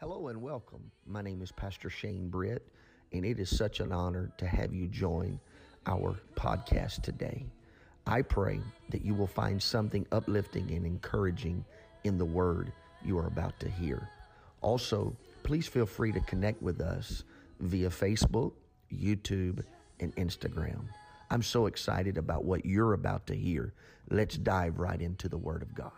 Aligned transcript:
Hello 0.00 0.28
and 0.28 0.40
welcome. 0.40 0.92
My 1.08 1.22
name 1.22 1.42
is 1.42 1.50
Pastor 1.50 1.90
Shane 1.90 2.28
Britt, 2.28 2.64
and 3.12 3.24
it 3.24 3.40
is 3.40 3.50
such 3.50 3.80
an 3.80 3.90
honor 3.90 4.30
to 4.38 4.46
have 4.46 4.72
you 4.72 4.86
join 4.86 5.40
our 5.86 6.14
podcast 6.36 7.02
today. 7.02 7.44
I 8.06 8.22
pray 8.22 8.60
that 8.90 9.04
you 9.04 9.12
will 9.12 9.26
find 9.26 9.60
something 9.60 10.06
uplifting 10.12 10.70
and 10.70 10.86
encouraging 10.86 11.64
in 12.04 12.16
the 12.16 12.24
word 12.24 12.70
you 13.04 13.18
are 13.18 13.26
about 13.26 13.58
to 13.58 13.68
hear. 13.68 14.08
Also, 14.60 15.16
please 15.42 15.66
feel 15.66 15.84
free 15.84 16.12
to 16.12 16.20
connect 16.20 16.62
with 16.62 16.80
us 16.80 17.24
via 17.58 17.88
Facebook, 17.88 18.52
YouTube, 18.92 19.64
and 19.98 20.14
Instagram. 20.14 20.84
I'm 21.28 21.42
so 21.42 21.66
excited 21.66 22.18
about 22.18 22.44
what 22.44 22.64
you're 22.64 22.92
about 22.92 23.26
to 23.26 23.34
hear. 23.34 23.74
Let's 24.10 24.36
dive 24.36 24.78
right 24.78 25.02
into 25.02 25.28
the 25.28 25.38
Word 25.38 25.62
of 25.62 25.74
God. 25.74 25.90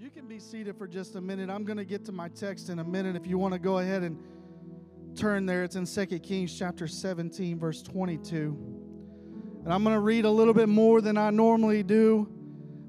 You 0.00 0.10
can 0.10 0.28
be 0.28 0.38
seated 0.38 0.76
for 0.76 0.86
just 0.86 1.16
a 1.16 1.20
minute. 1.20 1.50
I'm 1.50 1.64
going 1.64 1.76
to 1.76 1.84
get 1.84 2.04
to 2.04 2.12
my 2.12 2.28
text 2.28 2.68
in 2.68 2.78
a 2.78 2.84
minute. 2.84 3.16
If 3.16 3.26
you 3.26 3.36
want 3.36 3.54
to 3.54 3.58
go 3.58 3.78
ahead 3.78 4.04
and 4.04 4.16
turn 5.16 5.44
there, 5.44 5.64
it's 5.64 5.74
in 5.74 5.86
2 5.86 6.20
Kings 6.20 6.56
chapter 6.56 6.86
17, 6.86 7.58
verse 7.58 7.82
22. 7.82 8.56
And 9.64 9.72
I'm 9.72 9.82
going 9.82 9.96
to 9.96 10.00
read 10.00 10.24
a 10.24 10.30
little 10.30 10.54
bit 10.54 10.68
more 10.68 11.00
than 11.00 11.18
I 11.18 11.30
normally 11.30 11.82
do, 11.82 12.28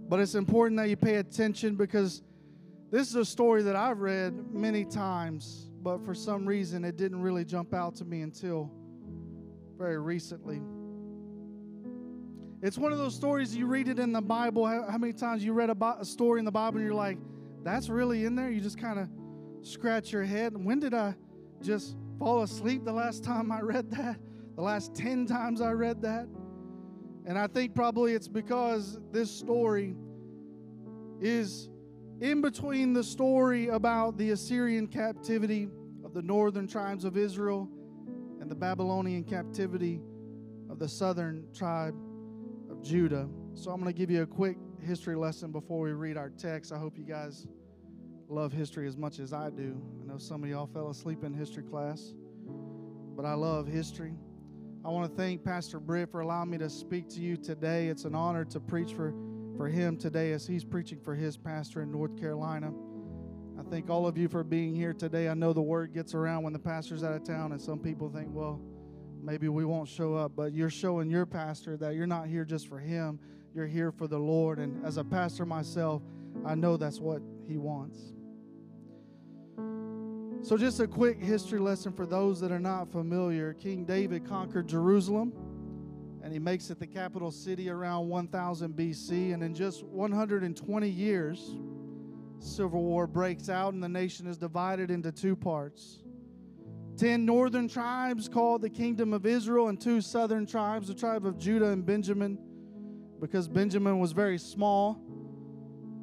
but 0.08 0.20
it's 0.20 0.36
important 0.36 0.80
that 0.80 0.88
you 0.88 0.98
pay 0.98 1.16
attention 1.16 1.74
because 1.74 2.22
this 2.92 3.08
is 3.08 3.16
a 3.16 3.26
story 3.26 3.64
that 3.64 3.76
I've 3.76 4.02
read 4.02 4.54
many 4.54 4.86
times, 4.86 5.68
but 5.82 6.06
for 6.06 6.14
some 6.14 6.46
reason 6.46 6.86
it 6.86 6.96
didn't 6.96 7.24
really 7.24 7.44
jump 7.44 7.74
out 7.74 7.96
to 7.96 8.06
me 8.06 8.22
until 8.22 8.72
very 9.80 9.98
recently. 9.98 10.62
It's 12.62 12.78
one 12.78 12.92
of 12.92 12.98
those 12.98 13.16
stories 13.16 13.56
you 13.56 13.68
read 13.68 13.88
it 13.88 14.00
in 14.00 14.12
the 14.12 14.22
Bible. 14.22 14.66
How, 14.66 14.98
many 14.98 15.14
times 15.14 15.46
you 15.46 15.54
read 15.54 15.70
a, 15.70 15.96
a 16.00 16.04
story 16.04 16.40
in 16.40 16.46
the 16.46 16.52
Bible 16.52 16.78
and 16.78 16.86
you're 16.86 16.94
like, 16.94 17.18
that's 17.64 17.88
really 17.88 18.26
in 18.26 18.36
there? 18.36 18.50
You 18.50 18.60
just 18.60 18.78
kind 18.78 19.00
of 19.00 19.08
scratch 19.62 20.12
your 20.12 20.26
head. 20.26 20.54
When 20.62 20.80
did 20.80 20.94
I 20.94 21.16
just 21.62 21.96
fall 22.18 22.44
asleep 22.44 22.84
the 22.84 22.92
last 22.92 23.24
time 23.24 23.50
I 23.50 23.62
read 23.62 23.90
that? 23.92 24.18
The 24.58 24.62
last 24.62 24.94
10 24.94 25.26
times 25.26 25.62
I 25.62 25.72
read 25.72 26.02
that? 26.02 26.28
And 27.26 27.38
I 27.38 27.48
think 27.48 27.76
probably 27.76 28.14
it's 28.14 28.28
because 28.28 29.00
this 29.14 29.32
story 29.32 29.96
is 31.22 31.70
in 32.20 32.42
between 32.42 32.92
the 32.92 33.04
story 33.04 33.70
about 33.70 34.18
the 34.18 34.32
Assyrian 34.32 34.88
captivity 34.88 35.70
of 36.04 36.14
the 36.14 36.22
northern 36.22 36.68
tribes 36.68 37.06
of 37.06 37.16
Israel 37.16 37.70
and 38.42 38.52
the 38.52 38.56
Babylonian 38.56 39.24
captivity 39.24 40.02
of 40.70 40.78
the 40.78 40.90
southern 40.90 41.46
tribe 41.54 41.96
Judah. 42.84 43.28
So 43.54 43.72
I'm 43.72 43.82
going 43.82 43.94
to 43.94 43.98
give 43.98 44.10
you 44.10 44.22
a 44.22 44.28
quick 44.28 44.58
history 44.82 45.16
lesson 45.16 45.52
before 45.52 45.82
we 45.82 45.92
read 45.92 46.18
our 46.18 46.30
text. 46.30 46.72
I 46.72 46.78
hope 46.78 46.98
you 46.98 47.04
guys 47.04 47.48
love 48.28 48.54
history 48.54 48.88
as 48.88 48.96
much 48.96 49.20
as 49.20 49.34
I 49.34 49.50
do. 49.50 49.82
I 50.02 50.12
know 50.12 50.18
some 50.18 50.44
of 50.44 50.50
y'all 50.50 50.68
fell 50.68 50.90
asleep 50.90 51.24
in 51.24 51.34
history 51.34 51.64
class, 51.64 52.14
but 53.16 53.26
I 53.26 53.34
love 53.34 53.68
history. 53.68 54.14
I 54.86 54.90
want 54.90 55.12
to 55.12 55.18
thank 55.18 55.44
Pastor 55.44 55.80
Britt 55.80 56.10
for 56.10 56.22
allowing 56.22 56.50
me 56.50 56.58
to 56.60 56.70
speak 56.70 57.10
to 57.10 57.20
you 57.20 57.36
today. 57.36 57.88
It's 57.88 58.06
an 58.06 58.16
honor 58.16 58.46
to 58.46 58.60
preach 58.60 58.94
for, 58.94 59.14
for 59.58 59.68
him 59.68 59.98
today 59.98 60.32
as 60.32 60.48
he's 60.48 60.64
preaching 60.64 61.00
for 61.02 61.16
his 61.16 61.36
pastor 61.36 61.82
in 61.82 61.92
North 61.92 62.18
Carolina. 62.18 62.72
I 63.60 63.64
thank 63.70 63.90
all 63.90 64.08
of 64.08 64.18
you 64.18 64.30
for 64.30 64.44
being 64.44 64.74
here 64.74 64.94
today. 64.94 65.28
I 65.28 65.34
know 65.34 65.52
the 65.52 65.62
word 65.62 65.94
gets 65.94 66.14
around 66.14 66.44
when 66.44 66.54
the 66.54 66.60
pastor's 66.60 67.04
out 67.04 67.14
of 67.14 67.26
town, 67.26 67.52
and 67.52 67.62
some 67.62 67.80
people 67.80 68.10
think, 68.10 68.30
well, 68.32 68.62
maybe 69.22 69.50
we 69.50 69.66
won't 69.66 69.88
show 69.88 70.16
up, 70.16 70.34
but 70.36 70.54
you're 70.54 70.70
showing 70.70 71.10
your 71.10 71.26
pastor 71.26 71.78
that 71.78 71.96
you're 71.96 72.08
not 72.08 72.28
here 72.28 72.46
just 72.46 72.68
for 72.68 72.80
him, 72.80 73.20
you're 73.54 73.68
here 73.68 73.92
for 73.92 74.08
the 74.08 74.18
Lord. 74.18 74.60
And 74.60 74.86
as 74.86 74.98
a 74.98 75.04
pastor 75.04 75.46
myself, 75.46 76.02
I 76.46 76.56
know 76.56 76.78
that's 76.78 77.00
what 77.00 77.22
he 77.48 77.58
wants. 77.58 78.00
So, 80.42 80.56
just 80.56 80.80
a 80.80 80.88
quick 80.88 81.22
history 81.22 81.60
lesson 81.60 81.92
for 81.92 82.06
those 82.06 82.40
that 82.40 82.52
are 82.52 82.60
not 82.60 82.90
familiar 82.92 83.54
King 83.54 83.84
David 83.84 84.26
conquered 84.26 84.68
Jerusalem 84.68 85.34
and 86.22 86.34
he 86.34 86.40
makes 86.40 86.70
it 86.70 86.80
the 86.80 86.88
capital 86.88 87.32
city 87.32 87.70
around 87.70 88.08
1000 88.08 88.76
BC. 88.76 89.34
And 89.34 89.42
in 89.42 89.56
just 89.56 89.84
120 89.84 90.88
years, 90.88 91.56
civil 92.40 92.84
war 92.84 93.08
breaks 93.08 93.50
out 93.50 93.74
and 93.74 93.82
the 93.82 93.90
nation 93.90 94.28
is 94.28 94.38
divided 94.38 94.92
into 94.92 95.12
two 95.12 95.36
parts. 95.36 96.04
Ten 97.00 97.26
northern 97.26 97.70
tribes 97.70 98.28
called 98.28 98.62
the 98.62 98.70
kingdom 98.70 99.14
of 99.14 99.26
Israel, 99.26 99.70
and 99.70 99.80
two 99.80 100.02
southern 100.02 100.46
tribes, 100.46 100.90
the 100.90 100.94
tribe 100.94 101.26
of 101.26 101.38
Judah 101.38 101.68
and 101.68 101.86
Benjamin. 101.86 102.38
Because 103.22 103.48
Benjamin 103.48 104.00
was 104.00 104.12
very 104.12 104.38
small, 104.38 105.02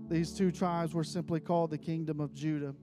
these 0.08 0.32
two 0.32 0.50
tribes 0.50 0.94
were 0.94 1.04
simply 1.04 1.38
called 1.38 1.68
the 1.68 1.76
kingdom 1.76 2.18
of 2.18 2.32
Judah. 2.32 2.74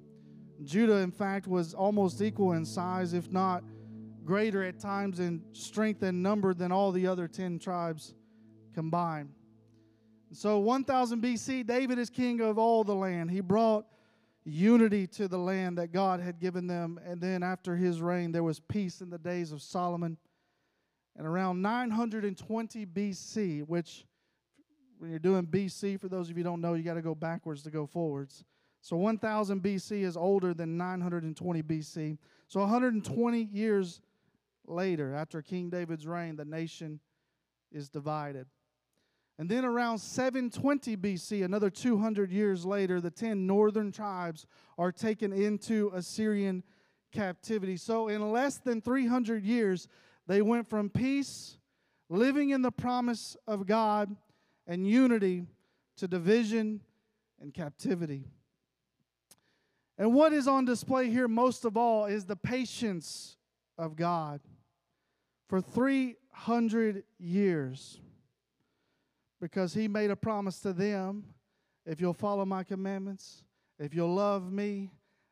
Judah, 0.63 0.97
in 0.97 1.09
fact, 1.09 1.47
was 1.47 1.73
almost 1.73 2.21
equal 2.21 2.51
in 2.51 2.65
size, 2.65 3.13
if 3.13 3.31
not 3.31 3.63
greater 4.23 4.63
at 4.63 4.79
times 4.79 5.19
in 5.19 5.41
strength 5.51 6.03
and 6.03 6.21
number 6.21 6.53
than 6.53 6.71
all 6.71 6.91
the 6.91 7.07
other 7.07 7.27
10 7.27 7.57
tribes 7.57 8.13
combined. 8.75 9.29
So, 10.31 10.59
1000 10.59 11.19
BC, 11.19 11.65
David 11.65 11.97
is 11.97 12.11
king 12.11 12.41
of 12.41 12.59
all 12.59 12.83
the 12.83 12.93
land. 12.93 13.31
He 13.31 13.41
brought 13.41 13.87
unity 14.45 15.07
to 15.07 15.27
the 15.27 15.37
land 15.37 15.77
that 15.77 15.91
God 15.91 16.19
had 16.19 16.39
given 16.39 16.67
them. 16.67 16.99
And 17.05 17.21
then 17.21 17.43
after 17.43 17.75
his 17.75 18.01
reign, 18.01 18.31
there 18.31 18.43
was 18.43 18.59
peace 18.59 19.01
in 19.01 19.09
the 19.09 19.17
days 19.17 19.51
of 19.51 19.61
Solomon. 19.61 20.17
And 21.15 21.27
around 21.27 21.61
920 21.61 22.85
BC, 22.85 23.67
which 23.67 24.05
when 24.97 25.09
you're 25.09 25.19
doing 25.19 25.45
BC, 25.45 25.99
for 25.99 26.07
those 26.07 26.29
of 26.29 26.37
you 26.37 26.43
don't 26.43 26.61
know, 26.61 26.73
you 26.73 26.83
got 26.83 26.95
to 26.95 27.01
go 27.01 27.15
backwards 27.15 27.61
to 27.63 27.69
go 27.69 27.85
forwards. 27.85 28.43
So 28.81 28.97
1000 28.97 29.61
BC 29.61 30.03
is 30.03 30.17
older 30.17 30.53
than 30.53 30.77
920 30.77 31.63
BC. 31.63 32.17
So 32.47 32.59
120 32.61 33.49
years 33.51 34.01
later, 34.67 35.13
after 35.13 35.41
King 35.41 35.69
David's 35.69 36.07
reign, 36.07 36.35
the 36.35 36.45
nation 36.45 36.99
is 37.71 37.89
divided. 37.89 38.47
And 39.39 39.49
then 39.49 39.65
around 39.65 39.97
720 39.97 40.95
BC, 40.95 41.43
another 41.43 41.69
200 41.69 42.31
years 42.31 42.65
later, 42.65 43.01
the 43.01 43.09
10 43.09 43.47
northern 43.47 43.91
tribes 43.91 44.45
are 44.77 44.91
taken 44.91 45.33
into 45.33 45.91
Assyrian 45.93 46.63
captivity. 47.11 47.77
So, 47.77 48.09
in 48.09 48.31
less 48.31 48.57
than 48.57 48.81
300 48.81 49.43
years, 49.43 49.87
they 50.27 50.41
went 50.41 50.69
from 50.69 50.89
peace, 50.89 51.57
living 52.09 52.51
in 52.51 52.61
the 52.61 52.71
promise 52.71 53.35
of 53.47 53.65
God 53.65 54.15
and 54.67 54.87
unity, 54.87 55.47
to 55.97 56.07
division 56.07 56.81
and 57.41 57.53
captivity. 57.53 58.25
And 59.97 60.13
what 60.13 60.33
is 60.33 60.47
on 60.47 60.65
display 60.65 61.09
here 61.09 61.27
most 61.27 61.65
of 61.65 61.77
all 61.77 62.05
is 62.05 62.25
the 62.25 62.35
patience 62.35 63.37
of 63.77 63.95
God. 63.95 64.41
For 65.49 65.61
300 65.61 67.03
years, 67.19 67.99
because 69.43 69.73
he 69.73 69.89
made 69.89 70.09
a 70.09 70.15
promise 70.15 70.61
to 70.61 70.71
them 70.71 71.25
if 71.85 71.99
you'll 71.99 72.13
follow 72.13 72.45
my 72.45 72.63
commandments, 72.63 73.43
if 73.77 73.93
you'll 73.93 74.15
love 74.15 74.49
me, 74.49 74.89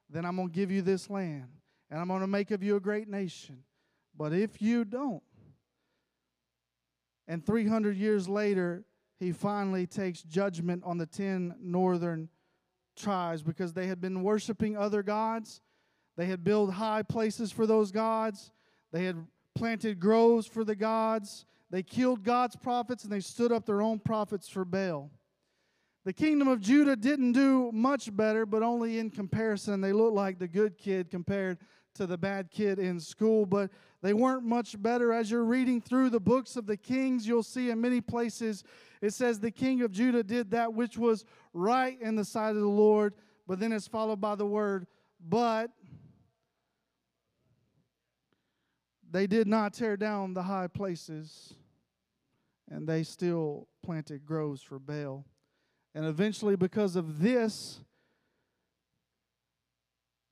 then 0.10 0.26
I'm 0.26 0.36
going 0.36 0.50
to 0.50 0.54
give 0.54 0.70
you 0.70 0.82
this 0.82 1.10
land 1.10 1.48
and 1.90 1.98
I'm 1.98 2.10
going 2.10 2.20
to 2.20 2.28
make 2.28 2.52
of 2.52 2.62
you 2.62 2.76
a 2.76 2.82
great 2.82 3.08
nation. 3.08 3.64
But 4.18 4.34
if 4.34 4.62
you 4.62 4.84
don't, 4.84 5.24
and 7.26 7.46
300 7.46 7.96
years 7.96 8.28
later, 8.28 8.84
he 9.18 9.32
finally 9.32 9.88
takes 9.88 10.22
judgment 10.24 10.84
on 10.86 10.98
the 10.98 11.06
10 11.06 11.56
northern 11.62 12.28
tribes 12.98 13.42
because 13.42 13.72
they 13.72 13.88
had 13.88 14.02
been 14.02 14.24
worshiping 14.24 14.76
other 14.76 15.04
gods. 15.04 15.62
They 16.18 16.26
had 16.26 16.44
built 16.44 16.74
high 16.74 17.04
places 17.04 17.50
for 17.54 17.66
those 17.66 17.94
gods. 17.94 18.52
They 18.92 19.06
had 19.06 19.26
planted 19.56 20.02
groves 20.02 20.48
for 20.48 20.66
the 20.66 20.76
gods. 20.76 21.46
They 21.72 21.84
killed 21.84 22.24
God's 22.24 22.58
prophets 22.58 23.06
and 23.06 23.12
they 23.12 23.22
stood 23.22 23.52
up 23.52 23.66
their 23.66 23.82
own 23.82 24.00
prophets 24.00 24.50
for 24.50 24.66
Baal. 24.66 25.10
The 26.04 26.12
kingdom 26.12 26.50
of 26.50 26.60
Judah 26.60 26.98
didn't 26.98 27.32
do 27.32 27.72
much 27.72 28.16
better, 28.16 28.46
but 28.46 28.62
only 28.62 29.00
in 29.00 29.10
comparison. 29.10 29.80
They 29.80 29.94
looked 29.94 30.16
like 30.16 30.38
the 30.38 30.48
good 30.48 30.78
kid 30.78 31.10
compared 31.10 31.60
to 31.96 32.06
the 32.06 32.18
bad 32.18 32.52
kid 32.52 32.78
in 32.78 33.00
school, 33.00 33.46
but 33.46 33.70
they 34.02 34.14
weren't 34.14 34.44
much 34.44 34.82
better. 34.82 35.14
As 35.14 35.32
you're 35.32 35.46
reading 35.46 35.80
through 35.80 36.10
the 36.10 36.20
books 36.20 36.56
of 36.56 36.66
the 36.66 36.78
kings, 36.78 37.26
you'll 37.26 37.44
see 37.44 37.70
in 37.70 37.80
many 37.80 38.02
places 38.02 38.64
it 39.02 39.14
says 39.14 39.40
the 39.40 39.52
king 39.52 39.82
of 39.82 39.92
Judah 39.92 40.24
did 40.24 40.52
that 40.52 40.74
which 40.74 40.98
was 40.98 41.24
right 41.54 42.00
in 42.02 42.16
the 42.16 42.26
sight 42.26 42.50
of 42.50 42.62
the 42.62 42.68
Lord, 42.68 43.14
but 43.48 43.60
then 43.60 43.72
it's 43.72 43.88
followed 43.88 44.20
by 44.20 44.36
the 44.36 44.46
word, 44.46 44.88
but 45.20 45.72
they 49.10 49.28
did 49.28 49.48
not 49.48 49.74
tear 49.74 49.96
down 49.96 50.34
the 50.34 50.44
high 50.44 50.68
places 50.68 51.54
and 52.72 52.88
they 52.88 53.04
still 53.04 53.68
planted 53.84 54.26
groves 54.26 54.62
for 54.62 54.80
Baal. 54.80 55.26
And 55.94 56.06
eventually, 56.06 56.56
because 56.56 56.96
of 56.96 57.20
this, 57.20 57.82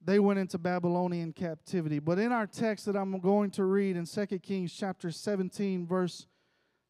they 0.04 0.20
went 0.20 0.40
into 0.40 0.58
Babylonian 0.58 1.34
captivity. 1.34 2.00
But 2.00 2.18
in 2.18 2.32
our 2.32 2.48
text 2.48 2.86
that 2.86 2.96
I'm 2.96 3.20
going 3.20 3.52
to 3.52 3.66
read 3.66 3.98
in 3.98 4.06
2 4.06 4.26
Kings 4.40 4.74
chapter 4.74 5.12
17, 5.12 5.86
verse 5.86 6.26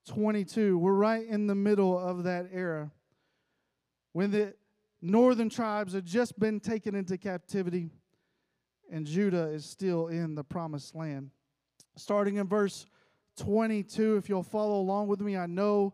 22, 0.07 0.78
we're 0.78 0.94
right 0.94 1.25
in 1.25 1.48
the 1.48 1.56
middle 1.56 1.98
of 1.98 2.24
that 2.25 2.50
era. 2.54 2.92
When 4.13 4.30
the 4.30 4.54
northern 5.02 5.50
tribes 5.50 5.94
had 5.94 6.06
just 6.06 6.40
been 6.40 6.60
taken 6.60 6.94
into 6.94 7.18
captivity, 7.18 7.90
and 8.92 9.06
Judah 9.06 9.48
is 9.48 9.66
still 9.66 10.07
in 10.07 10.36
the 10.36 10.44
promised 10.44 10.95
land. 10.95 11.31
Starting 11.95 12.36
in 12.38 12.48
verse 12.48 12.86
22, 13.40 14.18
if 14.18 14.30
you'll 14.30 14.44
follow 14.44 14.80
along 14.80 15.08
with 15.08 15.22
me, 15.22 15.36
I 15.38 15.46
know 15.48 15.94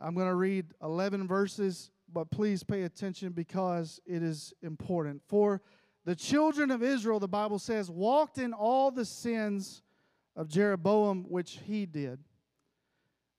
I'm 0.00 0.14
going 0.14 0.28
to 0.28 0.34
read 0.34 0.66
11 0.82 1.28
verses, 1.28 1.90
but 2.12 2.30
please 2.30 2.64
pay 2.64 2.82
attention 2.82 3.32
because 3.32 4.00
it 4.06 4.22
is 4.22 4.52
important. 4.62 5.22
For 5.26 5.62
the 6.04 6.16
children 6.16 6.70
of 6.70 6.82
Israel, 6.82 7.20
the 7.20 7.28
Bible 7.28 7.58
says, 7.58 7.90
walked 7.90 8.38
in 8.38 8.52
all 8.52 8.90
the 8.90 9.04
sins 9.04 9.82
of 10.36 10.48
Jeroboam, 10.48 11.26
which 11.28 11.60
he 11.66 11.86
did. 11.86 12.18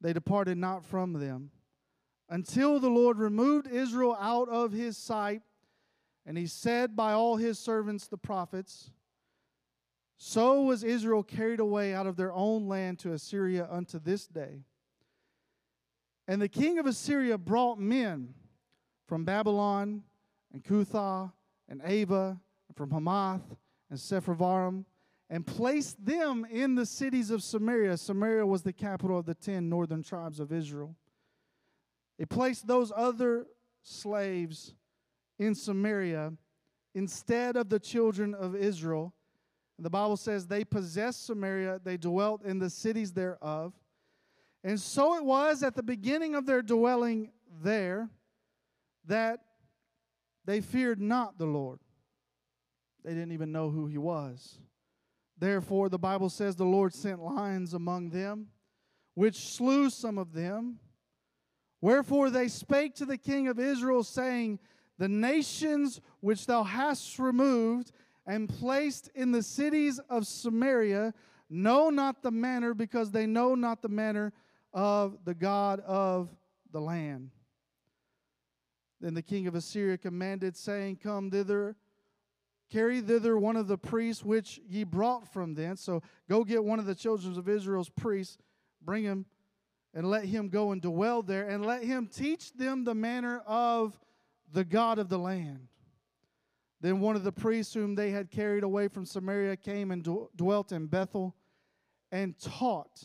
They 0.01 0.13
departed 0.13 0.57
not 0.57 0.85
from 0.85 1.13
them 1.13 1.51
until 2.29 2.79
the 2.79 2.89
Lord 2.89 3.17
removed 3.17 3.67
Israel 3.67 4.17
out 4.19 4.49
of 4.49 4.71
his 4.71 4.97
sight. 4.97 5.41
And 6.25 6.37
he 6.37 6.47
said 6.47 6.95
by 6.95 7.13
all 7.13 7.35
his 7.35 7.59
servants, 7.59 8.07
the 8.07 8.17
prophets, 8.17 8.91
So 10.17 10.61
was 10.61 10.83
Israel 10.83 11.23
carried 11.23 11.59
away 11.59 11.93
out 11.93 12.07
of 12.07 12.15
their 12.15 12.31
own 12.31 12.67
land 12.67 12.99
to 12.99 13.13
Assyria 13.13 13.67
unto 13.69 13.99
this 13.99 14.27
day. 14.27 14.61
And 16.27 16.41
the 16.41 16.49
king 16.49 16.79
of 16.79 16.85
Assyria 16.85 17.37
brought 17.37 17.79
men 17.79 18.33
from 19.07 19.25
Babylon 19.25 20.03
and 20.53 20.63
Cuthah 20.63 21.31
and 21.67 21.81
Ava 21.83 22.39
and 22.67 22.77
from 22.77 22.91
Hamath 22.91 23.43
and 23.89 23.99
Sepharvaim 23.99 24.85
and 25.29 25.45
placed 25.45 26.03
them 26.03 26.45
in 26.49 26.75
the 26.75 26.85
cities 26.85 27.29
of 27.29 27.43
Samaria. 27.43 27.97
Samaria 27.97 28.45
was 28.45 28.61
the 28.61 28.73
capital 28.73 29.19
of 29.19 29.25
the 29.25 29.35
ten 29.35 29.69
northern 29.69 30.01
tribes 30.01 30.39
of 30.39 30.51
Israel. 30.51 30.95
They 32.17 32.25
placed 32.25 32.67
those 32.67 32.91
other 32.95 33.47
slaves 33.81 34.73
in 35.37 35.53
Samaria 35.53 36.33
instead 36.93 37.57
of 37.57 37.69
the 37.69 37.79
children 37.79 38.33
of 38.33 38.55
Israel. 38.55 39.13
The 39.77 39.89
Bible 39.89 40.17
says 40.17 40.47
they 40.47 40.63
possessed 40.63 41.25
Samaria, 41.25 41.81
they 41.83 41.97
dwelt 41.97 42.43
in 42.43 42.59
the 42.59 42.69
cities 42.69 43.11
thereof. 43.11 43.73
And 44.63 44.79
so 44.79 45.15
it 45.15 45.23
was 45.23 45.63
at 45.63 45.75
the 45.75 45.83
beginning 45.83 46.33
of 46.33 46.45
their 46.45 46.61
dwelling 46.61 47.31
there 47.61 48.09
that 49.05 49.41
they 50.45 50.61
feared 50.61 51.01
not 51.01 51.37
the 51.37 51.45
Lord. 51.45 51.79
They 53.03 53.11
didn't 53.11 53.33
even 53.33 53.51
know 53.51 53.69
who 53.69 53.85
he 53.85 53.97
was. 53.97 54.59
Therefore, 55.37 55.89
the 55.89 55.99
Bible 55.99 56.29
says 56.29 56.55
the 56.55 56.63
Lord 56.63 56.93
sent 56.93 57.21
lions 57.21 57.73
among 57.73 58.09
them, 58.09 58.47
which 59.13 59.35
slew 59.35 59.89
some 59.89 60.17
of 60.17 60.33
them. 60.33 60.79
Wherefore 61.81 62.29
they 62.29 62.47
spake 62.47 62.95
to 62.95 63.05
the 63.05 63.17
king 63.17 63.47
of 63.47 63.59
Israel, 63.59 64.03
saying, 64.03 64.59
The 64.97 65.09
nations 65.09 66.01
which 66.21 66.45
thou 66.45 66.63
hast 66.63 67.19
removed 67.19 67.91
and 68.25 68.49
placed 68.49 69.09
in 69.15 69.31
the 69.31 69.43
cities 69.43 69.99
of 70.09 70.25
Samaria 70.25 71.13
know 71.49 71.89
not 71.89 72.23
the 72.23 72.31
manner, 72.31 72.73
because 72.73 73.11
they 73.11 73.25
know 73.25 73.55
not 73.55 73.81
the 73.81 73.89
manner 73.89 74.33
of 74.73 75.17
the 75.25 75.33
God 75.33 75.79
of 75.81 76.29
the 76.71 76.81
land. 76.81 77.29
Then 78.99 79.13
the 79.13 79.21
king 79.21 79.47
of 79.47 79.55
Assyria 79.55 79.97
commanded, 79.97 80.57
saying, 80.57 80.97
Come 80.97 81.29
thither, 81.29 81.75
carry 82.71 83.01
thither 83.01 83.37
one 83.37 83.55
of 83.55 83.67
the 83.67 83.77
priests 83.77 84.23
which 84.23 84.59
ye 84.67 84.83
brought 84.83 85.31
from 85.31 85.53
thence. 85.53 85.81
So 85.81 86.01
go 86.29 86.43
get 86.43 86.63
one 86.63 86.79
of 86.79 86.85
the 86.85 86.95
children 86.95 87.37
of 87.37 87.47
Israel's 87.47 87.89
priests, 87.89 88.37
bring 88.81 89.03
him 89.03 89.25
and 89.93 90.09
let 90.09 90.25
him 90.25 90.49
go 90.49 90.71
and 90.71 90.81
dwell 90.81 91.21
there, 91.21 91.47
and 91.47 91.65
let 91.65 91.83
him 91.83 92.07
teach 92.07 92.51
them 92.53 92.83
the 92.83 92.95
manner 92.95 93.41
of 93.45 93.97
the 94.51 94.65
God 94.65 94.99
of 94.99 95.07
the 95.09 95.19
land. 95.19 95.67
Then 96.85 96.99
one 96.99 97.15
of 97.15 97.23
the 97.23 97.31
priests 97.31 97.73
whom 97.73 97.95
they 97.95 98.11
had 98.11 98.29
carried 98.29 98.61
away 98.61 98.89
from 98.89 99.07
Samaria 99.07 99.57
came 99.57 99.89
and 99.89 100.07
dwelt 100.35 100.71
in 100.71 100.85
Bethel 100.85 101.35
and 102.11 102.37
taught 102.37 103.03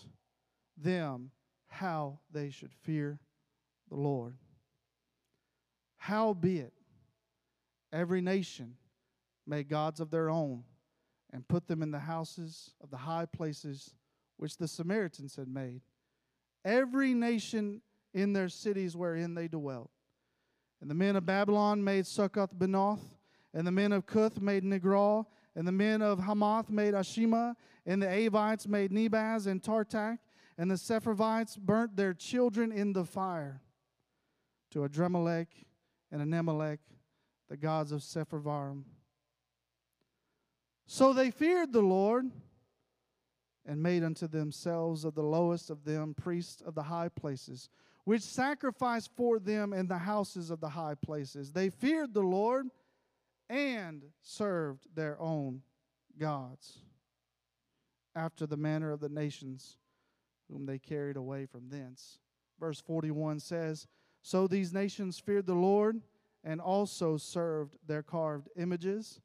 them 0.76 1.30
how 1.66 2.18
they 2.30 2.50
should 2.50 2.74
fear 2.82 3.18
the 3.88 3.96
Lord. 3.96 4.36
Howbeit, 5.96 6.74
every 7.90 8.20
nation 8.20 8.74
made 9.46 9.70
gods 9.70 9.98
of 9.98 10.10
their 10.10 10.28
own 10.28 10.64
and 11.32 11.48
put 11.48 11.66
them 11.66 11.82
in 11.82 11.90
the 11.90 12.00
houses 12.00 12.74
of 12.82 12.90
the 12.90 12.98
high 12.98 13.24
places 13.24 13.94
which 14.36 14.58
the 14.58 14.68
Samaritans 14.68 15.36
had 15.36 15.48
made 15.48 15.80
every 16.66 17.14
nation 17.14 17.80
in 18.12 18.34
their 18.34 18.50
cities 18.50 18.94
wherein 18.94 19.32
they 19.32 19.48
dwelt. 19.48 19.90
And 20.82 20.90
the 20.90 20.94
men 20.94 21.16
of 21.16 21.24
Babylon 21.24 21.82
made 21.82 22.06
Succoth 22.06 22.54
Benoth, 22.54 23.00
and 23.52 23.66
the 23.66 23.72
men 23.72 23.92
of 23.92 24.06
Cuth 24.06 24.40
made 24.40 24.64
Nergal, 24.64 25.26
and 25.54 25.66
the 25.66 25.72
men 25.72 26.02
of 26.02 26.20
Hamath 26.20 26.70
made 26.70 26.94
Ashima, 26.94 27.54
and 27.84 28.00
the 28.00 28.06
Avites 28.06 28.66
made 28.66 28.92
Nibhaz 28.92 29.46
and 29.46 29.62
Tartak, 29.62 30.18
and 30.56 30.70
the 30.70 30.76
Sepharvites 30.76 31.58
burnt 31.58 31.96
their 31.96 32.14
children 32.14 32.70
in 32.70 32.92
the 32.92 33.04
fire 33.04 33.62
to 34.70 34.80
Adrammelech 34.80 35.48
and 36.12 36.22
Anammelech, 36.22 36.78
the 37.48 37.56
gods 37.56 37.92
of 37.92 38.00
Sepharvaim. 38.00 38.84
So 40.86 41.12
they 41.12 41.30
feared 41.30 41.72
the 41.72 41.82
Lord 41.82 42.30
and 43.66 43.82
made 43.82 44.02
unto 44.02 44.26
themselves 44.26 45.04
of 45.04 45.14
the 45.14 45.22
lowest 45.22 45.70
of 45.70 45.84
them 45.84 46.14
priests 46.14 46.62
of 46.62 46.74
the 46.74 46.82
high 46.82 47.08
places, 47.08 47.68
which 48.04 48.22
sacrificed 48.22 49.10
for 49.16 49.38
them 49.38 49.72
in 49.72 49.86
the 49.86 49.98
houses 49.98 50.50
of 50.50 50.60
the 50.60 50.70
high 50.70 50.94
places. 50.94 51.52
They 51.52 51.70
feared 51.70 52.12
the 52.12 52.22
Lord 52.22 52.66
and 53.50 54.04
served 54.22 54.86
their 54.94 55.20
own 55.20 55.60
gods 56.18 56.78
after 58.14 58.46
the 58.46 58.56
manner 58.56 58.92
of 58.92 59.00
the 59.00 59.08
nations 59.08 59.76
whom 60.50 60.64
they 60.64 60.78
carried 60.78 61.16
away 61.16 61.46
from 61.46 61.68
thence. 61.68 62.18
Verse 62.58 62.80
41 62.80 63.40
says, 63.40 63.86
So 64.22 64.46
these 64.46 64.72
nations 64.72 65.18
feared 65.18 65.46
the 65.46 65.54
Lord 65.54 66.00
and 66.42 66.60
also 66.60 67.16
served 67.16 67.76
their 67.86 68.02
carved 68.02 68.48
images 68.56 69.20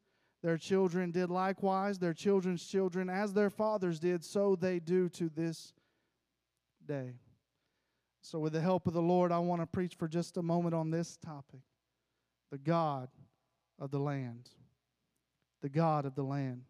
their 0.46 0.60
children 0.60 1.10
did 1.10 1.32
likewise, 1.32 1.98
their 1.98 2.14
children's 2.14 2.64
children, 2.64 3.10
as 3.10 3.34
their 3.34 3.50
fathers 3.50 4.00
did, 4.00 4.24
so 4.24 4.56
they 4.56 4.78
do 4.78 5.10
to 5.10 5.28
this 5.28 5.74
day. 6.86 7.16
So, 8.22 8.38
with 8.38 8.54
the 8.54 8.62
help 8.62 8.86
of 8.86 8.94
the 8.94 9.02
Lord, 9.02 9.32
I 9.32 9.40
want 9.40 9.64
to 9.64 9.66
preach 9.66 9.96
for 9.96 10.08
just 10.08 10.38
a 10.38 10.44
moment 10.44 10.76
on 10.76 10.92
this 10.92 11.18
topic 11.18 11.62
the 12.52 12.60
God 12.60 13.10
of 13.80 13.92
the 13.92 14.00
land. 14.00 14.50
The 15.62 15.70
God 15.70 16.06
of 16.06 16.16
the 16.16 16.24
land. 16.24 16.64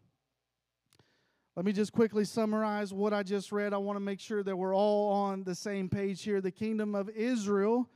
Let 1.54 1.64
me 1.64 1.72
just 1.72 1.92
quickly 1.92 2.24
summarize 2.24 2.92
what 2.92 3.14
I 3.14 3.22
just 3.22 3.50
read. 3.50 3.72
I 3.72 3.78
want 3.78 3.96
to 3.96 4.00
make 4.00 4.20
sure 4.20 4.42
that 4.42 4.56
we're 4.56 4.74
all 4.74 5.12
on 5.12 5.44
the 5.44 5.54
same 5.54 5.88
page 5.88 6.22
here. 6.22 6.40
The 6.40 6.50
kingdom 6.50 6.94
of 6.94 7.08
Israel 7.10 7.88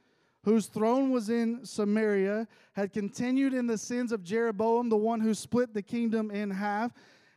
whose 0.45 0.67
throne 0.67 1.11
was 1.11 1.29
in 1.29 1.65
Samaria, 1.65 2.49
had 2.73 2.93
continued 2.93 3.53
in 3.53 3.67
the 3.67 3.77
sins 3.77 4.11
of 4.11 4.25
Jeroboam, 4.25 4.89
the 4.89 4.97
one 4.97 5.21
who 5.21 5.35
split 5.35 5.75
the 5.75 5.83
kingdom 5.83 6.31
in 6.31 6.51
half. 6.51 6.93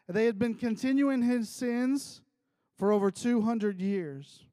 They 0.08 0.26
had 0.26 0.40
been 0.40 0.54
continuing 0.54 1.22
his 1.22 1.50
sins 1.50 2.22
for 2.78 2.92
over 2.92 3.12
200 3.12 3.82
years. 3.82 4.46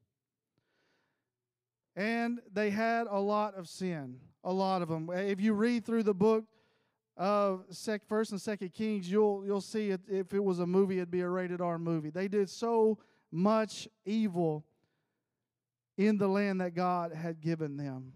And 1.95 2.39
they 2.51 2.69
had 2.69 3.07
a 3.07 3.19
lot 3.19 3.55
of 3.55 3.67
sin, 3.67 4.17
a 4.43 4.51
lot 4.51 4.81
of 4.81 4.89
them. 4.89 5.09
If 5.13 5.39
you 5.39 5.53
read 5.53 5.85
through 5.85 6.03
the 6.03 6.13
book 6.13 6.45
of 7.21 7.65
sec, 7.69 8.03
First 8.07 8.31
and 8.31 8.41
Second 8.41 8.73
Kings, 8.73 9.09
you'll 9.09 9.43
you'll 9.45 9.61
see 9.61 9.91
it, 9.91 10.01
if 10.09 10.33
it 10.33 10.43
was 10.43 10.57
a 10.57 10.65
movie, 10.65 10.97
it'd 10.97 11.11
be 11.11 11.21
a 11.21 11.29
rated 11.29 11.61
R 11.61 11.77
movie. 11.77 12.09
They 12.09 12.27
did 12.27 12.49
so 12.49 12.97
much 13.31 13.87
evil 14.05 14.65
in 15.97 16.17
the 16.17 16.27
land 16.27 16.61
that 16.61 16.73
God 16.73 17.13
had 17.13 17.39
given 17.39 17.77
them. 17.77 18.13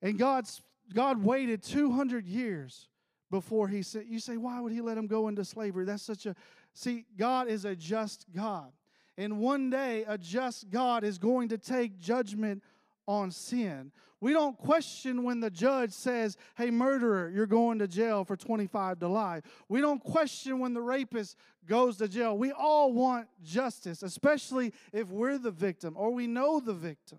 And 0.00 0.16
God's, 0.16 0.62
God 0.94 1.24
waited 1.24 1.60
200 1.64 2.24
years 2.24 2.88
before 3.32 3.66
he 3.66 3.82
said, 3.82 4.04
You 4.08 4.20
say, 4.20 4.36
why 4.36 4.60
would 4.60 4.72
he 4.72 4.80
let 4.80 4.94
them 4.94 5.08
go 5.08 5.26
into 5.26 5.44
slavery? 5.44 5.84
That's 5.84 6.04
such 6.04 6.24
a, 6.26 6.36
see, 6.72 7.04
God 7.18 7.48
is 7.48 7.64
a 7.64 7.74
just 7.74 8.26
God. 8.32 8.70
And 9.18 9.40
one 9.40 9.70
day, 9.70 10.04
a 10.06 10.16
just 10.16 10.70
God 10.70 11.02
is 11.02 11.18
going 11.18 11.48
to 11.48 11.58
take 11.58 11.98
judgment 11.98 12.62
on 13.08 13.32
sin. 13.32 13.90
We 14.26 14.32
don't 14.32 14.58
question 14.58 15.22
when 15.22 15.38
the 15.38 15.50
judge 15.50 15.92
says, 15.92 16.36
Hey, 16.56 16.72
murderer, 16.72 17.30
you're 17.32 17.46
going 17.46 17.78
to 17.78 17.86
jail 17.86 18.24
for 18.24 18.36
25 18.36 18.98
to 18.98 19.06
life. 19.06 19.44
We 19.68 19.80
don't 19.80 20.02
question 20.02 20.58
when 20.58 20.74
the 20.74 20.82
rapist 20.82 21.36
goes 21.64 21.98
to 21.98 22.08
jail. 22.08 22.36
We 22.36 22.50
all 22.50 22.92
want 22.92 23.28
justice, 23.44 24.02
especially 24.02 24.72
if 24.92 25.10
we're 25.10 25.38
the 25.38 25.52
victim 25.52 25.94
or 25.96 26.10
we 26.10 26.26
know 26.26 26.58
the 26.58 26.72
victim. 26.72 27.18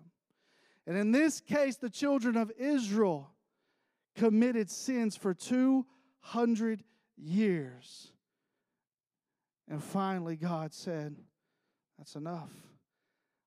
And 0.86 0.98
in 0.98 1.10
this 1.10 1.40
case, 1.40 1.76
the 1.76 1.88
children 1.88 2.36
of 2.36 2.52
Israel 2.58 3.30
committed 4.14 4.68
sins 4.68 5.16
for 5.16 5.32
200 5.32 6.84
years. 7.16 8.12
And 9.66 9.82
finally, 9.82 10.36
God 10.36 10.74
said, 10.74 11.16
That's 11.96 12.16
enough. 12.16 12.52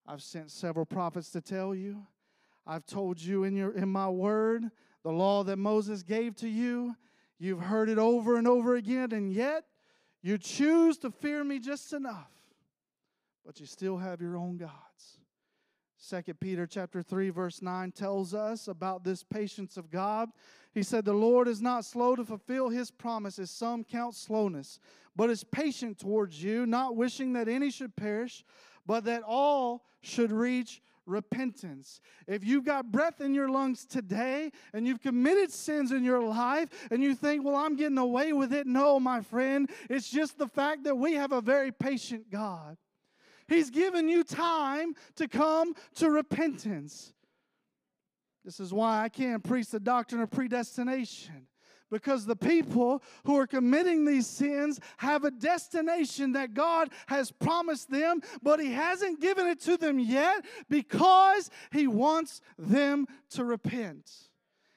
I've 0.08 0.24
sent 0.24 0.50
several 0.50 0.88
prophets 0.88 1.30
to 1.34 1.42
tell 1.42 1.76
you. 1.76 2.08
I've 2.66 2.86
told 2.86 3.20
you 3.22 3.44
in, 3.44 3.56
your, 3.56 3.72
in 3.72 3.90
my 3.90 4.10
word 4.10 4.70
the 5.04 5.12
law 5.12 5.44
that 5.44 5.58
Moses 5.58 6.04
gave 6.04 6.36
to 6.38 6.48
you. 6.48 6.96
You've 7.40 7.62
heard 7.62 7.90
it 7.90 7.98
over 7.98 8.38
and 8.38 8.48
over 8.48 8.76
again, 8.76 9.12
and 9.14 9.34
yet 9.34 9.64
you 10.22 10.38
choose 10.38 10.98
to 11.00 11.10
fear 11.10 11.44
me 11.44 11.60
just 11.60 11.92
enough, 11.92 12.30
but 13.44 13.60
you 13.60 13.66
still 13.66 13.98
have 13.98 14.22
your 14.22 14.38
own 14.38 14.58
gods. 14.58 15.18
Second 15.98 16.40
Peter 16.40 16.66
chapter 16.66 17.04
3 17.04 17.30
verse 17.30 17.62
9 17.62 17.92
tells 17.92 18.34
us 18.34 18.68
about 18.68 19.04
this 19.04 19.24
patience 19.24 19.78
of 19.78 19.92
God. 19.92 20.30
He 20.74 20.82
said 20.82 21.06
the 21.06 21.14
Lord 21.14 21.48
is 21.48 21.62
not 21.62 21.86
slow 21.86 22.16
to 22.16 22.26
fulfill 22.26 22.70
his 22.70 22.90
promises 22.90 23.52
some 23.52 23.84
count 23.84 24.16
slowness 24.16 24.80
but 25.16 25.30
is 25.30 25.44
patient 25.44 26.00
towards 26.00 26.42
you 26.44 26.66
not 26.66 26.96
wishing 26.96 27.34
that 27.34 27.48
any 27.48 27.70
should 27.70 27.96
perish 27.96 28.44
but 28.88 29.04
that 29.04 29.22
all 29.28 29.86
should 30.02 30.32
reach 30.32 30.82
repentance. 31.12 32.00
If 32.28 32.44
you've 32.44 32.66
got 32.66 32.92
breath 32.92 33.22
in 33.22 33.34
your 33.36 33.50
lungs 33.50 33.86
today 33.86 34.52
and 34.74 34.88
you've 34.88 35.02
committed 35.02 35.52
sins 35.52 35.92
in 35.92 36.04
your 36.04 36.22
life 36.22 36.70
and 36.90 37.04
you 37.04 37.14
think, 37.14 37.44
well, 37.44 37.56
I'm 37.56 37.76
getting 37.76 37.98
away 37.98 38.34
with 38.34 38.54
it, 38.54 38.66
no, 38.66 39.00
my 39.00 39.22
friend. 39.22 39.70
It's 39.90 40.10
just 40.10 40.38
the 40.38 40.48
fact 40.48 40.86
that 40.86 40.96
we 40.96 41.14
have 41.14 41.32
a 41.32 41.42
very 41.42 41.72
patient 41.72 42.32
God. 42.32 42.78
He's 43.48 43.70
given 43.70 44.08
you 44.08 44.24
time 44.24 44.96
to 45.18 45.28
come 45.28 45.74
to 45.96 46.10
repentance. 46.10 47.14
This 48.46 48.60
is 48.60 48.74
why 48.74 49.04
I 49.04 49.10
can't 49.10 49.44
preach 49.44 49.68
the 49.68 49.80
doctrine 49.80 50.22
of 50.22 50.32
predestination. 50.32 51.48
Because 51.92 52.26
the 52.26 52.38
people 52.38 53.04
who 53.26 53.38
are 53.38 53.46
committing 53.46 54.06
these 54.06 54.26
sins 54.26 54.80
have 54.98 55.26
a 55.26 55.32
destination 55.32 56.32
that 56.32 56.54
God 56.54 56.90
has 57.08 57.32
promised 57.32 57.92
them, 57.92 58.22
but 58.42 58.62
He 58.62 58.72
hasn't 58.72 59.20
given 59.20 59.46
it 59.46 59.60
to 59.62 59.76
them 59.78 60.00
yet 60.00 60.46
because 60.70 61.50
He 61.72 61.88
wants 61.88 62.42
them 62.58 63.08
to 63.32 63.44
repent. 63.44 64.10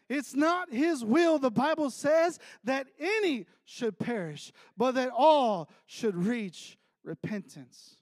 It's 0.09 0.35
not 0.35 0.73
His 0.73 1.05
will, 1.05 1.39
the 1.39 1.51
Bible 1.51 1.91
says, 1.91 2.39
that 2.65 2.89
any 2.99 3.47
should 3.65 3.99
perish, 3.99 4.53
but 4.77 4.93
that 4.97 5.11
all 5.17 5.71
should 5.87 6.17
reach 6.17 6.77
repentance. 7.05 7.97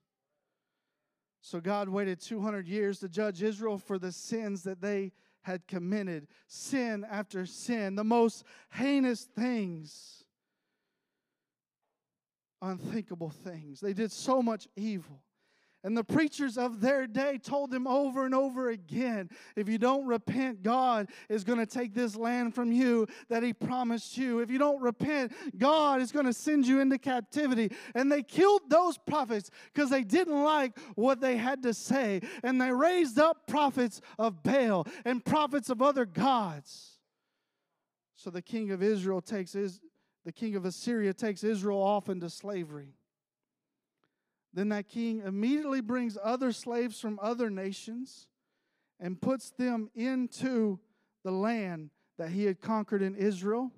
So 1.43 1.61
God 1.61 1.89
waited 1.89 2.21
200 2.21 2.67
years 2.67 3.01
to 3.01 3.09
judge 3.09 3.43
Israel 3.43 3.77
for 3.77 3.99
the 3.99 4.13
sins 4.13 4.63
that 4.63 4.81
they 4.81 5.13
had 5.43 5.67
committed, 5.67 6.27
sin 6.47 7.05
after 7.11 7.47
sin, 7.47 7.95
the 7.95 8.05
most 8.05 8.45
heinous 8.73 9.25
things, 9.25 10.25
unthinkable 12.61 13.31
things. 13.31 13.81
They 13.81 13.93
did 13.93 14.13
so 14.13 14.43
much 14.43 14.69
evil. 14.77 15.23
And 15.85 15.97
the 15.97 16.05
preachers 16.05 16.57
of 16.57 16.81
their 16.81 17.09
day 17.09 17.39
told 17.39 17.73
them 17.73 17.89
over 17.89 18.25
and 18.25 18.35
over 18.35 18.71
again 18.71 19.29
if 19.57 19.69
you 19.69 19.79
don't 19.79 20.07
repent, 20.07 20.63
God 20.63 21.09
is 21.29 21.43
going 21.43 21.59
to 21.59 21.67
take 21.67 21.93
this 21.93 22.15
land 22.15 22.55
from 22.55 22.71
you 22.71 23.09
that 23.29 23.43
He 23.43 23.53
promised 23.53 24.17
you. 24.17 24.39
If 24.39 24.51
you 24.51 24.59
don't 24.59 24.81
repent, 24.81 25.33
God 25.59 26.01
is 26.01 26.13
going 26.13 26.27
to 26.27 26.33
send 26.33 26.69
you 26.69 26.81
into 26.81 26.99
captivity. 26.99 27.73
And 27.97 28.13
they 28.13 28.23
killed 28.23 28.63
those 28.69 28.97
prophets 28.97 29.51
because 29.75 29.91
they 29.91 30.05
didn't 30.05 30.43
like 30.45 30.79
what 30.95 31.21
they 31.21 31.37
had 31.37 31.63
to 31.65 31.75
say. 31.75 32.21
And 32.45 32.61
they 32.61 32.71
raised 32.71 33.19
up 33.19 33.49
prophets 33.49 34.01
of 34.19 34.43
Baal 34.45 34.87
and 35.05 35.25
prophets 35.25 35.69
of 35.69 35.83
other 35.83 36.05
gods. 36.05 36.99
So 38.15 38.31
the 38.31 38.43
king 38.43 38.71
of 38.71 38.85
Israel 38.85 39.21
takes 39.21 39.53
his, 39.53 39.81
the 40.25 40.31
king 40.33 40.55
of 40.55 40.65
Assyria 40.65 41.13
takes 41.13 41.43
Israel 41.43 41.83
off 41.83 42.09
into 42.09 42.31
slavery. 42.31 42.95
Then 44.55 44.69
that 44.69 44.89
king 44.89 45.23
immediately 45.25 45.81
brings 45.81 46.19
other 46.23 46.53
slaves 46.53 47.01
from 47.01 47.19
other 47.23 47.49
nations 47.49 48.27
and 49.01 49.21
puts 49.21 49.51
them 49.51 49.91
into 49.95 50.79
the 51.25 51.31
land 51.31 51.91
that 52.19 52.31
he 52.31 52.45
had 52.45 52.61
conquered 52.61 53.03
in 53.03 53.15
Israel. 53.15 53.71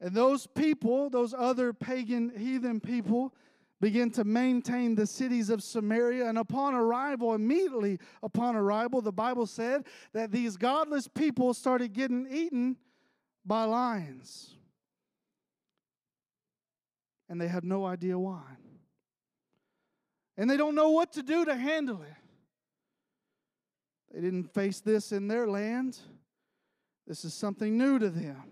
And 0.00 0.14
those 0.14 0.46
people, 0.46 1.10
those 1.10 1.34
other 1.34 1.72
pagan 1.72 2.32
heathen 2.36 2.80
people, 2.80 3.34
begin 3.80 4.10
to 4.10 4.24
maintain 4.24 4.94
the 4.94 5.06
cities 5.06 5.50
of 5.50 5.62
Samaria. 5.62 6.28
And 6.28 6.38
upon 6.38 6.74
arrival, 6.74 7.34
immediately 7.34 7.98
upon 8.22 8.54
arrival, 8.54 9.00
the 9.00 9.12
Bible 9.12 9.46
said 9.46 9.84
that 10.12 10.30
these 10.30 10.56
godless 10.56 11.08
people 11.08 11.54
started 11.54 11.92
getting 11.92 12.26
eaten 12.30 12.76
by 13.44 13.64
lions. 13.64 14.54
And 17.28 17.40
they 17.40 17.48
had 17.48 17.64
no 17.64 17.84
idea 17.84 18.18
why 18.18 18.42
and 20.40 20.48
they 20.48 20.56
don't 20.56 20.74
know 20.74 20.88
what 20.88 21.12
to 21.12 21.22
do 21.22 21.44
to 21.44 21.54
handle 21.54 22.00
it. 22.00 22.16
They 24.10 24.22
didn't 24.22 24.54
face 24.54 24.80
this 24.80 25.12
in 25.12 25.28
their 25.28 25.46
land. 25.46 25.98
This 27.06 27.26
is 27.26 27.34
something 27.34 27.76
new 27.76 27.98
to 27.98 28.08
them. 28.08 28.42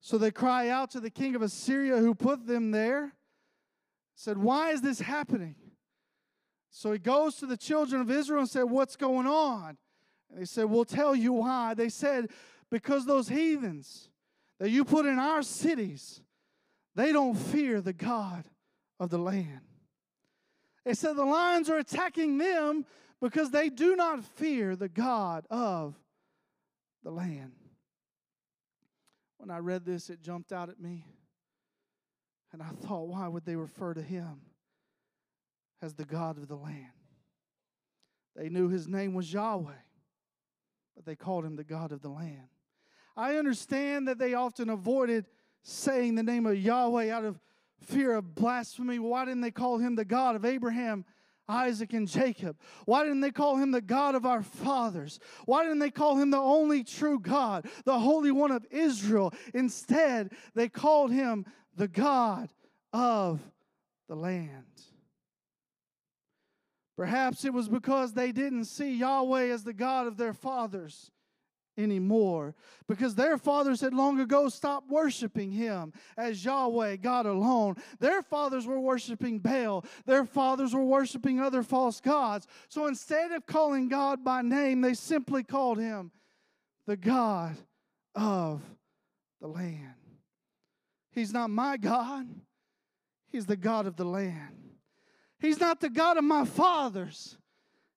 So 0.00 0.16
they 0.16 0.30
cry 0.30 0.68
out 0.68 0.92
to 0.92 1.00
the 1.00 1.10
king 1.10 1.34
of 1.34 1.42
Assyria 1.42 1.96
who 1.96 2.14
put 2.14 2.46
them 2.46 2.70
there. 2.70 3.14
Said, 4.14 4.38
Why 4.38 4.70
is 4.70 4.80
this 4.80 5.00
happening? 5.00 5.56
So 6.70 6.92
he 6.92 7.00
goes 7.00 7.34
to 7.36 7.46
the 7.46 7.56
children 7.56 8.00
of 8.00 8.08
Israel 8.08 8.38
and 8.38 8.48
said, 8.48 8.62
What's 8.62 8.94
going 8.94 9.26
on? 9.26 9.76
And 10.30 10.40
they 10.40 10.44
said, 10.44 10.66
We'll 10.66 10.84
tell 10.84 11.16
you 11.16 11.32
why. 11.32 11.74
They 11.74 11.88
said, 11.88 12.30
Because 12.70 13.06
those 13.06 13.28
heathens 13.28 14.08
that 14.60 14.70
you 14.70 14.84
put 14.84 15.06
in 15.06 15.18
our 15.18 15.42
cities, 15.42 16.20
they 16.94 17.10
don't 17.10 17.34
fear 17.34 17.80
the 17.80 17.92
God 17.92 18.44
of 19.00 19.10
the 19.10 19.18
land. 19.18 19.62
It 20.84 20.98
said 20.98 21.16
the 21.16 21.24
lions 21.24 21.70
are 21.70 21.78
attacking 21.78 22.38
them 22.38 22.84
because 23.20 23.50
they 23.50 23.68
do 23.68 23.94
not 23.94 24.24
fear 24.24 24.74
the 24.74 24.88
God 24.88 25.46
of 25.48 25.94
the 27.04 27.10
land. 27.10 27.52
When 29.38 29.50
I 29.50 29.58
read 29.58 29.84
this, 29.84 30.10
it 30.10 30.22
jumped 30.22 30.52
out 30.52 30.68
at 30.68 30.80
me. 30.80 31.04
And 32.52 32.62
I 32.62 32.68
thought, 32.68 33.08
why 33.08 33.26
would 33.28 33.44
they 33.44 33.56
refer 33.56 33.94
to 33.94 34.02
him 34.02 34.40
as 35.80 35.94
the 35.94 36.04
God 36.04 36.36
of 36.36 36.48
the 36.48 36.56
land? 36.56 36.92
They 38.36 38.48
knew 38.48 38.68
his 38.68 38.88
name 38.88 39.14
was 39.14 39.32
Yahweh, 39.32 39.72
but 40.94 41.04
they 41.04 41.16
called 41.16 41.44
him 41.44 41.56
the 41.56 41.64
God 41.64 41.92
of 41.92 42.02
the 42.02 42.08
land. 42.08 42.48
I 43.16 43.36
understand 43.36 44.08
that 44.08 44.18
they 44.18 44.34
often 44.34 44.68
avoided 44.70 45.26
saying 45.62 46.14
the 46.14 46.22
name 46.22 46.46
of 46.46 46.58
Yahweh 46.58 47.10
out 47.10 47.24
of 47.24 47.40
fear 47.84 48.14
of 48.14 48.34
blasphemy. 48.34 48.98
Why 48.98 49.24
didn't 49.24 49.40
they 49.42 49.50
call 49.50 49.78
him 49.78 49.94
the 49.94 50.04
God 50.04 50.36
of 50.36 50.44
Abraham, 50.44 51.04
Isaac, 51.48 51.92
and 51.92 52.08
Jacob? 52.08 52.56
Why 52.84 53.02
didn't 53.02 53.20
they 53.20 53.30
call 53.30 53.56
him 53.56 53.70
the 53.70 53.80
God 53.80 54.14
of 54.14 54.26
our 54.26 54.42
fathers? 54.42 55.18
Why 55.44 55.62
didn't 55.62 55.80
they 55.80 55.90
call 55.90 56.16
him 56.16 56.30
the 56.30 56.38
only 56.38 56.84
true 56.84 57.18
God, 57.18 57.66
the 57.84 57.98
Holy 57.98 58.30
One 58.30 58.50
of 58.50 58.66
Israel? 58.70 59.32
Instead, 59.54 60.32
they 60.54 60.68
called 60.68 61.10
him 61.10 61.44
the 61.76 61.88
God 61.88 62.48
of 62.92 63.40
the 64.08 64.16
land. 64.16 64.64
Perhaps 66.96 67.44
it 67.44 67.52
was 67.52 67.68
because 67.68 68.12
they 68.12 68.32
didn't 68.32 68.66
see 68.66 68.94
Yahweh 68.94 69.46
as 69.46 69.64
the 69.64 69.72
God 69.72 70.06
of 70.06 70.16
their 70.16 70.34
fathers 70.34 71.10
anymore 71.78 72.54
because 72.86 73.14
their 73.14 73.38
fathers 73.38 73.80
had 73.80 73.94
long 73.94 74.20
ago 74.20 74.48
stopped 74.48 74.90
worshiping 74.90 75.52
him 75.52 75.92
as 76.16 76.44
Yahweh, 76.44 76.96
God 76.96 77.26
alone. 77.26 77.76
Their 77.98 78.22
fathers 78.22 78.66
were 78.66 78.80
worshiping 78.80 79.38
Baal, 79.38 79.84
their 80.06 80.24
fathers 80.24 80.74
were 80.74 80.84
worshiping 80.84 81.40
other 81.40 81.62
false 81.62 82.00
gods. 82.00 82.46
So 82.68 82.86
instead 82.86 83.32
of 83.32 83.46
calling 83.46 83.88
God 83.88 84.24
by 84.24 84.42
name, 84.42 84.80
they 84.80 84.94
simply 84.94 85.42
called 85.42 85.78
him 85.78 86.10
the 86.86 86.96
God 86.96 87.56
of 88.14 88.62
the 89.40 89.48
land. 89.48 89.94
He's 91.10 91.32
not 91.32 91.50
my 91.50 91.76
God, 91.76 92.26
He's 93.30 93.46
the 93.46 93.56
God 93.56 93.86
of 93.86 93.96
the 93.96 94.04
land. 94.04 94.58
He's 95.38 95.58
not 95.58 95.80
the 95.80 95.90
God 95.90 96.16
of 96.16 96.24
my 96.24 96.44
fathers, 96.44 97.36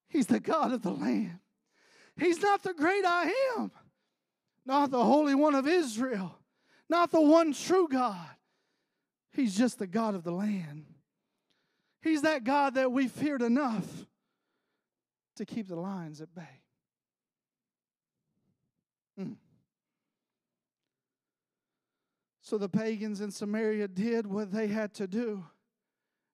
He's 0.08 0.28
the 0.28 0.40
God 0.40 0.72
of 0.72 0.82
the 0.82 0.92
land. 0.92 1.40
He's 2.18 2.42
not 2.42 2.64
the 2.64 2.74
great 2.74 3.06
I 3.06 3.32
am, 3.58 3.72
not 4.66 4.92
the 4.92 5.04
Holy 5.04 5.36
One 5.36 5.56
of 5.56 5.68
Israel, 5.68 6.38
not 6.90 7.12
the 7.12 7.22
one 7.22 7.54
true 7.54 7.88
God. 7.90 8.28
He's 9.32 9.56
just 9.56 9.80
the 9.80 9.88
God 9.88 10.16
of 10.16 10.24
the 10.24 10.32
land. 10.32 10.86
He's 12.02 12.22
that 12.22 12.44
God 12.44 12.76
that 12.76 12.92
we 12.92 13.08
feared 13.08 13.42
enough 13.42 13.86
to 15.36 15.46
keep 15.46 15.68
the 15.68 15.76
lions 15.76 16.22
at 16.22 16.34
bay. 16.34 16.62
Mm. 19.20 19.36
So 22.42 22.58
the 22.58 22.70
pagans 22.70 23.22
in 23.22 23.32
Samaria 23.32 23.88
did 23.88 24.28
what 24.28 24.52
they 24.52 24.68
had 24.68 24.94
to 24.96 25.08
do 25.08 25.44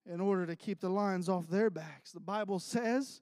in 0.06 0.20
order 0.20 0.46
to 0.46 0.56
keep 0.56 0.80
the 0.80 0.90
lions 0.90 1.30
off 1.30 1.48
their 1.48 1.70
backs. 1.70 2.12
The 2.12 2.20
Bible 2.20 2.60
says 2.60 3.22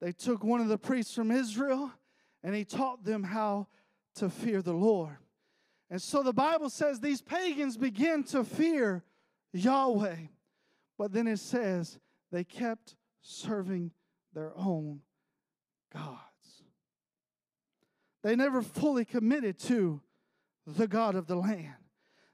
they 0.00 0.12
took 0.12 0.42
one 0.42 0.60
of 0.60 0.68
the 0.68 0.78
priests 0.78 1.14
from 1.14 1.30
Israel 1.30 1.92
and 2.42 2.54
he 2.54 2.64
taught 2.64 3.04
them 3.04 3.22
how 3.22 3.66
to 4.16 4.30
fear 4.30 4.62
the 4.62 4.72
Lord. 4.72 5.16
And 5.90 6.00
so 6.00 6.22
the 6.22 6.32
Bible 6.32 6.70
says 6.70 7.00
these 7.00 7.20
pagans 7.20 7.76
began 7.76 8.22
to 8.24 8.44
fear 8.44 9.02
Yahweh. 9.52 10.16
But 10.96 11.12
then 11.12 11.26
it 11.26 11.38
says 11.38 11.98
they 12.30 12.44
kept 12.44 12.96
serving 13.22 13.90
their 14.32 14.52
own 14.56 15.00
gods. 15.92 16.18
They 18.22 18.36
never 18.36 18.62
fully 18.62 19.04
committed 19.04 19.58
to 19.60 20.00
the 20.66 20.86
God 20.86 21.14
of 21.14 21.26
the 21.26 21.36
land. 21.36 21.74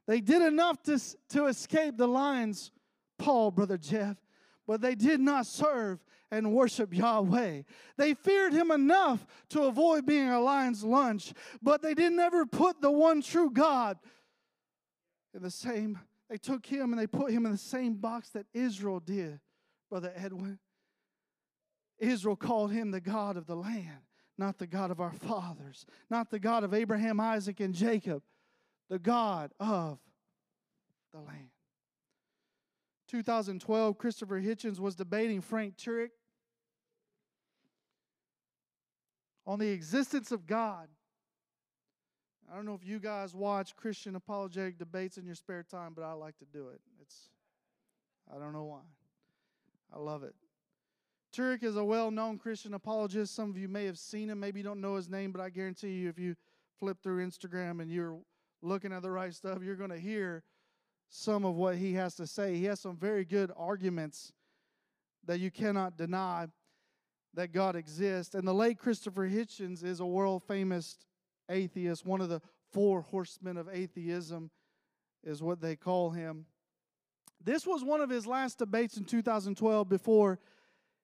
They 0.05 0.21
did 0.21 0.41
enough 0.41 0.81
to, 0.83 0.99
to 1.29 1.47
escape 1.47 1.97
the 1.97 2.07
lion's 2.07 2.71
paw, 3.17 3.51
Brother 3.51 3.77
Jeff, 3.77 4.17
but 4.67 4.81
they 4.81 4.95
did 4.95 5.19
not 5.19 5.45
serve 5.45 6.03
and 6.31 6.53
worship 6.53 6.93
Yahweh. 6.93 7.63
They 7.97 8.13
feared 8.13 8.53
him 8.53 8.71
enough 8.71 9.25
to 9.49 9.63
avoid 9.63 10.05
being 10.05 10.29
a 10.29 10.39
lion's 10.39 10.83
lunch, 10.83 11.33
but 11.61 11.81
they 11.81 11.93
didn't 11.93 12.19
ever 12.19 12.45
put 12.45 12.81
the 12.81 12.91
one 12.91 13.21
true 13.21 13.49
God 13.49 13.97
in 15.33 15.41
the 15.41 15.51
same. 15.51 15.99
They 16.29 16.37
took 16.37 16.65
him 16.65 16.91
and 16.91 16.99
they 16.99 17.07
put 17.07 17.31
him 17.31 17.45
in 17.45 17.51
the 17.53 17.57
same 17.57 17.95
box 17.95 18.29
that 18.31 18.45
Israel 18.53 18.99
did, 18.99 19.39
Brother 19.89 20.11
Edwin. 20.15 20.59
Israel 21.99 22.35
called 22.35 22.71
him 22.71 22.91
the 22.91 23.01
God 23.01 23.37
of 23.37 23.47
the 23.47 23.55
land, 23.55 24.05
not 24.37 24.57
the 24.57 24.67
God 24.67 24.91
of 24.91 24.99
our 24.99 25.13
fathers, 25.13 25.85
not 26.09 26.29
the 26.29 26.39
God 26.39 26.63
of 26.63 26.73
Abraham, 26.73 27.19
Isaac, 27.19 27.59
and 27.59 27.73
Jacob, 27.73 28.21
the 28.89 28.99
God 28.99 29.51
of 29.59 29.99
the 31.13 31.19
land. 31.19 31.49
2012, 33.07 33.97
Christopher 33.97 34.41
Hitchens 34.41 34.79
was 34.79 34.95
debating 34.95 35.41
Frank 35.41 35.77
Turek 35.77 36.09
on 39.45 39.59
the 39.59 39.69
existence 39.69 40.31
of 40.31 40.45
God. 40.45 40.87
I 42.51 42.55
don't 42.55 42.65
know 42.65 42.73
if 42.73 42.85
you 42.85 42.99
guys 42.99 43.33
watch 43.33 43.75
Christian 43.75 44.15
apologetic 44.15 44.77
debates 44.77 45.17
in 45.17 45.25
your 45.25 45.35
spare 45.35 45.63
time, 45.63 45.93
but 45.93 46.03
I 46.03 46.13
like 46.13 46.37
to 46.39 46.45
do 46.45 46.69
it. 46.69 46.81
It's 47.01 47.29
I 48.33 48.39
don't 48.39 48.53
know 48.53 48.65
why. 48.65 48.81
I 49.93 49.99
love 49.99 50.23
it. 50.23 50.35
Turek 51.35 51.63
is 51.63 51.75
a 51.75 51.83
well-known 51.83 52.37
Christian 52.37 52.73
apologist. 52.73 53.35
Some 53.35 53.49
of 53.49 53.57
you 53.57 53.67
may 53.67 53.85
have 53.85 53.97
seen 53.97 54.29
him, 54.29 54.39
maybe 54.39 54.59
you 54.59 54.63
don't 54.63 54.81
know 54.81 54.95
his 54.95 55.09
name, 55.09 55.31
but 55.31 55.41
I 55.41 55.49
guarantee 55.49 55.91
you 55.91 56.09
if 56.09 56.19
you 56.19 56.35
flip 56.77 56.97
through 57.01 57.25
Instagram 57.25 57.81
and 57.81 57.91
you're 57.91 58.17
looking 58.61 58.91
at 58.91 59.01
the 59.01 59.11
right 59.11 59.33
stuff, 59.33 59.59
you're 59.61 59.75
going 59.75 59.91
to 59.91 59.99
hear 59.99 60.43
some 61.09 61.45
of 61.45 61.55
what 61.55 61.75
he 61.75 61.93
has 61.93 62.15
to 62.15 62.27
say. 62.27 62.55
He 62.55 62.65
has 62.65 62.79
some 62.79 62.97
very 62.97 63.25
good 63.25 63.51
arguments 63.55 64.33
that 65.25 65.39
you 65.39 65.51
cannot 65.51 65.97
deny 65.97 66.47
that 67.33 67.51
God 67.51 67.75
exists. 67.75 68.35
And 68.35 68.47
the 68.47 68.53
late 68.53 68.79
Christopher 68.79 69.27
Hitchens 69.27 69.83
is 69.83 69.99
a 69.99 70.05
world 70.05 70.43
famous 70.43 70.97
atheist, 71.49 72.05
one 72.05 72.21
of 72.21 72.29
the 72.29 72.41
four 72.71 73.01
horsemen 73.01 73.57
of 73.57 73.69
atheism, 73.71 74.49
is 75.23 75.41
what 75.41 75.61
they 75.61 75.75
call 75.75 76.11
him. 76.11 76.45
This 77.43 77.65
was 77.65 77.83
one 77.83 78.01
of 78.01 78.09
his 78.09 78.25
last 78.25 78.57
debates 78.57 78.97
in 78.97 79.05
2012 79.05 79.87
before 79.87 80.39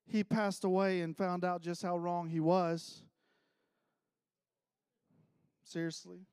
he 0.06 0.24
passed 0.24 0.64
away 0.64 1.02
and 1.02 1.16
found 1.16 1.46
out 1.46 1.62
just 1.62 1.82
how 1.82 1.98
wrong 1.98 2.28
he 2.28 2.40
was. 2.40 3.04
Seriously. 5.64 6.26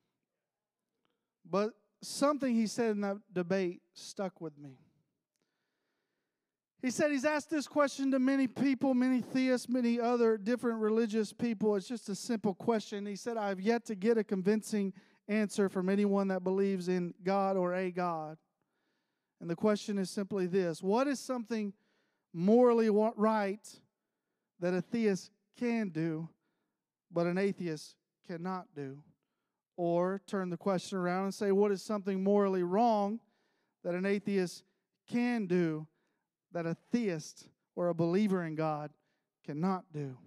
But 1.49 1.73
something 2.01 2.53
he 2.53 2.67
said 2.67 2.91
in 2.91 3.01
that 3.01 3.17
debate 3.33 3.81
stuck 3.93 4.41
with 4.41 4.57
me. 4.57 4.77
He 6.81 6.89
said 6.89 7.11
he's 7.11 7.25
asked 7.25 7.51
this 7.51 7.67
question 7.67 8.09
to 8.11 8.17
many 8.17 8.47
people, 8.47 8.95
many 8.95 9.21
theists, 9.21 9.69
many 9.69 9.99
other 9.99 10.35
different 10.35 10.79
religious 10.79 11.31
people. 11.31 11.75
It's 11.75 11.87
just 11.87 12.09
a 12.09 12.15
simple 12.15 12.55
question. 12.55 13.05
He 13.05 13.15
said, 13.15 13.37
I've 13.37 13.61
yet 13.61 13.85
to 13.85 13.95
get 13.95 14.17
a 14.17 14.23
convincing 14.23 14.93
answer 15.27 15.69
from 15.69 15.89
anyone 15.89 16.27
that 16.29 16.43
believes 16.43 16.87
in 16.87 17.13
God 17.23 17.55
or 17.55 17.75
a 17.75 17.91
God. 17.91 18.37
And 19.39 19.49
the 19.49 19.55
question 19.55 19.99
is 19.99 20.09
simply 20.09 20.47
this 20.47 20.81
What 20.81 21.07
is 21.07 21.19
something 21.19 21.73
morally 22.33 22.89
right 22.89 23.67
that 24.59 24.73
a 24.73 24.81
theist 24.81 25.31
can 25.59 25.89
do, 25.89 26.27
but 27.11 27.27
an 27.27 27.37
atheist 27.37 27.95
cannot 28.27 28.67
do? 28.75 28.97
Or 29.77 30.21
turn 30.27 30.49
the 30.49 30.57
question 30.57 30.97
around 30.97 31.25
and 31.25 31.33
say, 31.33 31.51
What 31.51 31.71
is 31.71 31.81
something 31.81 32.23
morally 32.23 32.63
wrong 32.63 33.19
that 33.83 33.95
an 33.95 34.05
atheist 34.05 34.63
can 35.07 35.47
do? 35.47 35.87
that 36.53 36.65
a 36.65 36.75
theist 36.91 37.47
or 37.75 37.89
a 37.89 37.93
believer 37.93 38.43
in 38.43 38.55
God 38.55 38.91
cannot 39.45 39.85
do. 39.93 40.17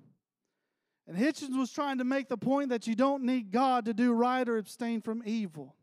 And 1.06 1.16
Hitchens 1.16 1.56
was 1.56 1.70
trying 1.70 1.98
to 1.98 2.04
make 2.04 2.28
the 2.28 2.36
point 2.36 2.70
that 2.70 2.86
you 2.86 2.94
don't 2.94 3.24
need 3.24 3.50
God 3.50 3.84
to 3.84 3.94
do 3.94 4.12
right 4.12 4.48
or 4.48 4.56
abstain 4.56 5.02
from 5.02 5.22
evil. 5.26 5.76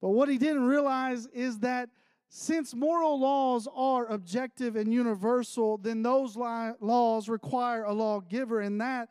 But 0.00 0.10
what 0.10 0.28
he 0.28 0.38
didn't 0.38 0.64
realize 0.64 1.26
is 1.26 1.60
that 1.60 1.88
since 2.28 2.74
moral 2.74 3.20
laws 3.20 3.68
are 3.72 4.06
objective 4.06 4.74
and 4.74 4.92
universal, 4.92 5.78
then 5.78 6.02
those 6.02 6.36
laws 6.36 7.28
require 7.28 7.84
a 7.84 7.92
lawgiver, 7.92 8.60
and 8.60 8.80
that 8.80 9.08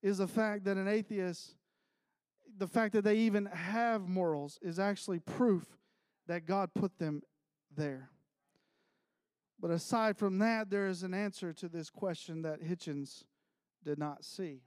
is 0.00 0.20
a 0.20 0.28
fact 0.28 0.64
that 0.64 0.76
an 0.76 0.86
atheist, 0.86 1.56
the 2.62 2.68
fact 2.68 2.92
that 2.92 3.02
they 3.02 3.16
even 3.16 3.46
have 3.46 4.08
morals, 4.08 4.60
is 4.62 4.78
actually 4.78 5.18
proof 5.18 5.66
that 6.28 6.46
God 6.46 6.70
put 6.72 6.96
them 6.96 7.20
there. 7.76 8.08
But 9.58 9.72
aside 9.72 10.16
from 10.16 10.38
that, 10.38 10.70
there 10.70 10.86
is 10.86 11.02
an 11.02 11.12
answer 11.12 11.52
to 11.54 11.68
this 11.68 11.90
question 11.90 12.42
that 12.42 12.62
Hitchens 12.62 13.24
did 13.84 13.98
not 13.98 14.24
see. 14.24 14.60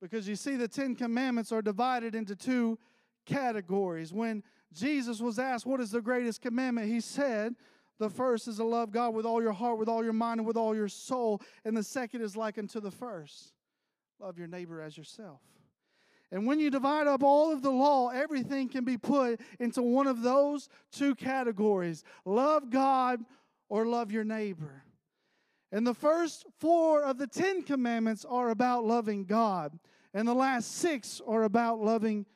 Because 0.00 0.28
you 0.28 0.36
see, 0.36 0.54
the 0.54 0.68
Ten 0.68 0.94
Commandments 0.94 1.50
are 1.50 1.60
divided 1.60 2.14
into 2.14 2.36
two 2.36 2.78
categories. 3.26 4.12
When 4.12 4.44
Jesus 4.72 5.20
was 5.20 5.40
asked, 5.40 5.66
What 5.66 5.80
is 5.80 5.90
the 5.90 6.00
greatest 6.00 6.40
commandment? 6.40 6.86
He 6.86 7.00
said, 7.00 7.56
The 7.98 8.10
first 8.10 8.46
is 8.46 8.58
to 8.58 8.64
love 8.64 8.92
God 8.92 9.12
with 9.12 9.26
all 9.26 9.42
your 9.42 9.50
heart, 9.50 9.76
with 9.76 9.88
all 9.88 10.04
your 10.04 10.12
mind, 10.12 10.38
and 10.38 10.46
with 10.46 10.56
all 10.56 10.72
your 10.72 10.86
soul. 10.86 11.42
And 11.64 11.76
the 11.76 11.82
second 11.82 12.22
is 12.22 12.36
like 12.36 12.58
unto 12.58 12.78
the 12.78 12.92
first 12.92 13.54
love 14.20 14.38
your 14.38 14.46
neighbor 14.46 14.80
as 14.80 14.96
yourself. 14.96 15.40
And 16.32 16.46
when 16.46 16.58
you 16.58 16.70
divide 16.70 17.06
up 17.06 17.22
all 17.22 17.52
of 17.52 17.60
the 17.60 17.70
law, 17.70 18.08
everything 18.08 18.70
can 18.70 18.84
be 18.84 18.96
put 18.96 19.38
into 19.60 19.82
one 19.82 20.06
of 20.06 20.22
those 20.22 20.70
two 20.90 21.14
categories 21.14 22.02
love 22.24 22.70
God 22.70 23.20
or 23.68 23.86
love 23.86 24.10
your 24.10 24.24
neighbor. 24.24 24.82
And 25.70 25.86
the 25.86 25.94
first 25.94 26.46
four 26.58 27.02
of 27.02 27.18
the 27.18 27.26
Ten 27.26 27.62
Commandments 27.62 28.24
are 28.24 28.50
about 28.50 28.84
loving 28.84 29.24
God, 29.24 29.78
and 30.14 30.26
the 30.26 30.34
last 30.34 30.72
six 30.78 31.20
are 31.26 31.44
about 31.44 31.80
loving 31.80 32.26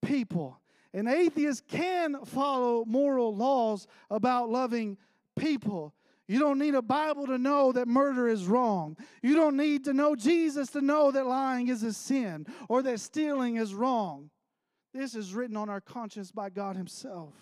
people. 0.00 0.60
And 0.94 1.08
atheists 1.08 1.62
can 1.68 2.24
follow 2.24 2.84
moral 2.84 3.34
laws 3.34 3.86
about 4.10 4.48
loving 4.48 4.96
people. 5.36 5.94
You 6.30 6.38
don't 6.38 6.60
need 6.60 6.76
a 6.76 6.82
Bible 6.82 7.26
to 7.26 7.38
know 7.38 7.72
that 7.72 7.88
murder 7.88 8.28
is 8.28 8.46
wrong. 8.46 8.96
You 9.20 9.34
don't 9.34 9.56
need 9.56 9.86
to 9.86 9.92
know 9.92 10.14
Jesus 10.14 10.70
to 10.70 10.80
know 10.80 11.10
that 11.10 11.26
lying 11.26 11.66
is 11.66 11.82
a 11.82 11.92
sin 11.92 12.46
or 12.68 12.82
that 12.82 13.00
stealing 13.00 13.56
is 13.56 13.74
wrong. 13.74 14.30
This 14.94 15.16
is 15.16 15.34
written 15.34 15.56
on 15.56 15.68
our 15.68 15.80
conscience 15.80 16.30
by 16.30 16.48
God 16.50 16.76
Himself. 16.76 17.34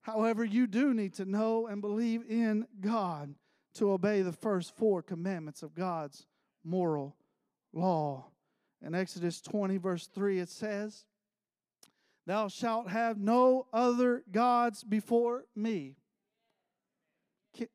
However, 0.00 0.46
you 0.46 0.66
do 0.66 0.94
need 0.94 1.12
to 1.16 1.26
know 1.26 1.66
and 1.66 1.82
believe 1.82 2.22
in 2.26 2.66
God 2.80 3.34
to 3.74 3.92
obey 3.92 4.22
the 4.22 4.32
first 4.32 4.74
four 4.74 5.02
commandments 5.02 5.62
of 5.62 5.74
God's 5.74 6.24
moral 6.64 7.16
law. 7.74 8.24
In 8.80 8.94
Exodus 8.94 9.42
20, 9.42 9.76
verse 9.76 10.06
3, 10.06 10.38
it 10.38 10.48
says, 10.48 11.04
Thou 12.26 12.48
shalt 12.48 12.88
have 12.88 13.18
no 13.18 13.66
other 13.74 14.24
gods 14.32 14.82
before 14.82 15.44
me. 15.54 15.96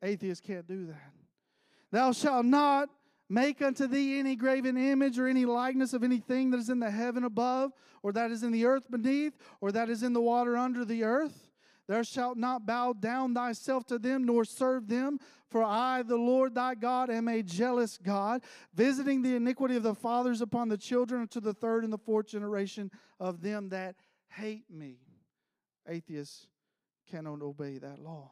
Atheists 0.02 0.44
can't 0.46 0.66
do 0.66 0.86
that. 0.86 1.12
Thou 1.90 2.12
shalt 2.12 2.46
not 2.46 2.88
make 3.28 3.62
unto 3.62 3.86
thee 3.86 4.18
any 4.18 4.36
graven 4.36 4.76
image 4.76 5.18
or 5.18 5.26
any 5.26 5.44
likeness 5.44 5.92
of 5.92 6.02
anything 6.02 6.50
that 6.50 6.58
is 6.58 6.68
in 6.68 6.80
the 6.80 6.90
heaven 6.90 7.24
above, 7.24 7.72
or 8.02 8.12
that 8.12 8.30
is 8.30 8.42
in 8.42 8.52
the 8.52 8.66
earth 8.66 8.90
beneath, 8.90 9.36
or 9.60 9.70
that 9.72 9.88
is 9.88 10.02
in 10.02 10.12
the 10.12 10.20
water 10.20 10.56
under 10.56 10.84
the 10.84 11.04
earth. 11.04 11.50
Thou 11.86 12.02
shalt 12.02 12.36
not 12.36 12.66
bow 12.66 12.92
down 12.92 13.34
thyself 13.34 13.86
to 13.86 13.98
them, 13.98 14.24
nor 14.24 14.44
serve 14.44 14.88
them. 14.88 15.18
For 15.48 15.64
I, 15.64 16.02
the 16.02 16.16
Lord 16.16 16.54
thy 16.54 16.76
God, 16.76 17.10
am 17.10 17.26
a 17.26 17.42
jealous 17.42 17.98
God, 17.98 18.42
visiting 18.72 19.22
the 19.22 19.34
iniquity 19.34 19.74
of 19.74 19.82
the 19.82 19.96
fathers 19.96 20.40
upon 20.40 20.68
the 20.68 20.78
children 20.78 21.22
unto 21.22 21.40
the 21.40 21.54
third 21.54 21.82
and 21.82 21.92
the 21.92 21.98
fourth 21.98 22.28
generation 22.28 22.92
of 23.18 23.42
them 23.42 23.70
that 23.70 23.96
hate 24.28 24.70
me. 24.70 24.98
Atheists 25.88 26.46
cannot 27.10 27.42
obey 27.42 27.78
that 27.78 27.98
law 27.98 28.30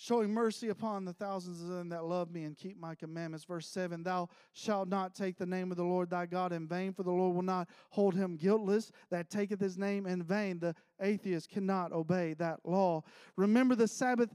showing 0.00 0.32
mercy 0.32 0.70
upon 0.70 1.04
the 1.04 1.12
thousands 1.12 1.60
of 1.60 1.68
them 1.68 1.90
that 1.90 2.06
love 2.06 2.32
me 2.32 2.44
and 2.44 2.56
keep 2.56 2.80
my 2.80 2.94
commandments. 2.94 3.44
Verse 3.44 3.66
7 3.66 4.02
Thou 4.02 4.30
shalt 4.54 4.88
not 4.88 5.14
take 5.14 5.36
the 5.36 5.44
name 5.44 5.70
of 5.70 5.76
the 5.76 5.84
Lord 5.84 6.08
thy 6.08 6.24
God 6.24 6.52
in 6.52 6.66
vain, 6.66 6.94
for 6.94 7.02
the 7.02 7.10
Lord 7.10 7.36
will 7.36 7.42
not 7.42 7.68
hold 7.90 8.14
him 8.14 8.36
guiltless 8.36 8.90
that 9.10 9.28
taketh 9.28 9.60
his 9.60 9.76
name 9.76 10.06
in 10.06 10.22
vain. 10.22 10.58
The 10.58 10.74
atheist 11.02 11.50
cannot 11.50 11.92
obey 11.92 12.32
that 12.34 12.60
law. 12.64 13.02
Remember 13.36 13.74
the 13.74 13.86
Sabbath 13.86 14.34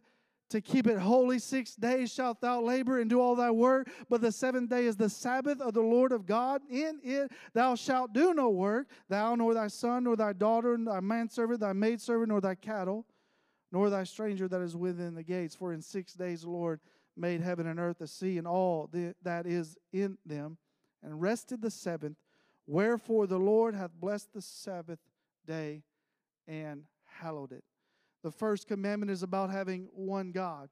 to 0.51 0.62
keep 0.62 0.86
it 0.86 0.99
holy. 0.99 1.39
Six 1.39 1.75
days 1.75 2.13
shalt 2.13 2.41
thou 2.41 2.62
labor 2.62 2.99
and 2.99 3.10
do 3.10 3.19
all 3.19 3.36
thy 3.36 3.49
work, 3.49 3.89
but 4.08 4.21
the 4.21 4.32
seventh 4.32 4.69
day 4.69 4.86
is 4.86 4.95
the 4.95 5.10
Sabbath 5.10 5.60
of 5.62 5.73
the 5.73 5.82
Lord 5.82 6.12
of 6.12 6.28
God. 6.28 6.62
In 6.69 6.99
it 7.04 7.32
thou 7.56 7.73
shalt 7.73 8.13
do 8.13 8.36
no 8.36 8.51
work, 8.51 8.88
thou 9.10 9.34
nor 9.34 9.56
thy 9.56 9.67
son, 9.67 10.04
nor 10.04 10.15
thy 10.15 10.34
daughter, 10.34 10.78
nor 10.78 10.93
thy 10.93 10.99
manservant, 10.99 11.60
thy 11.60 11.73
maidservant, 11.73 12.30
nor 12.30 12.39
thy 12.39 12.54
cattle 12.54 13.08
nor 13.71 13.89
thy 13.89 14.04
stranger 14.04 14.47
that 14.47 14.62
is 14.62 14.75
within 14.75 15.15
the 15.15 15.23
gates. 15.23 15.56
For 15.56 15.73
in 15.73 15.82
six 15.82 16.13
days 16.13 16.41
the 16.41 16.49
Lord 16.49 16.80
made 17.17 17.41
heaven 17.41 17.67
and 17.67 17.80
earth, 17.80 17.99
the 17.99 18.08
sea, 18.08 18.38
and 18.38 18.47
all 18.47 18.89
that 19.23 19.45
is 19.45 19.78
in 19.93 20.17
them, 20.25 20.58
and 21.01 21.21
rested 21.21 21.62
the 21.62 21.71
seventh. 21.71 22.17
Wherefore 22.67 23.28
the 23.28 23.38
Lord 23.38 23.75
hath 23.75 23.91
blessed 23.93 24.34
the 24.34 24.41
Sabbath 24.41 24.99
day 25.45 25.84
and 26.47 26.84
hallowed 27.06 27.51
it. 27.51 27.63
The 28.23 28.32
first 28.32 28.67
commandment 28.67 29.12
is 29.12 29.23
about 29.23 29.51
having 29.51 29.88
one 29.93 30.32
God. 30.32 30.69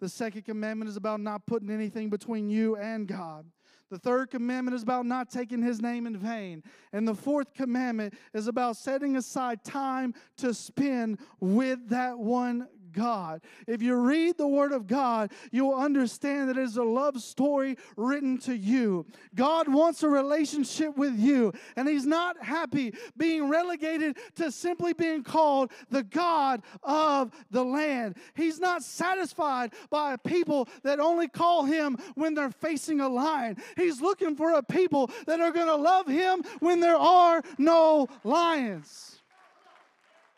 The 0.00 0.08
second 0.08 0.42
commandment 0.42 0.88
is 0.88 0.96
about 0.96 1.20
not 1.20 1.46
putting 1.46 1.70
anything 1.70 2.10
between 2.10 2.48
you 2.48 2.76
and 2.76 3.06
God. 3.06 3.46
The 3.90 3.98
third 3.98 4.30
commandment 4.30 4.74
is 4.74 4.82
about 4.82 5.06
not 5.06 5.30
taking 5.30 5.62
his 5.62 5.80
name 5.80 6.06
in 6.06 6.16
vain. 6.16 6.62
And 6.92 7.06
the 7.06 7.14
fourth 7.14 7.52
commandment 7.54 8.14
is 8.32 8.48
about 8.48 8.76
setting 8.76 9.16
aside 9.16 9.62
time 9.64 10.14
to 10.38 10.54
spend 10.54 11.18
with 11.40 11.88
that 11.90 12.18
one 12.18 12.68
God. 12.94 13.42
If 13.66 13.82
you 13.82 13.96
read 13.96 14.38
the 14.38 14.48
Word 14.48 14.72
of 14.72 14.86
God, 14.86 15.32
you'll 15.50 15.74
understand 15.74 16.48
that 16.48 16.56
it 16.56 16.62
is 16.62 16.78
a 16.78 16.82
love 16.82 17.20
story 17.20 17.76
written 17.96 18.38
to 18.38 18.56
you. 18.56 19.04
God 19.34 19.68
wants 19.68 20.02
a 20.02 20.08
relationship 20.08 20.96
with 20.96 21.18
you, 21.18 21.52
and 21.76 21.86
He's 21.86 22.06
not 22.06 22.42
happy 22.42 22.94
being 23.16 23.50
relegated 23.50 24.16
to 24.36 24.50
simply 24.50 24.94
being 24.94 25.22
called 25.22 25.72
the 25.90 26.02
God 26.02 26.62
of 26.82 27.32
the 27.50 27.64
land. 27.64 28.16
He's 28.34 28.60
not 28.60 28.82
satisfied 28.82 29.74
by 29.90 30.14
a 30.14 30.18
people 30.18 30.68
that 30.82 31.00
only 31.00 31.28
call 31.28 31.64
Him 31.64 31.98
when 32.14 32.34
they're 32.34 32.50
facing 32.50 33.00
a 33.00 33.08
lion. 33.08 33.56
He's 33.76 34.00
looking 34.00 34.36
for 34.36 34.52
a 34.52 34.62
people 34.62 35.10
that 35.26 35.40
are 35.40 35.50
going 35.50 35.66
to 35.66 35.76
love 35.76 36.06
Him 36.06 36.42
when 36.60 36.80
there 36.80 36.96
are 36.96 37.42
no 37.58 38.08
lions. 38.22 39.13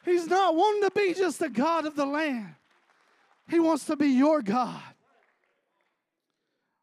He's 0.06 0.28
not 0.28 0.54
wanting 0.54 0.82
to 0.88 0.90
be 0.94 1.12
just 1.14 1.40
the 1.40 1.50
God 1.50 1.84
of 1.84 1.96
the 1.96 2.06
land, 2.06 2.54
He 3.50 3.60
wants 3.60 3.84
to 3.86 3.96
be 3.96 4.06
your 4.06 4.40
God. 4.40 4.80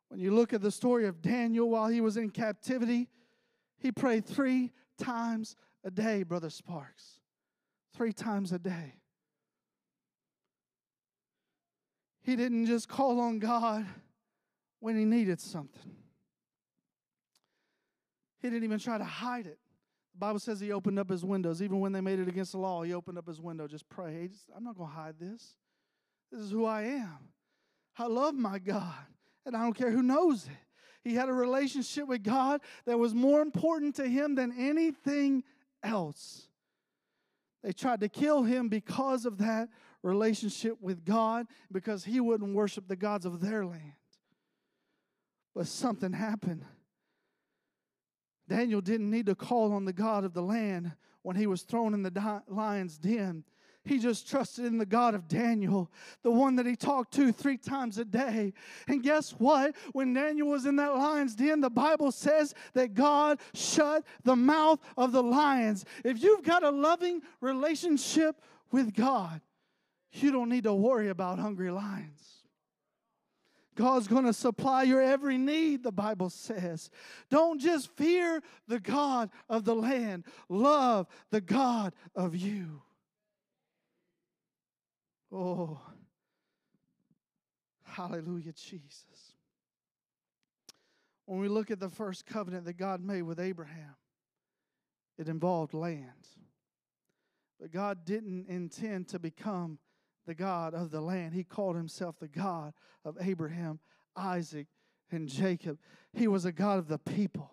When 0.10 0.20
you 0.20 0.36
look 0.36 0.54
at 0.54 0.62
the 0.62 0.70
story 0.70 1.08
of 1.08 1.24
Daniel 1.24 1.68
while 1.68 1.88
he 1.88 2.00
was 2.00 2.18
in 2.18 2.30
captivity, 2.30 3.10
he 3.80 3.92
prayed 3.92 4.28
three 4.28 4.72
times 5.00 5.56
a 5.84 5.90
day, 5.90 6.22
Brother 6.22 6.52
Sparks. 6.52 7.20
Three 7.96 8.14
times 8.14 8.52
a 8.52 8.60
day. 8.60 8.94
He 12.22 12.36
didn't 12.36 12.68
just 12.68 12.88
call 12.88 13.20
on 13.20 13.40
God 13.40 13.88
when 14.82 14.96
he 14.96 15.04
needed 15.04 15.42
something. 15.42 15.96
He 18.40 18.50
didn't 18.50 18.66
even 18.66 18.78
try 18.78 19.00
to 19.00 19.04
hide 19.04 19.48
it. 19.48 19.58
Bible 20.18 20.40
says 20.40 20.60
he 20.60 20.72
opened 20.72 21.00
up 21.00 21.10
his 21.10 21.26
windows. 21.26 21.62
Even 21.62 21.80
when 21.80 21.92
they 21.92 22.02
made 22.02 22.20
it 22.20 22.28
against 22.28 22.52
the 22.52 22.60
law, 22.60 22.84
he 22.84 22.94
opened 22.94 23.18
up 23.18 23.28
his 23.28 23.42
window. 23.42 23.68
Just 23.68 23.90
pray. 23.90 24.14
Hey, 24.14 24.28
just, 24.28 24.46
I'm 24.56 24.64
not 24.64 24.78
going 24.78 24.90
to 24.90 24.96
hide 24.96 25.16
this. 25.20 25.56
This 26.32 26.42
is 26.42 26.52
who 26.52 26.66
I 26.66 26.84
am. 26.84 27.18
I 27.98 28.08
love 28.08 28.34
my 28.36 28.60
God, 28.60 29.06
and 29.46 29.56
I 29.56 29.62
don't 29.62 29.74
care 29.74 29.92
who 29.92 30.02
knows 30.02 30.46
it. 30.46 30.52
He 31.04 31.16
had 31.16 31.30
a 31.30 31.34
relationship 31.34 32.08
with 32.08 32.24
God 32.24 32.62
that 32.86 32.98
was 32.98 33.14
more 33.14 33.42
important 33.42 33.96
to 33.96 34.08
him 34.08 34.36
than 34.36 34.54
anything 34.58 35.44
else. 35.84 36.48
They 37.64 37.72
tried 37.72 38.00
to 38.02 38.10
kill 38.10 38.44
him 38.44 38.70
because 38.70 39.26
of 39.26 39.38
that 39.40 39.70
relationship 40.02 40.78
with 40.82 41.06
God, 41.06 41.48
because 41.72 42.04
he 42.04 42.20
wouldn't 42.20 42.56
worship 42.56 42.88
the 42.88 42.96
gods 42.96 43.26
of 43.26 43.42
their 43.42 43.66
land. 43.66 43.94
But 45.54 45.68
something 45.68 46.14
happened. 46.14 46.66
Daniel 48.54 48.82
didn't 48.82 49.10
need 49.10 49.26
to 49.26 49.34
call 49.34 49.74
on 49.74 49.84
the 49.84 49.92
God 49.92 50.24
of 50.24 50.36
the 50.36 50.44
land 50.44 50.92
when 51.24 51.36
he 51.36 51.48
was 51.48 51.64
thrown 51.64 51.96
in 51.96 52.04
the 52.04 52.42
lion's 52.48 53.00
den. 53.00 53.44
He 53.84 53.98
just 53.98 54.30
trusted 54.30 54.66
in 54.66 54.78
the 54.78 54.86
God 54.86 55.16
of 55.16 55.28
Daniel, 55.28 55.92
the 56.22 56.30
one 56.30 56.56
that 56.58 56.68
he 56.68 56.76
talked 56.76 57.16
to 57.16 57.32
three 57.32 57.58
times 57.58 57.98
a 57.98 58.06
day. 58.06 58.54
And 58.88 59.02
guess 59.02 59.32
what? 59.32 59.76
When 59.94 60.14
Daniel 60.14 60.50
was 60.50 60.68
in 60.68 60.76
that 60.76 60.96
lion's 60.96 61.34
den, 61.34 61.62
the 61.62 61.72
Bible 61.72 62.12
says 62.12 62.54
that 62.76 62.94
God 62.94 63.40
shut 63.56 64.06
the 64.24 64.36
mouth 64.36 64.80
of 64.98 65.14
the 65.14 65.24
lions. 65.24 65.84
If 66.06 66.22
you've 66.22 66.44
got 66.44 66.64
a 66.64 66.70
loving 66.70 67.24
relationship 67.42 68.40
with 68.72 68.94
God, 68.94 69.42
you 70.12 70.32
don't 70.32 70.50
need 70.50 70.66
to 70.66 70.76
worry 70.76 71.10
about 71.10 71.40
hungry 71.40 71.72
lions. 71.72 72.33
God's 73.76 74.08
going 74.08 74.26
to 74.26 74.34
supply 74.34 74.84
your 74.84 75.02
every 75.02 75.38
need, 75.38 75.84
the 75.84 75.92
Bible 75.92 76.30
says. 76.30 76.90
Don't 77.30 77.60
just 77.60 77.90
fear 77.96 78.42
the 78.68 78.80
God 78.80 79.30
of 79.50 79.66
the 79.66 79.76
land, 79.76 80.26
love 80.50 81.08
the 81.32 81.42
God 81.42 81.94
of 82.16 82.36
you. 82.36 82.82
Oh, 85.32 85.80
hallelujah, 87.84 88.54
Jesus. 88.54 89.34
When 91.26 91.40
we 91.40 91.48
look 91.48 91.72
at 91.72 91.80
the 91.80 91.90
first 91.90 92.26
covenant 92.26 92.66
that 92.66 92.78
God 92.78 93.04
made 93.04 93.24
with 93.24 93.40
Abraham, 93.40 93.96
it 95.18 95.30
involved 95.30 95.74
land. 95.74 96.28
But 97.60 97.72
God 97.72 98.06
didn't 98.06 98.48
intend 98.48 99.08
to 99.10 99.20
become 99.20 99.80
the 100.26 100.34
God 100.34 100.74
of 100.74 100.92
the 100.92 101.02
land. 101.02 101.34
He 101.34 101.44
called 101.44 101.76
himself 101.76 102.20
the 102.20 102.28
God 102.28 102.74
of 103.06 103.18
Abraham, 103.20 103.80
Isaac, 104.16 104.68
and 105.12 105.28
Jacob. 105.28 105.78
He 106.14 106.28
was 106.28 106.46
a 106.46 106.52
God 106.52 106.80
of 106.80 106.88
the 106.88 106.98
people. 106.98 107.52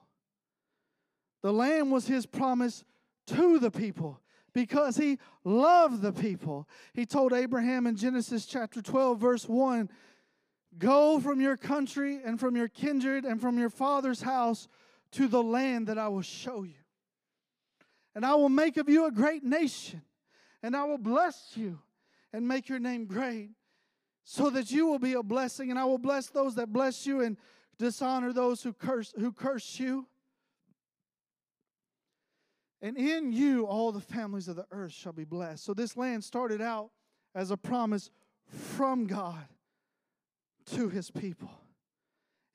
The 1.43 1.53
land 1.53 1.91
was 1.91 2.07
his 2.07 2.27
promise 2.27 2.85
to 3.29 3.59
the 3.59 3.71
people 3.71 4.21
because 4.53 4.97
he 4.97 5.19
loved 5.45 6.03
the 6.03 6.13
people. 6.13 6.69
He 6.93 7.07
told 7.07 7.33
Abraham 7.33 7.87
in 7.87 7.97
Genesis 7.97 8.47
chapter 8.47 8.83
12, 8.83 9.19
verse 9.19 9.49
1 9.49 9.89
Go 10.79 11.19
from 11.19 11.41
your 11.41 11.57
country 11.57 12.21
and 12.25 12.39
from 12.39 12.57
your 12.57 12.69
kindred 12.69 13.25
and 13.25 13.41
from 13.41 13.59
your 13.59 13.71
father's 13.71 14.23
house 14.23 14.69
to 15.13 15.27
the 15.27 15.43
land 15.43 15.89
that 15.89 15.99
I 15.99 16.09
will 16.09 16.23
show 16.23 16.63
you. 16.63 16.75
And 18.15 18.25
I 18.25 18.35
will 18.35 18.49
make 18.49 18.77
of 18.77 18.89
you 18.89 19.07
a 19.07 19.11
great 19.11 19.43
nation, 19.43 20.03
and 20.63 20.77
I 20.77 20.85
will 20.85 20.99
bless 20.99 21.53
you 21.57 21.81
and 22.33 22.47
make 22.47 22.69
your 22.69 22.79
name 22.79 23.07
great 23.07 23.51
so 24.25 24.51
that 24.51 24.71
you 24.71 24.87
will 24.87 24.99
be 24.99 25.15
a 25.15 25.23
blessing 25.23 25.71
and 25.71 25.79
I 25.79 25.85
will 25.85 25.99
bless 25.99 26.29
those 26.29 26.55
that 26.57 26.73
bless 26.73 27.07
you 27.07 27.21
and 27.21 27.37
dishonor 27.79 28.33
those 28.33 28.63
who 28.63 28.73
curse 28.73 29.13
who 29.19 29.33
curse 29.33 29.79
you. 29.81 30.07
And 32.83 32.97
in 32.97 33.33
you 33.33 33.67
all 33.67 33.93
the 33.93 34.01
families 34.01 34.49
of 34.49 34.57
the 34.57 34.67
earth 34.71 34.93
shall 34.93 35.13
be 35.13 35.25
blessed. 35.25 35.65
So 35.65 35.75
this 35.75 35.97
land 35.97 36.25
started 36.25 36.61
out 36.61 36.91
as 37.35 37.51
a 37.51 37.57
promise 37.57 38.11
from 38.47 39.07
God 39.07 39.47
to 40.67 40.89
his 40.89 41.11
people. 41.11 41.51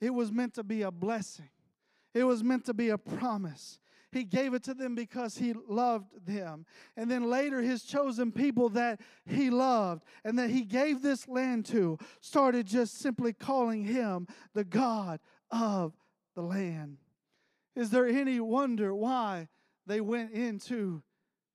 It 0.02 0.14
was 0.14 0.32
meant 0.32 0.54
to 0.56 0.64
be 0.64 0.82
a 0.82 0.92
blessing. 0.92 1.50
It 2.14 2.24
was 2.24 2.44
meant 2.44 2.66
to 2.66 2.74
be 2.74 2.90
a 2.90 2.98
promise. 2.98 3.80
He 4.12 4.24
gave 4.24 4.54
it 4.54 4.64
to 4.64 4.74
them 4.74 4.96
because 4.96 5.38
He 5.38 5.54
loved 5.68 6.26
them. 6.26 6.66
And 6.96 7.10
then 7.10 7.30
later, 7.30 7.62
His 7.62 7.84
chosen 7.84 8.32
people 8.32 8.70
that 8.70 9.02
He 9.26 9.50
loved 9.50 10.04
and 10.24 10.38
that 10.40 10.50
He 10.50 10.64
gave 10.64 11.02
this 11.02 11.28
land 11.28 11.66
to 11.68 11.98
started 12.22 12.66
just 12.68 13.00
simply 13.00 13.34
calling 13.34 13.84
Him 13.84 14.28
the 14.54 14.64
God 14.64 15.20
of 15.52 15.94
the 16.36 16.42
land. 16.42 16.98
Is 17.76 17.90
there 17.90 18.08
any 18.08 18.40
wonder 18.40 18.94
why 18.94 19.50
they 19.86 20.02
went 20.02 20.32
into 20.32 21.04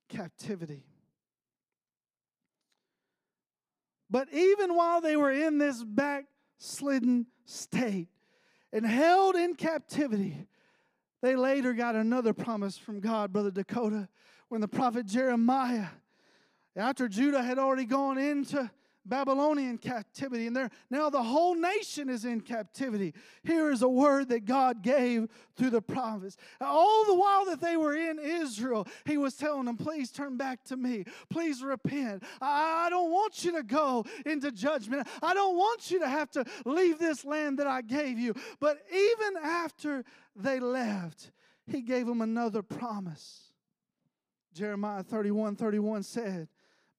captivity? 0.09 0.85
But 4.09 4.27
even 4.33 4.75
while 4.75 4.99
they 4.99 5.15
were 5.15 5.31
in 5.31 5.57
this 5.57 5.83
backslidden 5.83 7.27
state 7.45 8.09
and 8.73 8.85
held 8.85 9.35
in 9.35 9.55
captivity, 9.55 10.47
they 11.21 11.35
later 11.35 11.73
got 11.73 11.95
another 11.95 12.33
promise 12.33 12.77
from 12.77 12.99
God, 12.99 13.31
Brother 13.31 13.51
Dakota, 13.51 14.09
when 14.49 14.61
the 14.61 14.67
prophet 14.67 15.05
Jeremiah, 15.05 15.87
after 16.75 17.07
Judah 17.07 17.43
had 17.43 17.59
already 17.59 17.85
gone 17.85 18.17
into 18.17 18.69
Babylonian 19.05 19.79
captivity, 19.79 20.45
and 20.45 20.55
there 20.55 20.69
now 20.91 21.09
the 21.09 21.23
whole 21.23 21.55
nation 21.55 22.07
is 22.07 22.23
in 22.23 22.41
captivity. 22.41 23.13
Here 23.43 23.71
is 23.71 23.81
a 23.81 23.89
word 23.89 24.29
that 24.29 24.45
God 24.45 24.83
gave 24.83 25.27
through 25.55 25.71
the 25.71 25.81
prophets. 25.81 26.37
All 26.59 27.05
the 27.05 27.15
while 27.15 27.45
that 27.45 27.61
they 27.61 27.77
were 27.77 27.95
in 27.95 28.19
Israel, 28.19 28.87
He 29.05 29.17
was 29.17 29.35
telling 29.35 29.65
them, 29.65 29.77
Please 29.77 30.11
turn 30.11 30.37
back 30.37 30.63
to 30.65 30.77
me. 30.77 31.05
Please 31.29 31.63
repent. 31.63 32.23
I 32.39 32.89
don't 32.91 33.11
want 33.11 33.43
you 33.43 33.53
to 33.53 33.63
go 33.63 34.05
into 34.25 34.51
judgment. 34.51 35.07
I 35.23 35.33
don't 35.33 35.57
want 35.57 35.89
you 35.89 35.99
to 35.99 36.07
have 36.07 36.29
to 36.31 36.45
leave 36.65 36.99
this 36.99 37.25
land 37.25 37.57
that 37.57 37.67
I 37.67 37.81
gave 37.81 38.19
you. 38.19 38.35
But 38.59 38.83
even 38.91 39.37
after 39.43 40.03
they 40.35 40.59
left, 40.59 41.31
He 41.65 41.81
gave 41.81 42.05
them 42.05 42.21
another 42.21 42.61
promise. 42.61 43.51
Jeremiah 44.53 45.01
31 45.01 45.55
31 45.55 46.03
said, 46.03 46.47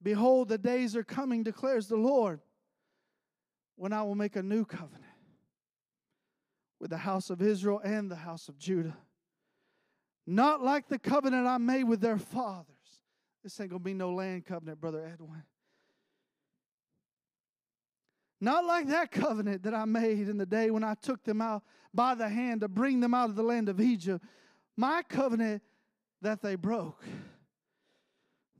Behold, 0.02 0.48
the 0.48 0.58
days 0.58 0.96
are 0.96 1.04
coming, 1.04 1.42
declares 1.42 1.86
the 1.86 1.96
Lord, 1.96 2.40
when 3.76 3.92
I 3.92 4.02
will 4.02 4.14
make 4.14 4.36
a 4.36 4.42
new 4.42 4.64
covenant 4.64 5.04
with 6.80 6.90
the 6.90 6.98
house 6.98 7.30
of 7.30 7.40
Israel 7.40 7.80
and 7.84 8.10
the 8.10 8.16
house 8.16 8.48
of 8.48 8.58
Judah. 8.58 8.96
Not 10.26 10.62
like 10.62 10.88
the 10.88 10.98
covenant 10.98 11.46
I 11.46 11.58
made 11.58 11.84
with 11.84 12.00
their 12.00 12.18
fathers. 12.18 12.66
This 13.42 13.58
ain't 13.60 13.70
going 13.70 13.80
to 13.80 13.84
be 13.84 13.94
no 13.94 14.12
land 14.12 14.46
covenant, 14.46 14.80
Brother 14.80 15.04
Edwin. 15.04 15.42
Not 18.40 18.64
like 18.64 18.88
that 18.88 19.12
covenant 19.12 19.62
that 19.62 19.74
I 19.74 19.84
made 19.84 20.28
in 20.28 20.36
the 20.36 20.46
day 20.46 20.70
when 20.70 20.82
I 20.82 20.94
took 20.94 21.22
them 21.22 21.40
out 21.40 21.62
by 21.94 22.16
the 22.16 22.28
hand 22.28 22.62
to 22.62 22.68
bring 22.68 22.98
them 22.98 23.14
out 23.14 23.30
of 23.30 23.36
the 23.36 23.42
land 23.42 23.68
of 23.68 23.80
Egypt. 23.80 24.24
My 24.76 25.02
covenant 25.08 25.62
that 26.22 26.42
they 26.42 26.56
broke. 26.56 27.04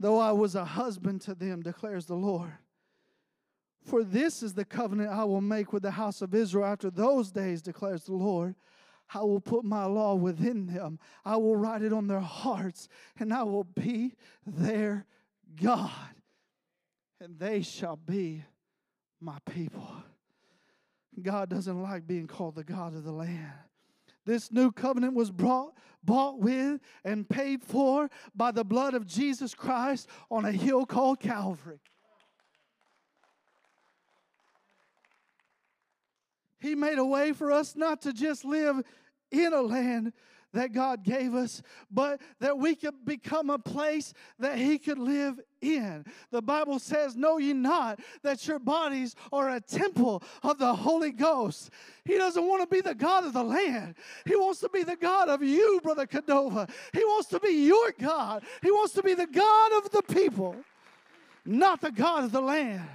Though 0.02 0.18
I 0.18 0.32
was 0.32 0.54
a 0.54 0.64
husband 0.64 1.22
to 1.22 1.34
them, 1.34 1.62
declares 1.62 2.06
the 2.06 2.14
Lord. 2.14 2.52
For 3.84 4.04
this 4.04 4.42
is 4.42 4.54
the 4.54 4.64
covenant 4.64 5.10
I 5.10 5.24
will 5.24 5.40
make 5.40 5.72
with 5.72 5.82
the 5.82 5.92
house 5.92 6.22
of 6.22 6.34
Israel 6.34 6.66
after 6.66 6.90
those 6.90 7.30
days, 7.30 7.62
declares 7.62 8.04
the 8.04 8.14
Lord. 8.14 8.54
I 9.14 9.20
will 9.20 9.40
put 9.40 9.64
my 9.64 9.84
law 9.84 10.14
within 10.14 10.66
them, 10.66 10.98
I 11.24 11.36
will 11.36 11.56
write 11.56 11.82
it 11.82 11.92
on 11.92 12.06
their 12.06 12.20
hearts, 12.20 12.88
and 13.18 13.32
I 13.32 13.42
will 13.42 13.64
be 13.64 14.14
their 14.46 15.06
God, 15.60 15.90
and 17.20 17.38
they 17.38 17.62
shall 17.62 17.96
be 17.96 18.44
my 19.20 19.38
people. 19.50 19.86
God 21.20 21.50
doesn't 21.50 21.82
like 21.82 22.06
being 22.06 22.26
called 22.26 22.54
the 22.54 22.64
God 22.64 22.94
of 22.94 23.04
the 23.04 23.12
land. 23.12 23.52
This 24.24 24.52
new 24.52 24.70
covenant 24.70 25.14
was 25.14 25.30
brought, 25.30 25.74
bought 26.04 26.38
with 26.38 26.80
and 27.04 27.28
paid 27.28 27.62
for 27.62 28.08
by 28.34 28.52
the 28.52 28.64
blood 28.64 28.94
of 28.94 29.06
Jesus 29.06 29.54
Christ 29.54 30.08
on 30.30 30.44
a 30.44 30.52
hill 30.52 30.86
called 30.86 31.20
Calvary. 31.20 31.80
He 36.60 36.76
made 36.76 36.98
a 36.98 37.04
way 37.04 37.32
for 37.32 37.50
us 37.50 37.74
not 37.74 38.02
to 38.02 38.12
just 38.12 38.44
live 38.44 38.82
in 39.32 39.52
a 39.52 39.60
land 39.60 40.12
that 40.52 40.72
God 40.72 41.02
gave 41.02 41.34
us, 41.34 41.62
but 41.90 42.20
that 42.40 42.58
we 42.58 42.74
could 42.74 43.04
become 43.04 43.50
a 43.50 43.58
place 43.58 44.12
that 44.38 44.58
He 44.58 44.78
could 44.78 44.98
live 44.98 45.40
in. 45.60 46.04
The 46.30 46.42
Bible 46.42 46.78
says, 46.78 47.16
Know 47.16 47.38
ye 47.38 47.52
not 47.52 48.00
that 48.22 48.46
your 48.46 48.58
bodies 48.58 49.14
are 49.32 49.50
a 49.50 49.60
temple 49.60 50.22
of 50.42 50.58
the 50.58 50.74
Holy 50.74 51.12
Ghost. 51.12 51.70
He 52.04 52.16
doesn't 52.18 52.46
want 52.46 52.62
to 52.62 52.74
be 52.74 52.80
the 52.80 52.94
God 52.94 53.24
of 53.24 53.32
the 53.32 53.42
land. 53.42 53.94
He 54.26 54.36
wants 54.36 54.60
to 54.60 54.68
be 54.68 54.82
the 54.82 54.96
God 54.96 55.28
of 55.28 55.42
you, 55.42 55.80
Brother 55.82 56.06
Cadova. 56.06 56.68
He 56.92 57.04
wants 57.04 57.28
to 57.28 57.40
be 57.40 57.66
your 57.66 57.92
God. 57.98 58.44
He 58.62 58.70
wants 58.70 58.94
to 58.94 59.02
be 59.02 59.14
the 59.14 59.26
God 59.26 59.72
of 59.84 59.90
the 59.90 60.02
people, 60.02 60.56
not 61.44 61.80
the 61.80 61.92
God 61.92 62.24
of 62.24 62.32
the 62.32 62.40
land. 62.40 62.88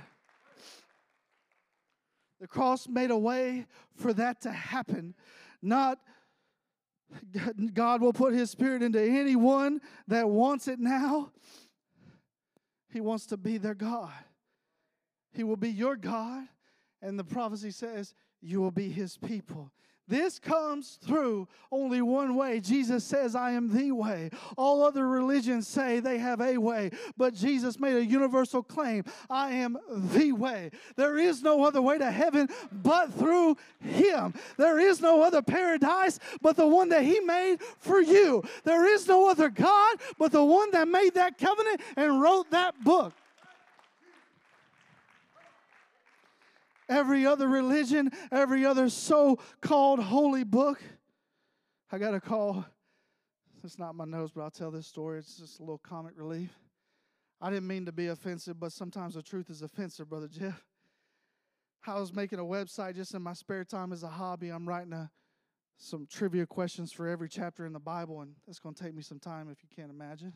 The 2.39 2.48
cross 2.48 2.88
made 2.88 3.10
a 3.10 3.17
way 3.17 3.65
for 3.96 4.13
that 4.13 4.41
to 4.41 4.52
happen. 4.52 5.15
Not 5.62 6.00
God 7.74 8.02
will 8.02 8.13
put 8.13 8.34
His 8.34 8.52
Spirit 8.52 8.84
into 8.84 9.02
anyone 9.02 9.82
that 10.08 10.30
wants 10.30 10.67
it 10.67 10.80
now. 10.80 11.32
He 12.91 13.02
wants 13.02 13.26
to 13.28 13.38
be 13.38 13.58
their 13.58 13.76
God. 13.76 14.12
He 15.34 15.43
will 15.43 15.58
be 15.58 15.70
your 15.70 15.96
God. 15.96 16.46
And 17.02 17.17
the 17.17 17.24
prophecy 17.24 17.72
says, 17.72 18.15
You 18.41 18.62
will 18.62 18.72
be 18.72 18.89
His 18.89 19.17
people. 19.17 19.72
This 20.08 20.39
comes 20.39 20.98
through 21.06 21.48
only 21.72 22.02
one 22.02 22.36
way. 22.36 22.60
Jesus 22.62 23.04
says, 23.04 23.36
I 23.36 23.52
am 23.52 23.74
the 23.74 23.91
way. 23.91 24.30
All 24.58 24.84
other 24.84 25.08
religions 25.08 25.67
say 25.67 26.00
they 26.00 26.17
have 26.17 26.39
a 26.39 26.58
way, 26.58 26.91
but 27.17 27.34
Jesus 27.34 27.80
made 27.80 27.96
a 27.96 28.06
universal 28.06 28.63
claim 28.63 29.04
I 29.30 29.52
am 29.52 29.78
the 29.89 30.32
way. 30.32 30.72
There 30.96 31.17
is 31.17 31.43
no 31.43 31.65
other 31.65 31.82
way 31.82 31.98
to 31.98 32.10
heaven 32.10 32.48
but 32.72 33.13
through 33.13 33.58
Him. 33.82 34.34
There 34.56 34.80
is 34.80 35.02
no 35.02 35.22
other 35.22 35.41
paradise 35.41 36.20
but 36.41 36.56
the 36.56 36.67
one 36.67 36.89
that 36.89 37.04
He 37.04 37.20
made 37.20 37.58
for 37.80 38.02
you. 38.02 38.43
There 38.63 38.86
is 38.86 39.08
no 39.08 39.30
other 39.30 39.50
God 39.50 39.98
but 40.17 40.32
the 40.32 40.43
one 40.43 40.72
that 40.72 40.88
made 40.88 41.15
that 41.15 41.38
covenant 41.38 41.82
and 41.98 42.22
wrote 42.22 42.50
that 42.52 42.82
book. 42.84 43.13
Every 46.89 47.26
other 47.26 47.47
religion, 47.47 48.12
every 48.32 48.65
other 48.65 48.89
so 48.89 49.39
called 49.62 50.00
holy 50.00 50.43
book. 50.43 50.82
I 51.91 51.97
got 51.97 52.13
a 52.13 52.19
call. 52.19 52.65
It's 53.63 53.80
not 53.80 53.95
my 53.95 54.06
nose, 54.06 54.32
but 54.32 54.41
I'll 54.41 54.52
tell 54.52 54.71
this 54.71 54.88
story. 54.88 55.19
It's 55.19 55.38
just 55.38 55.60
a 55.60 55.63
little 55.63 55.80
comic 55.80 56.13
relief. 56.15 56.52
I 57.39 57.50
didn't 57.50 57.67
mean 57.67 57.86
to 57.86 57.91
be 57.91 58.08
offensive, 58.08 58.60
but 58.60 58.71
sometimes 58.71 59.13
the 59.13 59.21
truth 59.21 59.50
is 59.50 59.62
offensive, 59.62 60.10
Brother 60.10 60.28
Jeff. 60.28 60.63
I 61.86 62.00
was 62.00 62.13
making 62.13 62.39
a 62.39 62.43
website 62.43 62.95
just 62.95 63.13
in 63.13 63.21
my 63.21 63.34
spare 63.34 63.63
time 63.63 63.93
as 63.93 64.04
a 64.04 64.08
hobby. 64.08 64.50
I'm 64.50 64.67
writing 64.67 64.93
a, 64.93 65.10
some 65.78 66.08
trivia 66.10 66.45
questions 66.45 66.91
for 66.91 67.08
every 67.08 67.30
chapter 67.30 67.65
in 67.65 67.73
the 67.73 67.80
Bible, 67.80 68.21
and 68.21 68.34
it's 68.47 68.60
going 68.60 68.76
to 68.76 68.84
take 68.84 68.93
me 68.93 69.02
some 69.02 69.19
time 69.19 69.50
if 69.50 69.60
you 69.63 69.69
can't 69.73 69.91
imagine. 69.91 70.34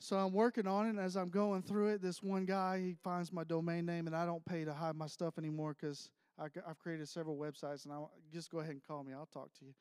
So 0.00 0.16
I'm 0.16 0.32
working 0.32 0.66
on 0.66 0.86
it. 0.86 1.00
As 1.00 1.16
I'm 1.16 1.30
going 1.30 1.62
through 1.62 1.88
it, 1.88 2.02
this 2.02 2.22
one 2.22 2.44
guy 2.44 2.80
he 2.80 2.96
finds 3.02 3.32
my 3.32 3.44
domain 3.44 3.86
name, 3.86 4.06
and 4.06 4.14
I 4.14 4.26
don't 4.26 4.44
pay 4.44 4.64
to 4.64 4.74
hide 4.74 4.96
my 4.96 5.06
stuff 5.06 5.38
anymore 5.38 5.74
because 5.80 6.10
I've 6.38 6.78
created 6.78 7.08
several 7.08 7.36
websites. 7.36 7.84
And 7.84 7.92
I 7.94 8.00
just 8.32 8.50
go 8.50 8.58
ahead 8.58 8.72
and 8.72 8.82
call 8.86 9.02
me. 9.02 9.12
I'll 9.14 9.26
talk 9.26 9.52
to 9.60 9.64
you. 9.64 9.74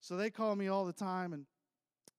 So 0.00 0.16
they 0.16 0.30
call 0.30 0.56
me 0.56 0.68
all 0.68 0.84
the 0.84 0.92
time, 0.92 1.32
and 1.32 1.44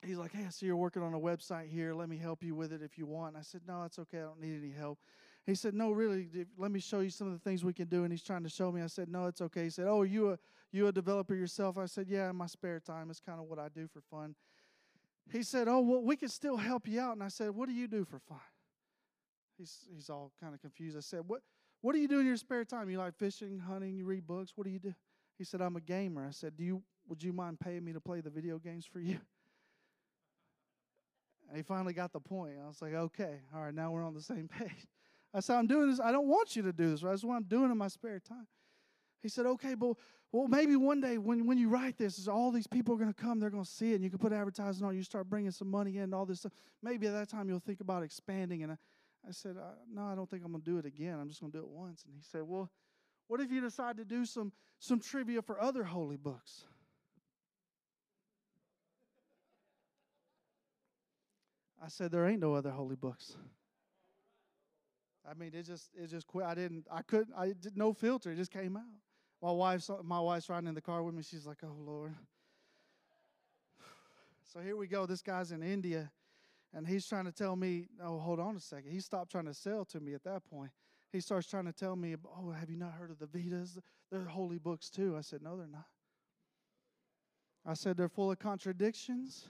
he's 0.06 0.17
like, 0.17 0.32
"Hey, 0.32 0.45
I 0.45 0.49
see 0.49 0.65
you're 0.65 0.75
working 0.75 1.02
on 1.02 1.13
a 1.13 1.19
website 1.19 1.69
here. 1.69 1.93
Let 1.93 2.10
me 2.10 2.17
help 2.17 2.43
you 2.43 2.56
with 2.56 2.71
it 2.73 2.82
if 2.82 2.97
you 2.97 3.06
want." 3.06 3.30
And 3.30 3.38
I 3.38 3.41
said, 3.41 3.62
"No, 3.65 3.84
it's 3.84 3.97
okay. 3.99 4.19
I 4.19 4.23
don't 4.23 4.39
need 4.39 4.58
any 4.58 4.71
help." 4.71 4.99
He 5.45 5.56
said, 5.56 5.73
"No, 5.73 5.91
really. 5.91 6.30
Let 6.58 6.71
me 6.71 6.80
show 6.80 6.99
you 6.99 7.10
some 7.10 7.28
of 7.28 7.34
the 7.34 7.39
things 7.39 7.63
we 7.63 7.73
can 7.73 7.88
do." 7.88 8.04
And 8.04 8.12
he's 8.12 8.23
trying 8.23 8.43
to 8.43 8.49
show 8.49 8.71
me. 8.71 8.82
I 8.82 8.88
said, 8.88 9.10
"No, 9.10 9.25
it's 9.28 9.41
okay." 9.41 9.63
He 9.63 9.69
said, 9.69 9.88
"Oh, 9.88 10.04
you 10.04 10.32
a 10.32 10.39
you 10.71 10.88
a 10.88 10.91
developer 10.91 11.34
yourself?" 11.34 11.78
I 11.78 11.86
said, 11.86 12.08
"Yeah, 12.10 12.30
in 12.30 12.36
my 12.36 12.47
spare 12.47 12.80
time. 12.80 13.10
It's 13.10 13.19
kind 13.19 13.39
of 13.39 13.45
what 13.47 13.58
I 13.58 13.69
do 13.69 13.88
for 13.88 14.02
fun." 14.02 14.36
He 15.32 15.43
said, 15.43 15.67
Oh, 15.67 15.82
well, 15.82 16.01
we 16.01 16.15
can 16.15 16.29
still 16.29 16.58
help 16.58 16.88
you 16.88 16.99
out. 16.99 17.13
And 17.13 17.23
I 17.23 17.27
said, 17.27 17.51
What 17.51 17.67
do 17.67 17.75
you 17.75 17.88
do 17.88 18.05
for 18.05 18.19
fun? 18.19 18.39
He's, 19.58 19.86
he's 19.93 20.10
all 20.10 20.32
kind 20.41 20.55
of 20.55 20.62
confused. 20.62 20.95
I 20.95 21.01
said, 21.01 21.21
what, 21.27 21.41
what 21.82 21.93
do 21.93 21.99
you 21.99 22.08
do 22.08 22.19
in 22.19 22.25
your 22.25 22.38
spare 22.38 22.63
time? 22.63 22.89
You 22.89 22.97
like 22.97 23.17
fishing, 23.17 23.60
hunting, 23.60 23.97
you 23.97 24.05
read 24.05 24.25
books? 24.25 24.53
What 24.55 24.63
do 24.63 24.69
you 24.71 24.79
do? 24.79 24.93
He 25.38 25.43
said, 25.43 25.62
I'm 25.62 25.75
a 25.75 25.82
gamer. 25.82 26.25
I 26.25 26.32
said, 26.32 26.55
Do 26.55 26.63
you 26.63 26.82
would 27.08 27.23
you 27.23 27.34
mind 27.34 27.60
paying 27.60 27.84
me 27.84 27.91
to 27.93 27.99
play 27.99 28.21
the 28.21 28.29
video 28.29 28.58
games 28.60 28.86
for 28.86 28.99
you? 28.99 29.19
And 31.47 31.58
he 31.58 31.63
finally 31.63 31.93
got 31.93 32.13
the 32.13 32.19
point. 32.19 32.53
I 32.63 32.67
was 32.67 32.79
like, 32.79 32.93
okay, 32.93 33.39
all 33.55 33.63
right, 33.63 33.73
now 33.73 33.89
we're 33.89 34.05
on 34.05 34.13
the 34.13 34.21
same 34.21 34.47
page. 34.60 34.88
I 35.34 35.39
said, 35.39 35.55
I'm 35.55 35.65
doing 35.65 35.89
this. 35.89 35.99
I 35.99 36.12
don't 36.12 36.27
want 36.27 36.55
you 36.55 36.62
to 36.63 36.71
do 36.71 36.91
this. 36.91 37.01
Right? 37.01 37.12
That's 37.12 37.23
what 37.23 37.36
I'm 37.36 37.43
doing 37.43 37.71
in 37.71 37.77
my 37.77 37.88
spare 37.88 38.19
time. 38.19 38.47
He 39.21 39.29
said, 39.29 39.45
okay, 39.45 39.75
but 39.75 39.95
well, 40.32 40.47
maybe 40.47 40.75
one 40.75 41.01
day 41.01 41.17
when, 41.17 41.45
when 41.45 41.58
you 41.58 41.69
write 41.69 41.97
this, 41.97 42.27
all 42.27 42.51
these 42.51 42.67
people 42.67 42.93
are 42.93 42.97
going 42.97 43.13
to 43.13 43.21
come, 43.21 43.39
they're 43.39 43.49
going 43.49 43.63
to 43.63 43.69
see 43.69 43.91
it, 43.91 43.95
and 43.95 44.03
you 44.03 44.10
can 44.10 44.19
put 44.19 44.32
advertising 44.32 44.86
on, 44.86 44.95
you 44.95 45.03
start 45.03 45.29
bringing 45.29 45.51
some 45.51 45.69
money 45.69 45.97
in 45.97 46.03
and 46.03 46.15
all 46.15 46.25
this 46.25 46.39
stuff. 46.39 46.51
Maybe 46.84 47.08
at 47.08 47.13
that 47.13 47.29
time 47.29 47.49
you'll 47.49 47.60
think 47.60 47.82
about 47.82 48.03
expanding. 48.03 48.63
And 48.63 48.73
I, 48.73 48.77
I 49.27 49.32
said, 49.32 49.58
uh, 49.58 49.71
no, 49.91 50.03
I 50.03 50.15
don't 50.15 50.29
think 50.29 50.43
I'm 50.45 50.51
going 50.51 50.63
to 50.63 50.71
do 50.71 50.77
it 50.77 50.86
again. 50.86 51.17
I'm 51.19 51.27
just 51.27 51.41
going 51.41 51.51
to 51.51 51.58
do 51.58 51.63
it 51.63 51.69
once. 51.69 52.03
And 52.05 52.13
he 52.15 52.21
said, 52.21 52.43
well, 52.43 52.69
what 53.27 53.41
if 53.41 53.51
you 53.51 53.60
decide 53.60 53.97
to 53.97 54.05
do 54.05 54.25
some, 54.25 54.51
some 54.79 54.99
trivia 54.99 55.41
for 55.41 55.60
other 55.60 55.84
holy 55.84 56.17
books? 56.17 56.63
I 61.84 61.88
said, 61.88 62.12
there 62.12 62.27
ain't 62.27 62.41
no 62.41 62.53
other 62.53 62.71
holy 62.71 62.95
books. 62.95 63.36
I 65.29 65.34
mean, 65.34 65.51
it 65.53 65.63
just 65.63 65.89
it 65.95 66.08
just 66.08 66.25
quit. 66.27 66.45
I 66.45 66.55
didn't. 66.55 66.88
I 66.91 67.01
couldn't. 67.03 67.36
I 67.38 67.53
did 67.60 67.77
no 67.77 67.93
filter. 67.93 68.32
It 68.32 68.36
just 68.36 68.51
came 68.51 68.75
out. 68.75 68.84
My 69.41 69.52
wife's 69.52 69.89
my 70.04 70.19
wife's 70.19 70.49
riding 70.49 70.67
in 70.67 70.75
the 70.75 70.82
car 70.82 71.02
with 71.04 71.15
me. 71.15 71.23
She's 71.23 71.45
like, 71.45 71.60
"Oh 71.63 71.75
Lord." 71.80 72.15
So 74.52 74.62
here 74.62 74.75
we 74.75 74.88
go. 74.88 75.06
This 75.06 75.21
guy's 75.21 75.52
in 75.52 75.62
India, 75.62 76.12
and 76.73 76.88
he's 76.88 77.06
trying 77.06 77.25
to 77.25 77.32
tell 77.32 77.56
me, 77.56 77.88
"Oh, 78.04 78.17
hold 78.17 78.39
on 78.39 78.56
a 78.56 78.60
second. 78.60 78.91
He 78.91 78.99
stopped 78.99 79.32
trying 79.32 79.45
to 79.45 79.54
sell 79.54 79.86
to 79.86 79.99
me 79.99 80.15
at 80.15 80.23
that 80.23 80.43
point. 80.49 80.71
He 81.12 81.19
starts 81.19 81.47
trying 81.47 81.65
to 81.65 81.71
tell 81.71 81.95
me, 81.95 82.15
"Oh, 82.36 82.49
have 82.49 82.69
you 82.69 82.78
not 82.78 82.93
heard 82.93 83.12
of 83.12 83.19
the 83.19 83.28
Vedas? 83.28 83.78
They're 84.12 84.25
holy 84.25 84.58
books 84.58 84.89
too." 84.89 85.15
I 85.15 85.21
said, 85.21 85.43
"No, 85.43 85.56
they're 85.56 85.67
not." 85.67 85.86
I 87.63 87.75
said, 87.75 87.95
"They're 87.95 88.10
full 88.10 88.32
of 88.32 88.39
contradictions." 88.39 89.47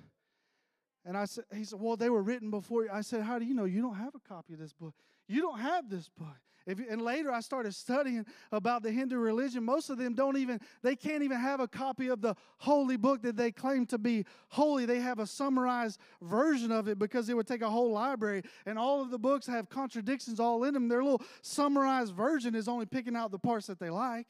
And 1.06 1.18
I 1.18 1.26
said, 1.26 1.46
he 1.54 1.64
said, 1.64 1.80
well, 1.80 1.96
they 1.96 2.10
were 2.10 2.22
written 2.22 2.52
before. 2.52 2.86
I 2.92 3.02
said, 3.02 3.22
how 3.22 3.40
do 3.40 3.46
you 3.46 3.54
know? 3.54 3.66
You 3.66 3.82
don't 3.82 3.96
have 3.96 4.16
a 4.16 4.20
copy 4.20 4.54
of 4.54 4.60
this 4.60 4.74
book. 4.74 4.94
You 5.28 5.42
don't 5.42 5.60
have 5.60 5.90
this 5.90 6.10
book. 6.10 6.38
If, 6.66 6.80
and 6.90 7.02
later 7.02 7.32
I 7.32 7.40
started 7.40 7.74
studying 7.74 8.26
about 8.52 8.84
the 8.84 8.92
Hindu 8.92 9.18
religion. 9.18 9.64
Most 9.64 9.90
of 9.90 9.98
them 9.98 10.14
don't 10.14 10.38
even, 10.38 10.60
they 10.84 10.96
can't 10.96 11.24
even 11.24 11.40
have 11.40 11.60
a 11.60 11.68
copy 11.68 12.10
of 12.10 12.22
the 12.22 12.36
holy 12.58 12.98
book 12.98 13.22
that 13.24 13.36
they 13.36 13.52
claim 13.52 13.86
to 13.88 13.98
be 13.98 14.26
holy. 14.50 14.86
They 14.86 15.00
have 15.00 15.20
a 15.20 15.28
summarized 15.28 16.00
version 16.22 16.72
of 16.72 16.88
it 16.88 17.00
because 17.00 17.30
it 17.30 17.36
would 17.36 17.48
take 17.48 17.62
a 17.62 17.70
whole 17.70 17.92
library. 17.92 18.44
And 18.66 18.78
all 18.78 19.02
of 19.02 19.10
the 19.10 19.20
books 19.20 19.48
have 19.48 19.70
contradictions 19.70 20.40
all 20.40 20.64
in 20.64 20.74
them. 20.74 20.88
Their 20.88 21.04
little 21.04 21.22
summarized 21.42 22.14
version 22.14 22.56
is 22.56 22.68
only 22.68 22.86
picking 22.86 23.16
out 23.16 23.32
the 23.32 23.40
parts 23.40 23.68
that 23.68 23.80
they 23.80 23.90
like. 23.90 24.28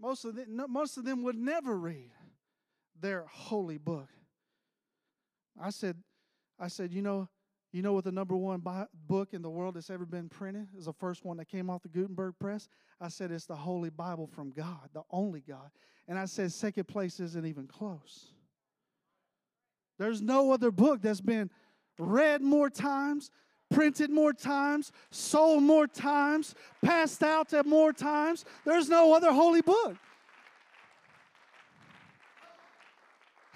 Most 0.00 0.24
of 0.24 0.34
them, 0.34 0.64
most 0.68 0.98
of 0.98 1.04
them 1.04 1.22
would 1.22 1.36
never 1.36 1.76
read 1.76 2.10
their 3.00 3.26
holy 3.30 3.78
book. 3.78 4.08
I 5.60 5.70
said, 5.70 5.96
I 6.58 6.68
said, 6.68 6.92
you 6.92 7.02
know, 7.02 7.28
you 7.72 7.82
know 7.82 7.92
what 7.92 8.04
the 8.04 8.12
number 8.12 8.36
one 8.36 8.62
book 9.08 9.34
in 9.34 9.42
the 9.42 9.50
world 9.50 9.74
that's 9.74 9.90
ever 9.90 10.06
been 10.06 10.28
printed 10.28 10.68
is 10.78 10.86
the 10.86 10.92
first 10.92 11.24
one 11.24 11.36
that 11.38 11.48
came 11.48 11.68
off 11.68 11.82
the 11.82 11.88
Gutenberg 11.88 12.34
press? 12.38 12.68
I 13.00 13.08
said 13.08 13.30
it's 13.30 13.46
the 13.46 13.56
Holy 13.56 13.90
Bible 13.90 14.26
from 14.26 14.50
God, 14.50 14.88
the 14.94 15.02
only 15.10 15.42
God. 15.46 15.70
And 16.08 16.18
I 16.18 16.24
said 16.24 16.52
second 16.52 16.84
place 16.84 17.20
isn't 17.20 17.46
even 17.46 17.66
close. 17.66 18.28
There's 19.98 20.22
no 20.22 20.52
other 20.52 20.70
book 20.70 21.02
that's 21.02 21.20
been 21.20 21.50
read 21.98 22.42
more 22.42 22.70
times, 22.70 23.30
printed 23.70 24.10
more 24.10 24.32
times, 24.32 24.92
sold 25.10 25.62
more 25.62 25.86
times, 25.86 26.54
passed 26.84 27.22
out 27.22 27.52
at 27.52 27.66
more 27.66 27.92
times. 27.92 28.44
There's 28.64 28.88
no 28.88 29.14
other 29.14 29.32
holy 29.32 29.62
book. 29.62 29.96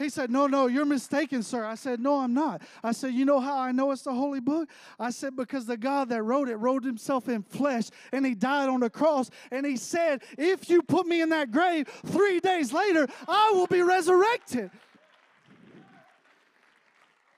He 0.00 0.08
said, 0.08 0.30
No, 0.30 0.46
no, 0.46 0.66
you're 0.66 0.86
mistaken, 0.86 1.42
sir. 1.42 1.62
I 1.62 1.74
said, 1.74 2.00
No, 2.00 2.20
I'm 2.20 2.32
not. 2.32 2.62
I 2.82 2.92
said, 2.92 3.12
You 3.12 3.26
know 3.26 3.38
how 3.38 3.58
I 3.58 3.70
know 3.70 3.92
it's 3.92 4.00
the 4.00 4.14
Holy 4.14 4.40
Book? 4.40 4.70
I 4.98 5.10
said, 5.10 5.36
Because 5.36 5.66
the 5.66 5.76
God 5.76 6.08
that 6.08 6.22
wrote 6.22 6.48
it 6.48 6.56
wrote 6.56 6.84
himself 6.84 7.28
in 7.28 7.42
flesh 7.42 7.90
and 8.10 8.24
he 8.24 8.34
died 8.34 8.70
on 8.70 8.80
the 8.80 8.88
cross. 8.88 9.30
And 9.50 9.66
he 9.66 9.76
said, 9.76 10.22
If 10.38 10.70
you 10.70 10.80
put 10.80 11.06
me 11.06 11.20
in 11.20 11.28
that 11.28 11.50
grave, 11.50 11.86
three 12.06 12.40
days 12.40 12.72
later, 12.72 13.06
I 13.28 13.52
will 13.52 13.66
be 13.66 13.82
resurrected. 13.82 14.70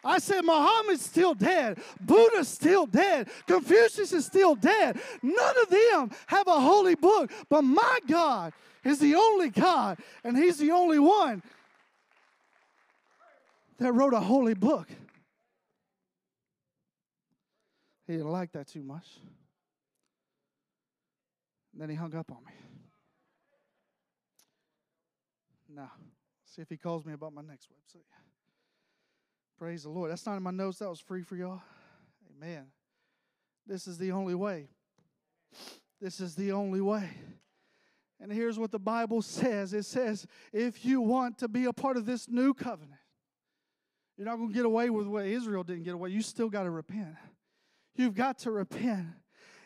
I 0.05 0.21
said, 0.21 0.43
Muhammad's 0.43 1.05
still 1.05 1.35
dead. 1.35 1.81
Buddha's 2.01 2.49
still 2.49 2.87
dead. 2.87 3.29
Confucius 3.49 4.13
is 4.13 4.25
still 4.25 4.55
dead. 4.55 5.01
None 5.21 5.55
of 5.63 5.69
them 5.69 6.11
have 6.27 6.47
a 6.47 6.61
holy 6.61 6.95
book. 6.95 7.33
But 7.49 7.63
my 7.63 7.99
God 8.09 8.53
is 8.85 9.01
the 9.01 9.17
only 9.17 9.51
God, 9.51 9.99
and 10.23 10.37
He's 10.37 10.59
the 10.59 10.71
only 10.71 11.01
one 11.01 11.43
that 13.83 13.93
wrote 13.93 14.15
a 14.15 14.21
holy 14.21 14.55
book. 14.55 14.89
He 18.07 18.15
didn't 18.15 18.31
like 18.31 18.53
that 18.53 18.69
too 18.69 18.83
much. 18.83 19.07
And 21.73 21.81
then 21.81 21.89
he 21.89 21.97
hung 21.97 22.15
up 22.15 22.31
on 22.31 22.45
me. 22.45 22.53
Now, 25.75 25.91
see 26.45 26.61
if 26.61 26.69
he 26.69 26.77
calls 26.77 27.07
me 27.07 27.15
about 27.15 27.33
my 27.33 27.43
next 27.43 27.69
website. 27.71 28.05
Praise 29.59 29.85
the 29.85 29.91
Lord. 29.91 30.11
That's 30.11 30.27
not 30.27 30.37
in 30.37 30.43
my 30.43 30.51
notes. 30.51 30.79
That 30.79 30.91
was 30.91 31.01
free 31.01 31.23
for 31.23 31.37
y'all. 31.37 31.63
Amen. 32.37 32.67
This 33.67 33.87
is 33.87 33.97
the 33.97 34.13
only 34.13 34.35
way. 34.35 34.69
This 36.01 36.21
is 36.21 36.35
the 36.35 36.53
only 36.53 36.81
way. 36.81 37.09
And 38.21 38.31
here's 38.33 38.59
what 38.59 38.71
the 38.71 38.79
Bible 38.79 39.23
says 39.23 39.73
it 39.73 39.85
says, 39.85 40.27
if 40.53 40.85
you 40.85 41.01
want 41.01 41.39
to 41.39 41.49
be 41.49 41.65
a 41.65 41.73
part 41.73 41.97
of 41.97 42.07
this 42.07 42.29
new 42.29 42.55
covenant, 42.55 43.01
you're 44.17 44.27
not 44.27 44.37
going 44.37 44.49
to 44.49 44.55
get 44.55 44.67
away 44.67 44.91
with 44.91 45.07
what 45.07 45.27
Israel 45.27 45.65
didn't 45.65 45.85
get 45.85 45.95
away. 45.95 46.11
You 46.11 46.23
still 46.23 46.49
got 46.49 46.65
to 46.65 46.71
repent. 46.71 47.15
You've 47.97 48.15
got 48.15 48.39
to 48.41 48.51
repent 48.51 49.07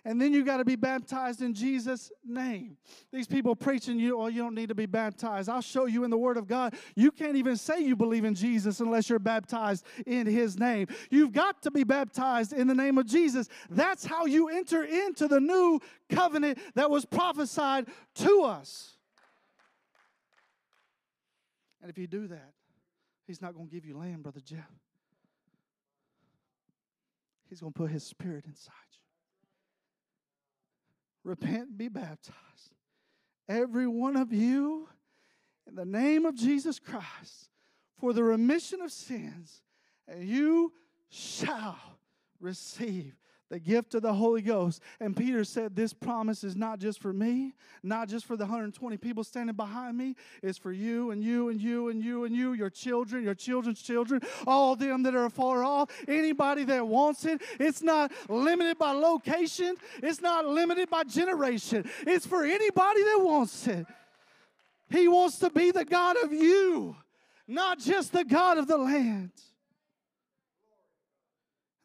and 0.07 0.23
then 0.23 0.33
you 0.33 0.45
got 0.45 0.59
to 0.59 0.65
be 0.65 0.77
baptized 0.77 1.43
in 1.43 1.53
Jesus' 1.53 2.13
name. 2.25 2.77
These 3.13 3.27
people 3.27 3.57
preaching 3.57 3.99
you, 3.99 4.21
oh, 4.21 4.29
you 4.29 4.41
don't 4.41 4.55
need 4.55 4.69
to 4.69 4.75
be 4.75 4.87
baptized. 4.87 5.49
I'll 5.49 5.61
show 5.61 5.87
you 5.87 6.05
in 6.05 6.11
the 6.11 6.17
Word 6.17 6.37
of 6.37 6.47
God. 6.47 6.77
You 6.95 7.11
can't 7.11 7.35
even 7.35 7.57
say 7.57 7.81
you 7.81 7.97
believe 7.97 8.25
in 8.25 8.37
Jesus 8.37 8.79
unless 8.79 9.11
you're 9.11 9.19
baptized 9.19 9.85
in 10.07 10.29
His 10.29 10.61
name. 10.61 10.87
You've 11.11 11.33
got 11.33 11.61
to 11.63 11.73
be 11.73 11.83
baptized 11.83 12.53
in 12.53 12.69
the 12.69 12.75
name 12.75 12.99
of 12.99 13.07
Jesus. 13.07 13.49
That's 13.69 14.05
how 14.05 14.27
you 14.27 14.49
enter 14.49 14.85
into 14.85 15.27
the 15.27 15.41
new 15.41 15.81
covenant 16.09 16.61
that 16.77 16.89
was 16.89 17.05
prophesied 17.05 17.89
to 18.15 18.43
us. 18.43 18.93
And 21.83 21.91
if 21.91 21.99
you 21.99 22.07
do 22.07 22.29
that, 22.29 22.53
He's 23.27 23.43
not 23.43 23.55
going 23.55 23.67
to 23.67 23.73
give 23.75 23.85
you 23.85 23.97
land, 23.97 24.23
Brother 24.23 24.41
Jeff. 24.41 24.71
He's 27.49 27.61
going 27.61 27.73
to 27.73 27.79
put 27.79 27.91
His 27.91 28.05
Spirit 28.05 28.45
inside 28.47 28.73
you 28.93 29.07
repent, 31.27 31.77
be 31.77 31.89
baptized. 31.89 32.75
Every 33.49 33.87
one 33.87 34.17
of 34.17 34.33
you, 34.33 34.89
in 35.67 35.75
the 35.75 35.85
name 35.85 36.25
of 36.25 36.35
Jesus 36.35 36.79
Christ, 36.79 37.51
for 37.99 38.13
the 38.13 38.23
remission 38.23 38.81
of 38.81 38.93
sins, 38.93 39.63
and 40.09 40.27
you 40.27 40.73
shall 41.09 41.79
receive 42.41 43.15
the 43.49 43.59
gift 43.59 43.95
of 43.95 44.03
the 44.03 44.13
Holy 44.13 44.43
Ghost. 44.43 44.83
And 45.01 45.17
Peter 45.17 45.45
said, 45.45 45.77
This 45.77 45.93
promise 45.93 46.43
is 46.45 46.57
not 46.57 46.79
just 46.79 47.01
for 47.01 47.13
me, 47.13 47.55
not 47.83 48.09
just 48.09 48.27
for 48.27 48.37
the 48.37 48.45
120 48.45 48.97
people 48.97 49.25
standing 49.25 49.55
behind 49.55 49.97
me, 49.97 50.17
it's 50.43 50.59
for 50.59 50.73
you 50.73 51.11
and 51.11 51.23
you 51.23 51.49
and 51.49 51.61
you 51.61 51.89
and 51.89 52.03
you 52.03 52.25
and 52.25 52.35
you, 52.35 52.53
your 52.53 52.71
children, 52.71 53.23
your 53.23 53.35
children's 53.35 53.83
children, 53.83 54.21
all 54.47 54.77
them 54.77 55.03
that 55.05 55.15
are 55.15 55.31
far 55.31 55.63
off, 55.63 55.91
anybody 56.09 56.65
that 56.65 56.87
wants 56.87 57.25
it. 57.25 57.41
It's 57.61 57.83
not 57.83 58.13
limited 58.29 58.79
by 58.79 58.93
location, 58.93 59.77
it's 60.03 60.21
not 60.21 60.47
limited 60.47 60.91
by 60.91 61.05
generation. 61.05 61.89
It's 62.07 62.27
for 62.27 62.45
anybody 62.45 63.03
that 63.03 63.21
wants 63.23 63.67
it. 63.67 63.87
He 64.89 65.09
wants 65.09 65.39
to 65.39 65.51
be 65.51 65.73
the 65.73 65.85
God 65.85 66.17
of 66.23 66.33
you, 66.33 66.97
not 67.49 67.79
just 67.79 68.13
the 68.13 68.25
God 68.25 68.59
of 68.59 68.69
the 68.69 68.79
land. 68.79 69.33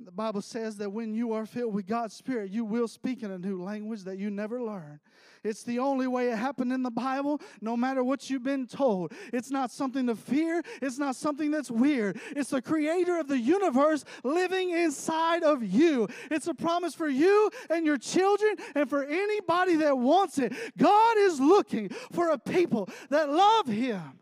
The 0.03 0.11
Bible 0.11 0.41
says 0.41 0.77
that 0.77 0.91
when 0.91 1.13
you 1.13 1.33
are 1.33 1.45
filled 1.45 1.73
with 1.73 1.85
God's 1.85 2.15
Spirit, 2.15 2.51
you 2.51 2.65
will 2.65 2.87
speak 2.87 3.21
in 3.21 3.31
a 3.31 3.37
new 3.37 3.61
language 3.61 4.03
that 4.03 4.17
you 4.17 4.31
never 4.31 4.61
learned. 4.61 4.99
It's 5.43 5.63
the 5.63 5.79
only 5.79 6.07
way 6.07 6.29
it 6.29 6.37
happened 6.37 6.73
in 6.73 6.81
the 6.81 6.91
Bible, 6.91 7.39
no 7.61 7.77
matter 7.77 8.03
what 8.03 8.29
you've 8.29 8.43
been 8.43 8.67
told. 8.67 9.13
It's 9.31 9.51
not 9.51 9.71
something 9.71 10.07
to 10.07 10.15
fear, 10.15 10.63
it's 10.81 10.97
not 10.97 11.15
something 11.15 11.51
that's 11.51 11.69
weird. 11.69 12.19
It's 12.35 12.49
the 12.49 12.61
creator 12.61 13.19
of 13.19 13.27
the 13.27 13.39
universe 13.39 14.03
living 14.23 14.71
inside 14.71 15.43
of 15.43 15.63
you. 15.63 16.07
It's 16.29 16.47
a 16.47 16.53
promise 16.53 16.95
for 16.95 17.07
you 17.07 17.49
and 17.69 17.85
your 17.85 17.97
children 17.97 18.55
and 18.75 18.89
for 18.89 19.03
anybody 19.03 19.75
that 19.77 19.97
wants 19.97 20.39
it. 20.39 20.53
God 20.77 21.17
is 21.17 21.39
looking 21.39 21.89
for 22.11 22.29
a 22.29 22.37
people 22.37 22.89
that 23.09 23.29
love 23.29 23.67
Him, 23.67 24.19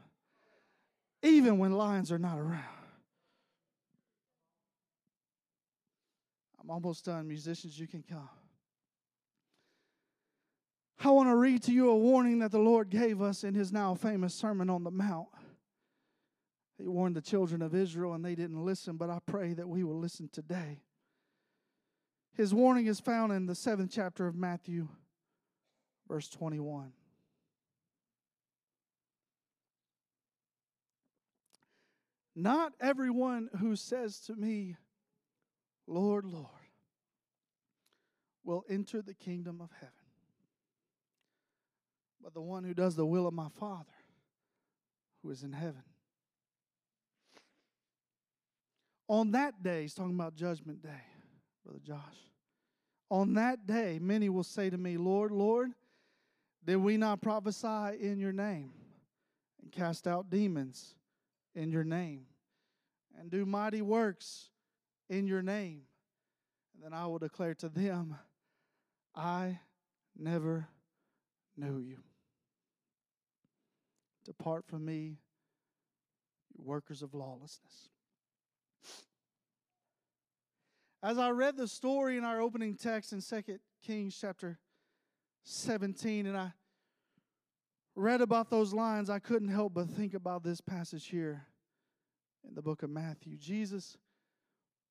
even 1.23 1.57
when 1.57 1.73
lions 1.73 2.11
are 2.11 2.19
not 2.19 2.37
around. 2.37 2.78
Almost 6.69 7.05
done. 7.05 7.27
Musicians, 7.27 7.79
you 7.79 7.87
can 7.87 8.03
come. 8.03 8.29
I 11.03 11.09
want 11.09 11.29
to 11.29 11.35
read 11.35 11.63
to 11.63 11.71
you 11.71 11.89
a 11.89 11.97
warning 11.97 12.39
that 12.39 12.51
the 12.51 12.59
Lord 12.59 12.91
gave 12.91 13.23
us 13.23 13.43
in 13.43 13.55
his 13.55 13.71
now 13.71 13.95
famous 13.95 14.35
Sermon 14.35 14.69
on 14.69 14.83
the 14.83 14.91
Mount. 14.91 15.29
He 16.77 16.87
warned 16.87 17.15
the 17.15 17.21
children 17.21 17.63
of 17.63 17.73
Israel 17.73 18.13
and 18.13 18.23
they 18.23 18.35
didn't 18.35 18.63
listen, 18.63 18.97
but 18.97 19.09
I 19.09 19.17
pray 19.25 19.53
that 19.53 19.67
we 19.67 19.83
will 19.83 19.97
listen 19.97 20.29
today. 20.31 20.83
His 22.35 22.53
warning 22.53 22.85
is 22.85 22.99
found 22.99 23.33
in 23.33 23.47
the 23.47 23.55
seventh 23.55 23.91
chapter 23.91 24.27
of 24.27 24.35
Matthew, 24.35 24.89
verse 26.07 26.29
21. 26.29 26.91
Not 32.35 32.73
everyone 32.79 33.49
who 33.59 33.75
says 33.75 34.19
to 34.21 34.35
me, 34.35 34.75
Lord, 35.87 36.25
Lord, 36.25 36.58
will 38.43 38.63
enter 38.69 39.01
the 39.01 39.13
kingdom 39.13 39.61
of 39.61 39.69
heaven. 39.79 39.93
But 42.21 42.33
the 42.33 42.41
one 42.41 42.63
who 42.63 42.73
does 42.73 42.95
the 42.95 43.05
will 43.05 43.27
of 43.27 43.33
my 43.33 43.49
Father 43.59 43.85
who 45.21 45.29
is 45.29 45.43
in 45.43 45.53
heaven. 45.53 45.83
On 49.07 49.31
that 49.31 49.63
day, 49.63 49.81
he's 49.83 49.93
talking 49.93 50.13
about 50.13 50.35
Judgment 50.35 50.83
Day, 50.83 51.01
Brother 51.63 51.79
Josh. 51.83 51.97
On 53.09 53.33
that 53.33 53.65
day, 53.65 53.97
many 53.99 54.29
will 54.29 54.43
say 54.43 54.69
to 54.69 54.77
me, 54.77 54.97
Lord, 54.97 55.31
Lord, 55.31 55.71
did 56.63 56.77
we 56.77 56.95
not 56.97 57.21
prophesy 57.21 57.97
in 57.99 58.19
your 58.19 58.31
name 58.31 58.71
and 59.61 59.71
cast 59.71 60.07
out 60.07 60.29
demons 60.29 60.93
in 61.55 61.71
your 61.71 61.83
name 61.83 62.25
and 63.19 63.31
do 63.31 63.45
mighty 63.45 63.81
works 63.81 64.49
in 65.09 65.25
your 65.25 65.41
name? 65.41 65.81
And 66.75 66.83
then 66.83 66.93
I 66.93 67.07
will 67.07 67.17
declare 67.17 67.55
to 67.55 67.69
them, 67.69 68.15
I 69.19 69.59
never 70.17 70.69
knew 71.57 71.79
you. 71.79 71.97
Depart 74.23 74.65
from 74.65 74.85
me, 74.85 75.17
you 76.55 76.63
workers 76.63 77.01
of 77.01 77.13
lawlessness. 77.13 77.89
As 81.03 81.17
I 81.17 81.31
read 81.31 81.57
the 81.57 81.67
story 81.67 82.17
in 82.17 82.23
our 82.23 82.39
opening 82.39 82.75
text 82.75 83.11
in 83.11 83.21
2 83.21 83.59
Kings 83.83 84.17
chapter 84.19 84.57
17, 85.43 86.25
and 86.25 86.37
I 86.37 86.53
read 87.95 88.21
about 88.21 88.49
those 88.49 88.73
lines, 88.73 89.09
I 89.09 89.19
couldn't 89.19 89.49
help 89.49 89.73
but 89.73 89.89
think 89.89 90.13
about 90.13 90.43
this 90.43 90.61
passage 90.61 91.07
here 91.07 91.45
in 92.47 92.55
the 92.55 92.61
book 92.61 92.83
of 92.83 92.89
Matthew. 92.89 93.35
Jesus 93.35 93.97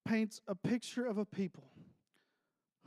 paints 0.06 0.42
a 0.46 0.54
picture 0.54 1.06
of 1.06 1.16
a 1.16 1.24
people 1.24 1.64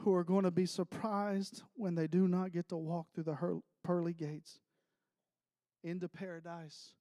who 0.04 0.14
are 0.14 0.24
going 0.24 0.44
to 0.44 0.52
be 0.52 0.66
surprised 0.66 1.64
when 1.76 1.96
they 1.96 2.08
do 2.08 2.28
not 2.28 2.52
get 2.52 2.70
to 2.70 2.78
walk 2.78 3.08
through 3.14 3.24
the 3.24 3.62
pearly 3.84 4.14
gates 4.14 4.60
into 5.84 6.08
paradise 6.10 6.94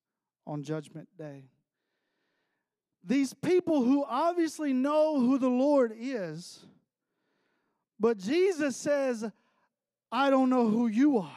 on 0.47 0.63
Judgment 0.63 1.09
Day. 1.19 1.45
These 3.03 3.33
people 3.33 3.83
who 3.83 4.05
obviously 4.05 4.73
know 4.73 5.19
who 5.19 5.39
the 5.39 5.49
Lord 5.49 5.95
is, 5.99 6.65
but 7.99 8.19
Jesus 8.19 8.77
says, 8.77 9.31
I 10.13 10.29
don't 10.29 10.51
know 10.51 10.69
who 10.69 10.87
you 10.87 11.19
are. 11.19 11.31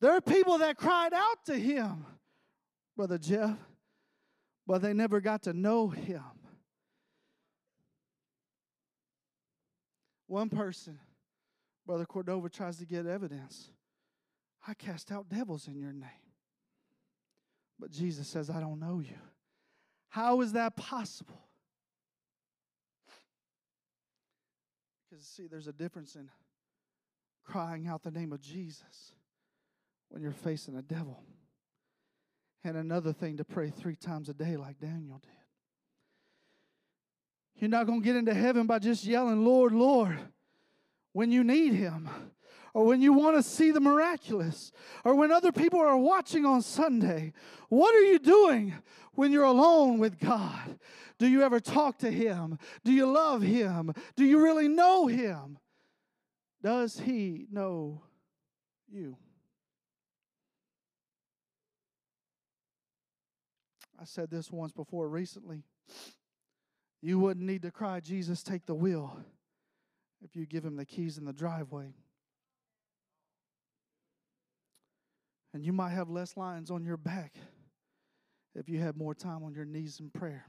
There 0.00 0.12
are 0.12 0.20
people 0.20 0.58
that 0.58 0.76
cried 0.76 1.12
out 1.12 1.44
to 1.46 1.54
him, 1.54 2.06
Brother 2.96 3.18
Jeff, 3.18 3.56
but 4.66 4.82
they 4.82 4.92
never 4.92 5.20
got 5.20 5.42
to 5.42 5.52
know 5.52 5.88
him. 5.88 6.22
One 10.30 10.48
person, 10.48 10.96
Brother 11.84 12.04
Cordova, 12.04 12.48
tries 12.48 12.76
to 12.76 12.86
get 12.86 13.04
evidence. 13.04 13.72
I 14.64 14.74
cast 14.74 15.10
out 15.10 15.28
devils 15.28 15.66
in 15.66 15.76
your 15.76 15.92
name. 15.92 16.08
But 17.80 17.90
Jesus 17.90 18.28
says, 18.28 18.48
I 18.48 18.60
don't 18.60 18.78
know 18.78 19.00
you. 19.00 19.16
How 20.08 20.40
is 20.42 20.52
that 20.52 20.76
possible? 20.76 21.48
Because, 25.10 25.26
see, 25.26 25.48
there's 25.48 25.66
a 25.66 25.72
difference 25.72 26.14
in 26.14 26.28
crying 27.44 27.88
out 27.88 28.04
the 28.04 28.12
name 28.12 28.32
of 28.32 28.40
Jesus 28.40 29.14
when 30.10 30.22
you're 30.22 30.30
facing 30.30 30.76
a 30.76 30.82
devil, 30.82 31.24
and 32.62 32.76
another 32.76 33.12
thing 33.12 33.36
to 33.38 33.44
pray 33.44 33.70
three 33.70 33.96
times 33.96 34.28
a 34.28 34.34
day 34.34 34.56
like 34.56 34.78
Daniel 34.78 35.18
did. 35.18 35.39
You're 37.60 37.68
not 37.68 37.86
going 37.86 38.00
to 38.00 38.04
get 38.04 38.16
into 38.16 38.32
heaven 38.32 38.66
by 38.66 38.78
just 38.78 39.04
yelling, 39.04 39.44
Lord, 39.44 39.72
Lord, 39.72 40.18
when 41.12 41.30
you 41.30 41.44
need 41.44 41.74
Him, 41.74 42.08
or 42.72 42.86
when 42.86 43.02
you 43.02 43.12
want 43.12 43.36
to 43.36 43.42
see 43.42 43.70
the 43.70 43.80
miraculous, 43.80 44.72
or 45.04 45.14
when 45.14 45.30
other 45.30 45.52
people 45.52 45.78
are 45.78 45.96
watching 45.98 46.46
on 46.46 46.62
Sunday. 46.62 47.34
What 47.68 47.94
are 47.94 48.00
you 48.02 48.18
doing 48.18 48.72
when 49.12 49.30
you're 49.30 49.44
alone 49.44 49.98
with 49.98 50.18
God? 50.18 50.78
Do 51.18 51.28
you 51.28 51.42
ever 51.42 51.60
talk 51.60 51.98
to 51.98 52.10
Him? 52.10 52.58
Do 52.82 52.92
you 52.92 53.04
love 53.04 53.42
Him? 53.42 53.92
Do 54.16 54.24
you 54.24 54.42
really 54.42 54.68
know 54.68 55.06
Him? 55.06 55.58
Does 56.62 56.98
He 56.98 57.46
know 57.52 58.02
you? 58.90 59.18
I 64.00 64.04
said 64.04 64.30
this 64.30 64.50
once 64.50 64.72
before 64.72 65.10
recently. 65.10 65.62
You 67.02 67.18
wouldn't 67.18 67.46
need 67.46 67.62
to 67.62 67.70
cry, 67.70 68.00
Jesus, 68.00 68.42
take 68.42 68.66
the 68.66 68.74
wheel, 68.74 69.18
if 70.22 70.36
you 70.36 70.44
give 70.44 70.64
him 70.64 70.76
the 70.76 70.84
keys 70.84 71.16
in 71.16 71.24
the 71.24 71.32
driveway. 71.32 71.94
And 75.54 75.64
you 75.64 75.72
might 75.72 75.90
have 75.90 76.10
less 76.10 76.36
lines 76.36 76.70
on 76.70 76.84
your 76.84 76.96
back 76.96 77.34
if 78.54 78.68
you 78.68 78.78
had 78.78 78.96
more 78.96 79.14
time 79.14 79.42
on 79.42 79.54
your 79.54 79.64
knees 79.64 79.98
in 79.98 80.10
prayer. 80.10 80.46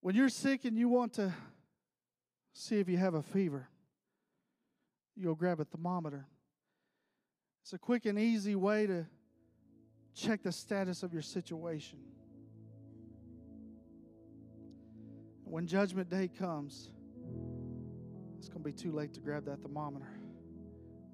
When 0.00 0.14
you're 0.14 0.28
sick 0.28 0.64
and 0.64 0.76
you 0.76 0.88
want 0.88 1.14
to 1.14 1.32
see 2.52 2.78
if 2.78 2.88
you 2.88 2.98
have 2.98 3.14
a 3.14 3.22
fever, 3.22 3.68
you'll 5.16 5.34
grab 5.34 5.60
a 5.60 5.64
thermometer. 5.64 6.26
It's 7.64 7.72
a 7.72 7.78
quick 7.78 8.04
and 8.04 8.18
easy 8.18 8.54
way 8.56 8.86
to 8.86 9.06
check 10.14 10.42
the 10.42 10.52
status 10.52 11.02
of 11.02 11.14
your 11.14 11.22
situation. 11.22 11.98
When 15.44 15.66
judgment 15.66 16.10
day 16.10 16.28
comes, 16.28 16.90
it's 18.36 18.50
going 18.50 18.62
to 18.62 18.64
be 18.64 18.72
too 18.74 18.92
late 18.92 19.14
to 19.14 19.20
grab 19.20 19.46
that 19.46 19.62
thermometer 19.62 20.10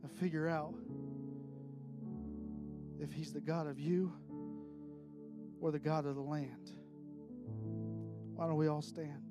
and 0.03 0.11
figure 0.11 0.48
out 0.48 0.74
if 2.98 3.12
he's 3.12 3.32
the 3.32 3.40
God 3.40 3.68
of 3.68 3.78
you 3.78 4.12
or 5.61 5.70
the 5.70 5.78
God 5.78 6.05
of 6.05 6.16
the 6.16 6.20
land. 6.20 6.72
Why 8.34 8.48
don't 8.48 8.57
we 8.57 8.66
all 8.66 8.82
stand? 8.82 9.22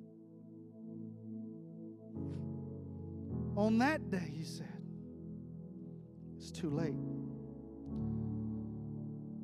On 3.58 3.76
that 3.76 4.10
day, 4.10 4.32
he 4.34 4.42
said, 4.42 4.66
it's 6.38 6.50
too 6.50 6.70
late. 6.70 6.94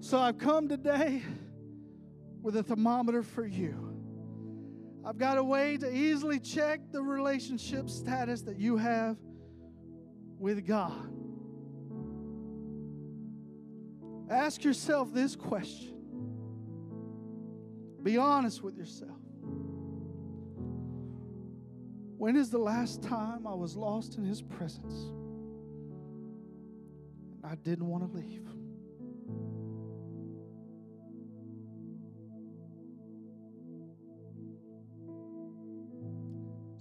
So 0.06 0.20
I've 0.20 0.38
come 0.38 0.68
today 0.68 1.20
with 2.40 2.56
a 2.56 2.62
thermometer 2.62 3.24
for 3.24 3.44
you. 3.44 3.98
I've 5.04 5.18
got 5.18 5.36
a 5.36 5.42
way 5.42 5.78
to 5.78 5.92
easily 5.92 6.38
check 6.38 6.78
the 6.92 7.02
relationship 7.02 7.90
status 7.90 8.42
that 8.42 8.56
you 8.56 8.76
have 8.76 9.16
with 10.38 10.64
God. 10.64 11.10
Ask 14.30 14.62
yourself 14.62 15.12
this 15.12 15.34
question. 15.34 15.96
Be 18.04 18.16
honest 18.16 18.62
with 18.62 18.76
yourself. 18.76 19.18
When 22.16 22.36
is 22.36 22.50
the 22.50 22.58
last 22.58 23.02
time 23.02 23.44
I 23.44 23.54
was 23.54 23.74
lost 23.74 24.18
in 24.18 24.24
His 24.24 24.40
presence? 24.40 25.10
I 27.42 27.56
didn't 27.56 27.88
want 27.88 28.08
to 28.08 28.16
leave. 28.16 28.55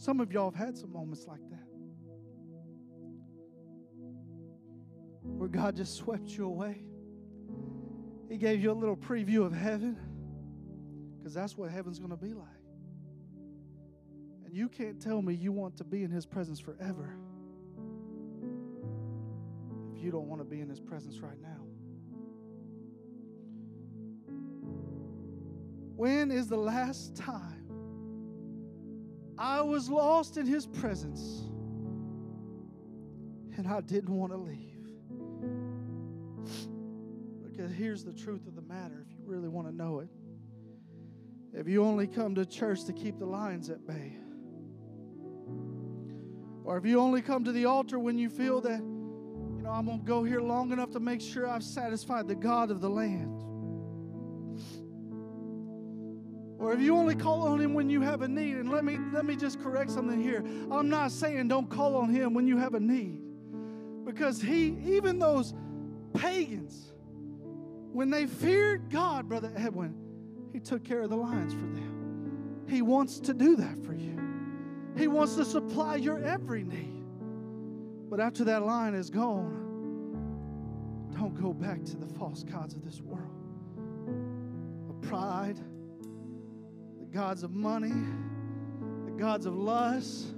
Some 0.06 0.20
of 0.20 0.32
y'all 0.32 0.52
have 0.52 0.68
had 0.68 0.78
some 0.78 0.94
moments 0.94 1.26
like 1.28 1.42
that 1.50 1.66
where 5.24 5.50
God 5.50 5.76
just 5.76 5.96
swept 5.96 6.30
you 6.30 6.46
away. 6.46 6.84
He 8.30 8.38
gave 8.38 8.62
you 8.62 8.72
a 8.72 8.78
little 8.78 8.96
preview 8.96 9.44
of 9.44 9.52
heaven 9.52 9.98
because 11.18 11.34
that's 11.34 11.58
what 11.58 11.72
heaven's 11.72 11.98
going 11.98 12.12
to 12.12 12.18
be 12.18 12.36
like. 12.36 12.46
And 14.46 14.56
you 14.56 14.70
can't 14.70 15.02
tell 15.02 15.24
me 15.24 15.34
you 15.34 15.52
want 15.52 15.76
to 15.78 15.84
be 15.84 16.04
in 16.04 16.12
His 16.12 16.28
presence 16.28 16.60
forever 16.60 17.18
if 19.96 20.04
you 20.04 20.12
don't 20.12 20.28
want 20.28 20.40
to 20.40 20.46
be 20.46 20.62
in 20.62 20.70
His 20.70 20.80
presence 20.80 21.18
right 21.18 21.42
now. 21.42 21.66
When 25.96 26.30
is 26.30 26.46
the 26.46 26.58
last 26.58 27.16
time 27.16 27.65
I 29.38 29.62
was 29.62 29.90
lost 29.90 30.38
in 30.38 30.46
His 30.46 30.66
presence 30.66 31.50
and 33.58 33.68
I 33.68 33.82
didn't 33.82 34.16
want 34.16 34.32
to 34.32 34.38
leave? 34.38 34.72
Because 37.44 37.72
here's 37.72 38.04
the 38.04 38.14
truth 38.14 38.48
of 38.48 38.56
the 38.56 38.62
matter 38.62 39.06
if 39.08 39.18
you 39.18 39.24
really 39.26 39.48
want 39.48 39.68
to 39.68 39.76
know 39.76 40.00
it. 40.00 40.10
If 41.54 41.68
you 41.68 41.84
only 41.84 42.06
come 42.06 42.36
to 42.36 42.46
church 42.46 42.84
to 42.86 42.94
keep 42.94 43.18
the 43.18 43.26
lions 43.26 43.70
at 43.70 43.88
bay, 43.88 44.14
or 46.66 46.78
if 46.78 46.86
you 46.86 47.00
only 47.00 47.22
come 47.22 47.44
to 47.46 47.52
the 47.52 47.66
altar 47.66 47.98
when 47.98 48.18
you 48.18 48.30
feel 48.30 48.60
that 48.62 48.80
you 48.80 49.62
know, 49.62 49.70
I'm 49.70 49.86
going 49.86 50.00
to 50.00 50.06
go 50.06 50.24
here 50.24 50.42
long 50.42 50.72
enough 50.72 50.92
to 50.92 51.00
make 51.00 51.22
sure 51.22 51.48
I've 51.48 51.64
satisfied 51.64 52.28
the 52.28 52.36
God 52.36 52.72
of 52.72 52.82
the 52.82 52.90
land. 52.90 53.42
Or 56.66 56.74
if 56.74 56.82
you 56.82 56.96
only 56.96 57.14
call 57.14 57.44
on 57.44 57.62
him 57.62 57.76
when 57.76 57.92
you 57.92 58.02
have 58.02 58.24
a 58.24 58.28
need, 58.28 58.56
and 58.56 58.72
let 58.72 58.84
me 58.84 58.98
let 59.14 59.24
me 59.24 59.36
just 59.36 59.62
correct 59.62 59.92
something 59.92 60.20
here. 60.20 60.44
I'm 60.72 60.90
not 60.90 61.12
saying 61.12 61.48
don't 61.48 61.70
call 61.70 61.96
on 61.96 62.10
him 62.10 62.34
when 62.34 62.48
you 62.48 62.58
have 62.58 62.74
a 62.74 62.80
need. 62.80 63.22
Because 64.04 64.42
he, 64.42 64.76
even 64.84 65.20
those 65.20 65.54
pagans, 66.16 66.92
when 67.94 68.10
they 68.10 68.26
feared 68.26 68.90
God, 68.90 69.30
Brother 69.30 69.52
Edwin, 69.56 69.96
he 70.54 70.60
took 70.60 70.84
care 70.84 71.02
of 71.02 71.12
the 71.12 71.16
lions 71.16 71.54
for 71.54 71.60
them. 71.60 72.64
He 72.68 72.82
wants 72.82 73.20
to 73.20 73.36
do 73.36 73.56
that 73.58 73.78
for 73.86 73.94
you. 73.94 74.20
He 74.98 75.08
wants 75.08 75.36
to 75.36 75.46
supply 75.46 75.98
your 75.98 76.18
every 76.24 76.64
need. 76.64 77.06
But 78.10 78.20
after 78.20 78.44
that 78.46 78.66
lion 78.66 78.96
is 78.96 79.12
gone, 79.12 79.62
don't 81.16 81.40
go 81.40 81.54
back 81.54 81.84
to 81.86 81.96
the 81.96 82.08
false 82.08 82.44
gods 82.44 82.74
of 82.74 82.84
this 82.84 83.02
world 83.02 83.30
of 84.90 85.00
pride, 85.08 85.60
gods 87.16 87.44
of 87.44 87.54
money, 87.54 87.94
the 89.06 89.12
gods 89.12 89.46
of 89.46 89.56
lust, 89.56 90.36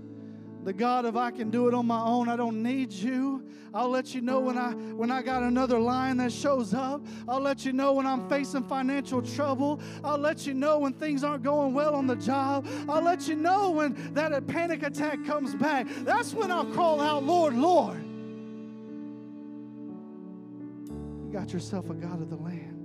the 0.63 0.71
God 0.71 1.05
of 1.05 1.17
I 1.17 1.32
can 1.32 1.49
do 1.49 1.67
it 1.67 1.73
on 1.73 1.88
my 1.88 1.99
own. 1.99 2.30
I 2.30 2.36
don't 2.36 2.61
need 2.61 2.91
you. 2.91 3.43
I'll 3.73 3.89
let 3.89 4.13
you 4.13 4.21
know 4.21 4.39
when 4.39 4.59
I 4.59 4.73
when 4.73 5.09
I 5.09 5.23
got 5.23 5.41
another 5.41 5.80
line 5.80 6.17
that 6.17 6.32
shows 6.32 6.75
up. 6.75 7.03
I'll 7.28 7.41
let 7.41 7.65
you 7.65 7.73
know 7.73 7.93
when 7.93 8.05
I'm 8.05 8.30
facing 8.30 8.63
financial 8.63 9.23
trouble. 9.23 9.82
I'll 10.03 10.19
let 10.19 10.45
you 10.45 10.53
know 10.53 10.78
when 10.78 10.93
things 10.93 11.23
aren't 11.23 11.41
going 11.41 11.73
well 11.73 11.95
on 11.95 12.05
the 12.05 12.15
job. 12.15 12.67
I'll 12.88 13.01
let 13.01 13.28
you 13.28 13.36
know 13.36 13.71
when 13.71 14.13
that 14.13 14.45
panic 14.45 14.84
attack 14.84 15.25
comes 15.25 15.55
back. 15.55 15.88
That's 16.01 16.36
when 16.36 16.51
I'll 16.51 16.71
call 16.73 17.01
out, 17.01 17.23
Lord, 17.23 17.55
Lord. 17.55 18.03
You 21.25 21.30
got 21.34 21.51
yourself 21.51 21.89
a 21.89 21.95
God 21.95 22.21
of 22.21 22.30
the 22.30 22.38
land. 22.38 22.78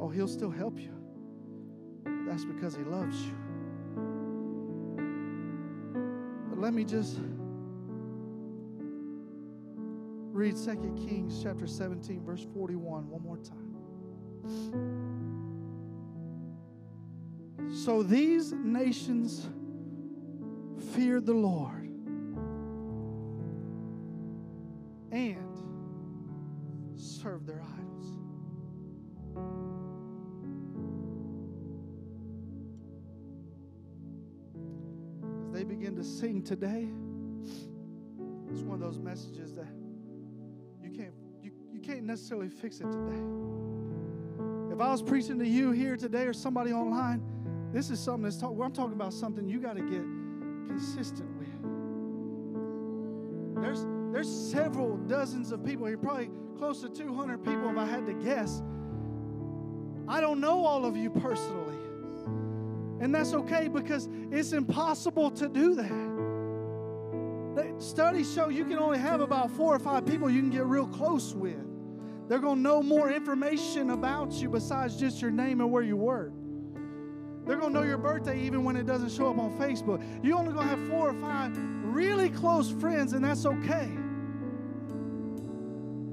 Oh, 0.00 0.08
he'll 0.08 0.26
still 0.26 0.50
help 0.50 0.80
you. 0.80 1.01
That's 2.32 2.46
because 2.46 2.74
he 2.74 2.82
loves 2.82 3.26
you. 3.26 3.34
But 6.48 6.58
let 6.58 6.72
me 6.72 6.82
just 6.82 7.18
read 10.32 10.56
2 10.56 11.06
Kings 11.06 11.42
chapter 11.42 11.66
17, 11.66 12.24
verse 12.24 12.46
41 12.54 13.10
one 13.10 13.22
more 13.22 13.36
time. 13.36 13.74
So 17.70 18.02
these 18.02 18.54
nations 18.54 19.46
feared 20.94 21.26
the 21.26 21.34
Lord 21.34 21.90
and 25.10 25.36
served 26.96 27.46
their 27.46 27.60
idols. 27.60 27.91
To 36.02 36.08
sing 36.08 36.42
today, 36.42 36.88
it's 38.50 38.62
one 38.62 38.74
of 38.74 38.80
those 38.80 38.98
messages 38.98 39.54
that 39.54 39.68
you 40.82 40.90
can't 40.90 41.12
you, 41.40 41.52
you 41.72 41.78
can't 41.80 42.02
necessarily 42.02 42.48
fix 42.48 42.80
it 42.80 42.90
today. 42.90 43.22
If 44.72 44.80
I 44.80 44.90
was 44.90 45.00
preaching 45.00 45.38
to 45.38 45.46
you 45.46 45.70
here 45.70 45.96
today 45.96 46.24
or 46.24 46.32
somebody 46.32 46.72
online, 46.72 47.22
this 47.72 47.88
is 47.90 48.00
something 48.00 48.24
that's 48.24 48.36
talk, 48.36 48.56
I'm 48.60 48.72
talking 48.72 48.94
about 48.94 49.12
something 49.12 49.48
you 49.48 49.60
got 49.60 49.76
to 49.76 49.82
get 49.82 50.02
consistent 50.66 51.30
with. 51.38 51.46
There's 53.62 53.86
there's 54.12 54.28
several 54.28 54.96
dozens 54.96 55.52
of 55.52 55.64
people 55.64 55.86
here, 55.86 55.98
probably 55.98 56.30
close 56.58 56.80
to 56.80 56.88
200 56.88 57.44
people 57.44 57.70
if 57.70 57.76
I 57.76 57.86
had 57.86 58.06
to 58.06 58.14
guess. 58.14 58.60
I 60.08 60.20
don't 60.20 60.40
know 60.40 60.64
all 60.64 60.84
of 60.84 60.96
you 60.96 61.10
personally. 61.10 61.61
And 63.02 63.12
that's 63.12 63.34
okay 63.34 63.66
because 63.66 64.08
it's 64.30 64.52
impossible 64.52 65.32
to 65.32 65.48
do 65.48 65.74
that. 65.74 66.22
studies 67.78 68.32
show 68.32 68.48
you 68.48 68.64
can 68.64 68.78
only 68.78 68.98
have 68.98 69.20
about 69.20 69.50
four 69.50 69.74
or 69.74 69.80
five 69.80 70.06
people 70.06 70.30
you 70.30 70.40
can 70.40 70.50
get 70.50 70.64
real 70.66 70.86
close 70.86 71.34
with. 71.34 71.58
They're 72.28 72.38
going 72.38 72.58
to 72.58 72.62
know 72.62 72.80
more 72.80 73.10
information 73.10 73.90
about 73.90 74.32
you 74.34 74.48
besides 74.48 74.96
just 74.96 75.20
your 75.20 75.32
name 75.32 75.60
and 75.60 75.72
where 75.72 75.82
you 75.82 75.96
work. 75.96 76.32
They're 77.44 77.56
going 77.56 77.74
to 77.74 77.80
know 77.80 77.84
your 77.84 77.98
birthday 77.98 78.40
even 78.40 78.62
when 78.62 78.76
it 78.76 78.86
doesn't 78.86 79.10
show 79.10 79.28
up 79.28 79.38
on 79.38 79.58
Facebook. 79.58 80.00
You're 80.24 80.38
only 80.38 80.52
going 80.52 80.68
to 80.68 80.76
have 80.76 80.88
four 80.88 81.08
or 81.10 81.14
five 81.14 81.58
really 81.82 82.30
close 82.30 82.70
friends, 82.70 83.14
and 83.14 83.24
that's 83.24 83.44
okay. 83.44 83.90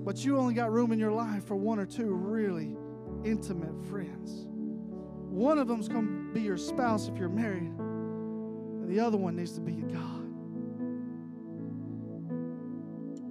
But 0.04 0.26
you 0.26 0.40
only 0.40 0.56
got 0.56 0.72
room 0.72 0.92
in 0.92 0.98
your 0.98 1.12
life 1.12 1.46
for 1.46 1.56
one 1.56 1.78
or 1.78 1.86
two 1.86 2.12
really 2.16 2.76
intimate 3.24 3.80
friends. 3.92 4.48
One 5.30 5.60
of 5.60 5.68
them's 5.68 5.88
going 5.88 6.19
be 6.34 6.42
your 6.42 6.58
spouse 6.58 7.08
if 7.08 7.18
you're 7.18 7.30
married, 7.30 7.64
and 7.64 8.90
the 8.90 9.00
other 9.00 9.18
one 9.18 9.36
needs 9.36 9.54
to 9.54 9.62
be 9.62 9.74
God. 9.74 10.26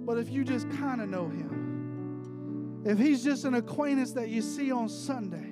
But 0.05 0.17
if 0.17 0.31
you 0.31 0.43
just 0.43 0.69
kind 0.71 1.01
of 1.01 1.09
know 1.09 1.27
Him, 1.29 2.81
if 2.85 2.97
He's 2.97 3.23
just 3.23 3.45
an 3.45 3.53
acquaintance 3.53 4.13
that 4.13 4.29
you 4.29 4.41
see 4.41 4.71
on 4.71 4.89
Sunday, 4.89 5.49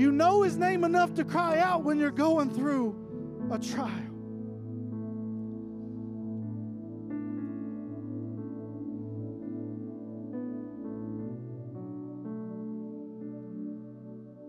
you 0.00 0.12
know 0.12 0.42
His 0.42 0.56
name 0.56 0.84
enough 0.84 1.14
to 1.14 1.24
cry 1.24 1.58
out 1.58 1.82
when 1.82 1.98
you're 1.98 2.10
going 2.10 2.50
through 2.50 2.96
a 3.50 3.58
trial. 3.58 3.90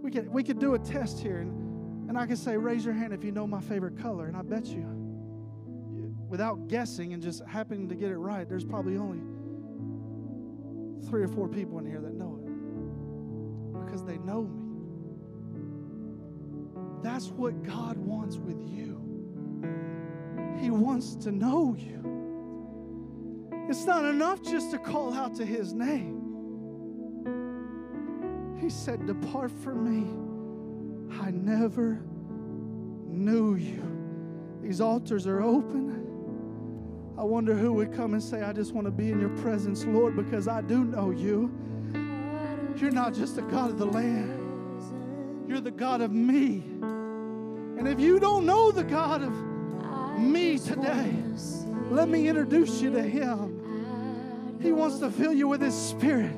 We 0.01 0.11
could, 0.11 0.29
we 0.29 0.43
could 0.43 0.59
do 0.59 0.75
a 0.75 0.79
test 0.79 1.19
here, 1.19 1.47
and, 2.07 2.17
I 2.17 2.25
can 2.25 2.35
say, 2.35 2.57
raise 2.57 2.85
your 2.85 2.93
hand 2.93 3.13
if 3.13 3.23
you 3.23 3.31
know 3.31 3.47
my 3.47 3.61
favorite 3.61 3.97
color, 3.97 4.27
and 4.27 4.37
I 4.37 4.41
bet 4.41 4.65
you, 4.67 4.85
without 6.29 6.67
guessing 6.67 7.13
and 7.13 7.21
just 7.21 7.45
happening 7.45 7.87
to 7.89 7.95
get 7.95 8.11
it 8.11 8.17
right, 8.17 8.47
there's 8.47 8.65
probably 8.65 8.97
only 8.97 9.21
three 11.09 11.23
or 11.23 11.27
four 11.27 11.47
people 11.47 11.79
in 11.79 11.85
here 11.85 12.01
that 12.01 12.13
know 12.13 12.39
it 12.41 13.85
because 13.85 14.03
they 14.03 14.17
know 14.17 14.43
me. 14.43 14.63
That's 17.03 17.27
what 17.27 17.63
God 17.63 17.97
wants 17.97 18.37
with 18.37 18.57
you. 18.69 18.99
He 20.59 20.69
wants 20.69 21.15
to 21.15 21.31
know 21.31 21.75
you. 21.77 22.01
It's 23.69 23.85
not 23.85 24.05
enough 24.05 24.41
just 24.41 24.71
to 24.71 24.77
call 24.77 25.13
out 25.13 25.35
to 25.35 25.45
His 25.45 25.73
name. 25.73 26.21
He 28.59 28.69
said, 28.69 29.05
Depart 29.05 29.51
from 29.51 29.83
me. 29.83 30.32
I 31.21 31.31
never 31.31 32.01
knew 33.07 33.55
you. 33.55 33.83
These 34.61 34.81
altars 34.81 35.27
are 35.27 35.41
open. 35.41 35.93
I 37.17 37.23
wonder 37.23 37.53
who 37.53 37.73
would 37.73 37.93
come 37.93 38.13
and 38.13 38.23
say, 38.23 38.41
I 38.41 38.53
just 38.53 38.73
want 38.73 38.85
to 38.85 38.91
be 38.91 39.11
in 39.11 39.19
your 39.19 39.35
presence, 39.37 39.85
Lord, 39.85 40.15
because 40.15 40.47
I 40.47 40.61
do 40.61 40.83
know 40.83 41.11
you. 41.11 41.51
You're 42.77 42.91
not 42.91 43.13
just 43.13 43.37
a 43.37 43.43
God 43.43 43.69
of 43.69 43.77
the 43.77 43.85
land, 43.85 45.47
you're 45.47 45.61
the 45.61 45.71
God 45.71 46.01
of 46.01 46.11
me. 46.11 46.63
And 47.77 47.87
if 47.87 47.99
you 47.99 48.19
don't 48.19 48.45
know 48.45 48.71
the 48.71 48.83
God 48.83 49.21
of 49.21 49.33
me 50.19 50.57
today, 50.57 51.13
let 51.89 52.09
me 52.09 52.27
introduce 52.27 52.81
you 52.81 52.91
to 52.91 53.01
Him. 53.01 54.59
He 54.61 54.71
wants 54.71 54.99
to 54.99 55.11
fill 55.11 55.33
you 55.33 55.47
with 55.47 55.61
His 55.61 55.75
Spirit. 55.75 56.35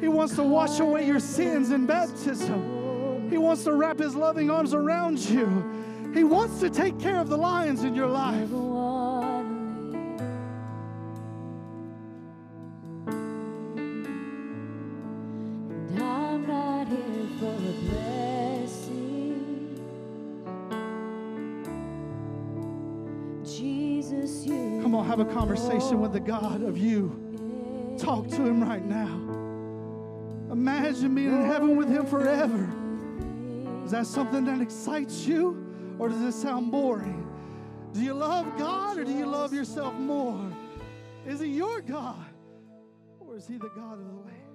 He 0.00 0.08
wants 0.08 0.34
to 0.36 0.42
wash 0.42 0.80
away 0.80 1.06
your 1.06 1.20
sins 1.20 1.70
in 1.70 1.86
baptism. 1.86 2.75
He 3.30 3.38
wants 3.38 3.64
to 3.64 3.72
wrap 3.74 3.98
His 3.98 4.14
loving 4.14 4.50
arms 4.50 4.74
around 4.74 5.18
you. 5.18 6.10
He 6.14 6.24
wants 6.24 6.60
to 6.60 6.70
take 6.70 6.98
care 6.98 7.20
of 7.20 7.28
the 7.28 7.36
lions 7.36 7.84
in 7.84 7.94
your 7.94 8.06
life. 8.06 8.50
Come 24.82 24.94
on, 24.94 25.04
have 25.06 25.18
a 25.18 25.24
conversation 25.24 26.00
with 26.00 26.12
the 26.12 26.20
God 26.20 26.62
of 26.62 26.78
you. 26.78 27.96
Talk 27.98 28.28
to 28.28 28.36
Him 28.36 28.62
right 28.62 28.84
now. 28.84 29.08
Imagine 30.52 31.14
being 31.14 31.34
in 31.34 31.44
heaven 31.44 31.76
with 31.76 31.88
Him 31.88 32.06
forever. 32.06 32.72
Is 33.86 33.92
that 33.92 34.08
something 34.08 34.44
that 34.46 34.60
excites 34.60 35.28
you, 35.28 35.64
or 36.00 36.08
does 36.08 36.20
it 36.20 36.32
sound 36.32 36.72
boring? 36.72 37.24
Do 37.92 38.02
you 38.02 38.14
love 38.14 38.58
God, 38.58 38.98
or 38.98 39.04
do 39.04 39.12
you 39.12 39.26
love 39.26 39.54
yourself 39.54 39.94
more? 39.94 40.50
Is 41.24 41.38
He 41.38 41.50
your 41.50 41.80
God, 41.82 42.26
or 43.20 43.36
is 43.36 43.46
He 43.46 43.58
the 43.58 43.70
God 43.76 43.92
of 43.92 44.04
the 44.08 44.12
land? 44.12 44.45